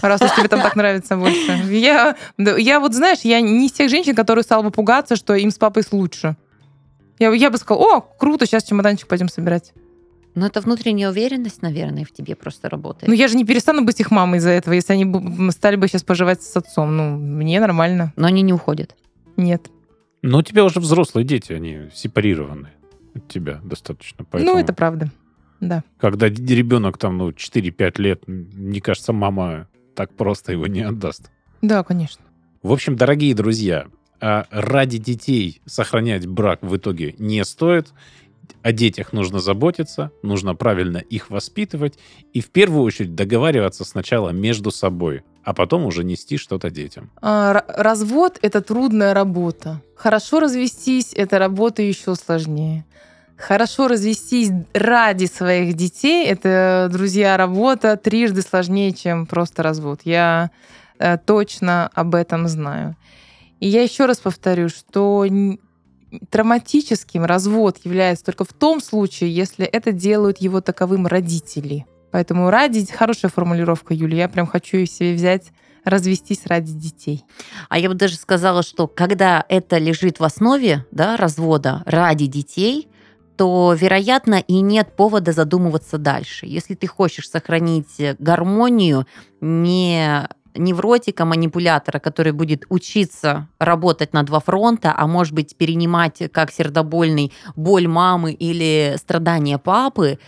Раз 0.00 0.22
уж 0.22 0.32
тебе 0.36 0.46
там 0.46 0.60
так 0.60 0.76
нравится 0.76 1.16
больше. 1.16 1.52
Я, 1.70 2.14
я 2.38 2.78
вот, 2.78 2.94
знаешь, 2.94 3.20
я 3.22 3.40
не 3.40 3.66
из 3.66 3.72
тех 3.72 3.90
женщин, 3.90 4.14
которые 4.14 4.44
стала 4.44 4.62
бы 4.62 4.70
пугаться, 4.70 5.16
что 5.16 5.34
им 5.34 5.50
с 5.50 5.58
папой 5.58 5.82
лучше. 5.90 6.36
Я, 7.18 7.32
я 7.32 7.50
бы 7.50 7.58
сказала, 7.58 7.96
о, 7.96 8.00
круто, 8.00 8.46
сейчас 8.46 8.62
чемоданчик 8.62 9.08
пойдем 9.08 9.28
собирать. 9.28 9.72
Но 10.36 10.46
это 10.46 10.60
внутренняя 10.60 11.10
уверенность, 11.10 11.62
наверное, 11.62 12.04
в 12.04 12.12
тебе 12.12 12.36
просто 12.36 12.68
работает. 12.68 13.08
Ну, 13.08 13.14
я 13.14 13.26
же 13.26 13.36
не 13.36 13.44
перестану 13.44 13.82
быть 13.82 13.98
их 13.98 14.12
мамой 14.12 14.38
из-за 14.38 14.50
этого, 14.50 14.74
если 14.74 14.92
они 14.92 15.50
стали 15.50 15.74
бы 15.74 15.88
сейчас 15.88 16.04
поживать 16.04 16.44
с 16.44 16.56
отцом. 16.56 16.96
Ну, 16.96 17.16
мне 17.16 17.58
нормально. 17.58 18.12
Но 18.14 18.28
они 18.28 18.42
не 18.42 18.52
уходят. 18.52 18.94
Нет. 19.36 19.68
Но 20.24 20.38
у 20.38 20.42
тебя 20.42 20.64
уже 20.64 20.80
взрослые 20.80 21.24
дети, 21.24 21.52
они 21.52 21.90
сепарированы 21.92 22.70
от 23.14 23.28
тебя 23.28 23.60
достаточно. 23.62 24.24
Поэтому, 24.24 24.54
Ну, 24.54 24.58
это 24.58 24.72
правда. 24.72 25.10
Да. 25.60 25.84
когда 25.98 26.28
ребенок 26.28 26.98
там, 26.98 27.16
ну, 27.16 27.30
4-5 27.30 28.00
лет, 28.00 28.22
мне 28.26 28.80
кажется, 28.80 29.12
мама 29.12 29.68
так 29.94 30.14
просто 30.14 30.52
его 30.52 30.66
не 30.66 30.80
отдаст. 30.80 31.30
Да, 31.62 31.82
конечно. 31.84 32.22
В 32.62 32.72
общем, 32.72 32.96
дорогие 32.96 33.34
друзья, 33.34 33.86
а 34.20 34.46
ради 34.50 34.98
детей 34.98 35.60
сохранять 35.66 36.26
брак 36.26 36.62
в 36.62 36.74
итоге 36.76 37.14
не 37.18 37.44
стоит. 37.44 37.92
О 38.62 38.72
детях 38.72 39.12
нужно 39.12 39.40
заботиться, 39.40 40.10
нужно 40.22 40.54
правильно 40.54 40.98
их 40.98 41.30
воспитывать 41.30 41.98
и 42.32 42.40
в 42.40 42.50
первую 42.50 42.82
очередь 42.82 43.14
договариваться 43.14 43.84
сначала 43.84 44.30
между 44.30 44.70
собой, 44.70 45.22
а 45.44 45.52
потом 45.52 45.84
уже 45.84 46.04
нести 46.04 46.38
что-то 46.38 46.70
детям. 46.70 47.10
А, 47.20 47.64
развод 47.68 48.38
это 48.42 48.62
трудная 48.62 49.14
работа. 49.14 49.82
Хорошо 49.94 50.40
развестись 50.40 51.12
это 51.14 51.38
работа 51.38 51.82
еще 51.82 52.14
сложнее. 52.14 52.84
Хорошо 53.36 53.88
развестись 53.88 54.50
ради 54.72 55.26
своих 55.26 55.74
детей 55.74 56.26
это, 56.26 56.88
друзья, 56.90 57.36
работа 57.36 57.96
трижды 57.96 58.42
сложнее, 58.42 58.92
чем 58.92 59.26
просто 59.26 59.62
развод. 59.62 60.00
Я 60.04 60.50
э, 60.98 61.18
точно 61.18 61.90
об 61.94 62.14
этом 62.14 62.48
знаю. 62.48 62.96
И 63.60 63.68
я 63.68 63.82
еще 63.82 64.06
раз 64.06 64.18
повторю, 64.18 64.68
что 64.68 65.26
травматическим 66.30 67.24
развод 67.24 67.78
является 67.84 68.24
только 68.24 68.44
в 68.44 68.52
том 68.52 68.80
случае, 68.80 69.34
если 69.34 69.66
это 69.66 69.92
делают 69.92 70.38
его 70.38 70.60
таковым 70.60 71.06
родители. 71.06 71.86
Поэтому 72.14 72.48
ради 72.48 72.86
хорошая 72.86 73.28
формулировка, 73.28 73.92
Юлия. 73.92 74.18
Я 74.18 74.28
прям 74.28 74.46
хочу 74.46 74.76
ее 74.76 74.86
себе 74.86 75.14
взять 75.14 75.50
развестись 75.82 76.46
ради 76.46 76.70
детей. 76.70 77.24
А 77.68 77.76
я 77.76 77.88
бы 77.88 77.96
даже 77.96 78.14
сказала, 78.14 78.62
что 78.62 78.86
когда 78.86 79.44
это 79.48 79.78
лежит 79.78 80.20
в 80.20 80.22
основе 80.24 80.86
да, 80.92 81.16
развода 81.16 81.82
ради 81.86 82.26
детей, 82.26 82.86
то, 83.36 83.74
вероятно, 83.76 84.36
и 84.36 84.60
нет 84.60 84.94
повода 84.94 85.32
задумываться 85.32 85.98
дальше. 85.98 86.46
Если 86.46 86.76
ты 86.76 86.86
хочешь 86.86 87.28
сохранить 87.28 88.00
гармонию, 88.20 89.08
не 89.40 90.28
невротика, 90.54 91.24
манипулятора, 91.24 91.98
который 91.98 92.30
будет 92.30 92.64
учиться 92.68 93.48
работать 93.58 94.12
на 94.12 94.22
два 94.22 94.38
фронта, 94.38 94.94
а 94.96 95.08
может 95.08 95.32
быть 95.32 95.56
перенимать 95.56 96.30
как 96.32 96.52
сердобольный 96.52 97.32
боль 97.56 97.88
мамы 97.88 98.32
или 98.34 98.94
страдания 98.98 99.58
папы, 99.58 100.20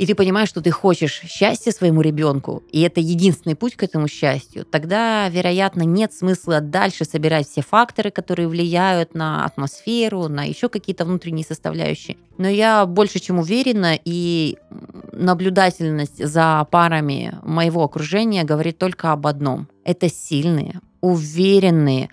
и 0.00 0.06
ты 0.06 0.14
понимаешь, 0.14 0.48
что 0.48 0.62
ты 0.62 0.70
хочешь 0.70 1.20
счастья 1.26 1.72
своему 1.72 2.00
ребенку, 2.00 2.62
и 2.72 2.80
это 2.80 3.00
единственный 3.00 3.54
путь 3.54 3.76
к 3.76 3.82
этому 3.82 4.08
счастью, 4.08 4.64
тогда, 4.64 5.28
вероятно, 5.28 5.82
нет 5.82 6.14
смысла 6.14 6.62
дальше 6.62 7.04
собирать 7.04 7.46
все 7.46 7.60
факторы, 7.60 8.10
которые 8.10 8.48
влияют 8.48 9.14
на 9.14 9.44
атмосферу, 9.44 10.28
на 10.28 10.44
еще 10.44 10.70
какие-то 10.70 11.04
внутренние 11.04 11.44
составляющие. 11.44 12.16
Но 12.38 12.48
я 12.48 12.86
больше 12.86 13.18
чем 13.18 13.40
уверена, 13.40 13.98
и 14.02 14.56
наблюдательность 15.12 16.26
за 16.26 16.66
парами 16.70 17.38
моего 17.42 17.84
окружения 17.84 18.44
говорит 18.44 18.78
только 18.78 19.12
об 19.12 19.26
одном. 19.26 19.68
Это 19.84 20.08
сильные, 20.08 20.80
уверенные, 21.02 22.08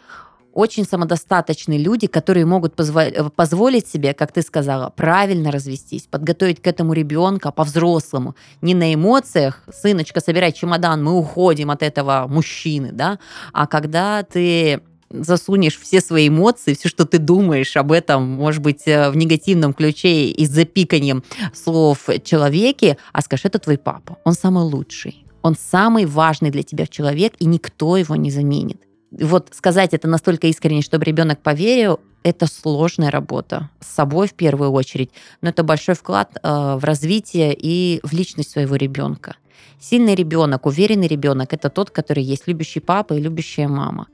очень 0.57 0.85
самодостаточные 0.85 1.77
люди, 1.77 2.07
которые 2.07 2.45
могут 2.47 2.73
позво- 2.73 3.29
позволить 3.29 3.87
себе, 3.87 4.15
как 4.15 4.31
ты 4.31 4.41
сказала, 4.41 4.89
правильно 4.89 5.51
развестись, 5.51 6.07
подготовить 6.09 6.63
к 6.63 6.67
этому 6.67 6.93
ребенка 6.93 7.51
по-взрослому, 7.51 8.35
не 8.61 8.73
на 8.73 8.91
эмоциях, 8.91 9.61
сыночка, 9.71 10.19
собирай 10.19 10.51
чемодан, 10.51 11.03
мы 11.03 11.11
уходим 11.11 11.69
от 11.69 11.83
этого 11.83 12.25
мужчины, 12.27 12.91
да, 12.91 13.19
а 13.53 13.67
когда 13.67 14.23
ты 14.23 14.81
засунешь 15.11 15.77
все 15.77 16.01
свои 16.01 16.27
эмоции, 16.27 16.73
все, 16.73 16.89
что 16.89 17.05
ты 17.05 17.19
думаешь 17.19 17.77
об 17.77 17.91
этом, 17.91 18.27
может 18.27 18.63
быть, 18.63 18.87
э, 18.87 19.11
в 19.11 19.15
негативном 19.15 19.73
ключе 19.73 20.25
и 20.25 20.43
с 20.43 20.49
запиканием 20.49 21.23
слов 21.53 22.09
человеке, 22.23 22.97
а 23.13 23.21
скажешь, 23.21 23.45
это 23.45 23.59
твой 23.59 23.77
папа, 23.77 24.17
он 24.23 24.33
самый 24.33 24.63
лучший, 24.63 25.23
он 25.43 25.55
самый 25.55 26.05
важный 26.05 26.49
для 26.49 26.63
тебя 26.63 26.87
человек, 26.87 27.33
и 27.37 27.45
никто 27.45 27.95
его 27.95 28.15
не 28.15 28.31
заменит. 28.31 28.86
Вот 29.11 29.49
сказать 29.53 29.93
это 29.93 30.07
настолько 30.07 30.47
искренне, 30.47 30.81
чтобы 30.81 31.05
ребенок 31.05 31.39
поверил, 31.39 31.99
это 32.23 32.45
сложная 32.45 33.09
работа 33.09 33.69
с 33.79 33.87
собой 33.87 34.27
в 34.27 34.33
первую 34.33 34.71
очередь, 34.71 35.11
но 35.41 35.49
это 35.49 35.63
большой 35.63 35.95
вклад 35.95 36.35
э, 36.35 36.75
в 36.75 36.83
развитие 36.83 37.55
и 37.57 38.01
в 38.03 38.11
личность 38.11 38.51
своего 38.51 38.75
ребенка. 38.75 39.37
Сильный 39.79 40.15
ребенок, 40.15 40.65
уверенный 40.65 41.07
ребенок– 41.07 41.49
это 41.53 41.69
тот, 41.69 41.91
который 41.91 42.23
есть 42.23 42.47
любящий 42.47 42.79
папа 42.79 43.13
и 43.13 43.21
любящая 43.21 43.67
мама. 43.67 44.07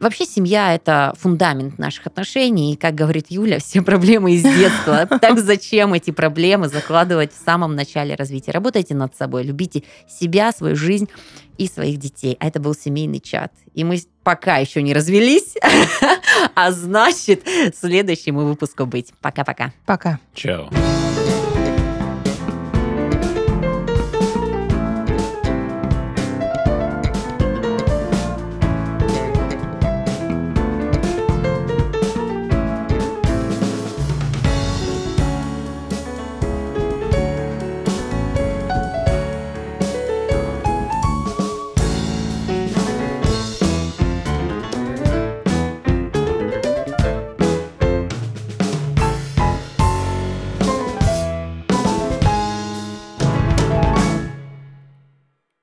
Вообще 0.00 0.26
семья– 0.26 0.74
это 0.76 1.14
фундамент 1.18 1.78
наших 1.78 2.06
отношений. 2.06 2.72
И, 2.72 2.76
как 2.76 2.94
говорит 2.94 3.26
Юля, 3.28 3.58
все 3.58 3.82
проблемы 3.82 4.32
из 4.32 4.42
детства. 4.42 5.08
Так 5.24 5.38
зачем 5.38 5.94
эти 5.94 6.10
проблемы 6.10 6.68
закладывать 6.68 7.32
в 7.32 7.42
самом 7.42 7.74
начале 7.74 8.14
развития? 8.14 8.50
Работайте 8.50 8.94
над 8.94 9.16
собой, 9.16 9.44
любите 9.44 9.84
себя, 10.08 10.52
свою 10.52 10.76
жизнь 10.76 11.08
и 11.56 11.66
своих 11.66 11.98
детей. 11.98 12.36
А 12.40 12.48
это 12.48 12.60
был 12.60 12.74
семейный 12.74 13.20
чат. 13.20 13.52
И 13.72 13.84
мы 13.84 13.98
пока 14.22 14.58
еще 14.58 14.82
не 14.82 14.92
развелись, 14.92 15.54
а 16.54 16.72
значит, 16.72 17.46
следующему 17.78 18.44
выпуску 18.44 18.86
быть. 18.86 19.12
Пока-пока. 19.20 19.72
Пока. 19.86 20.18
Чао. 20.34 20.68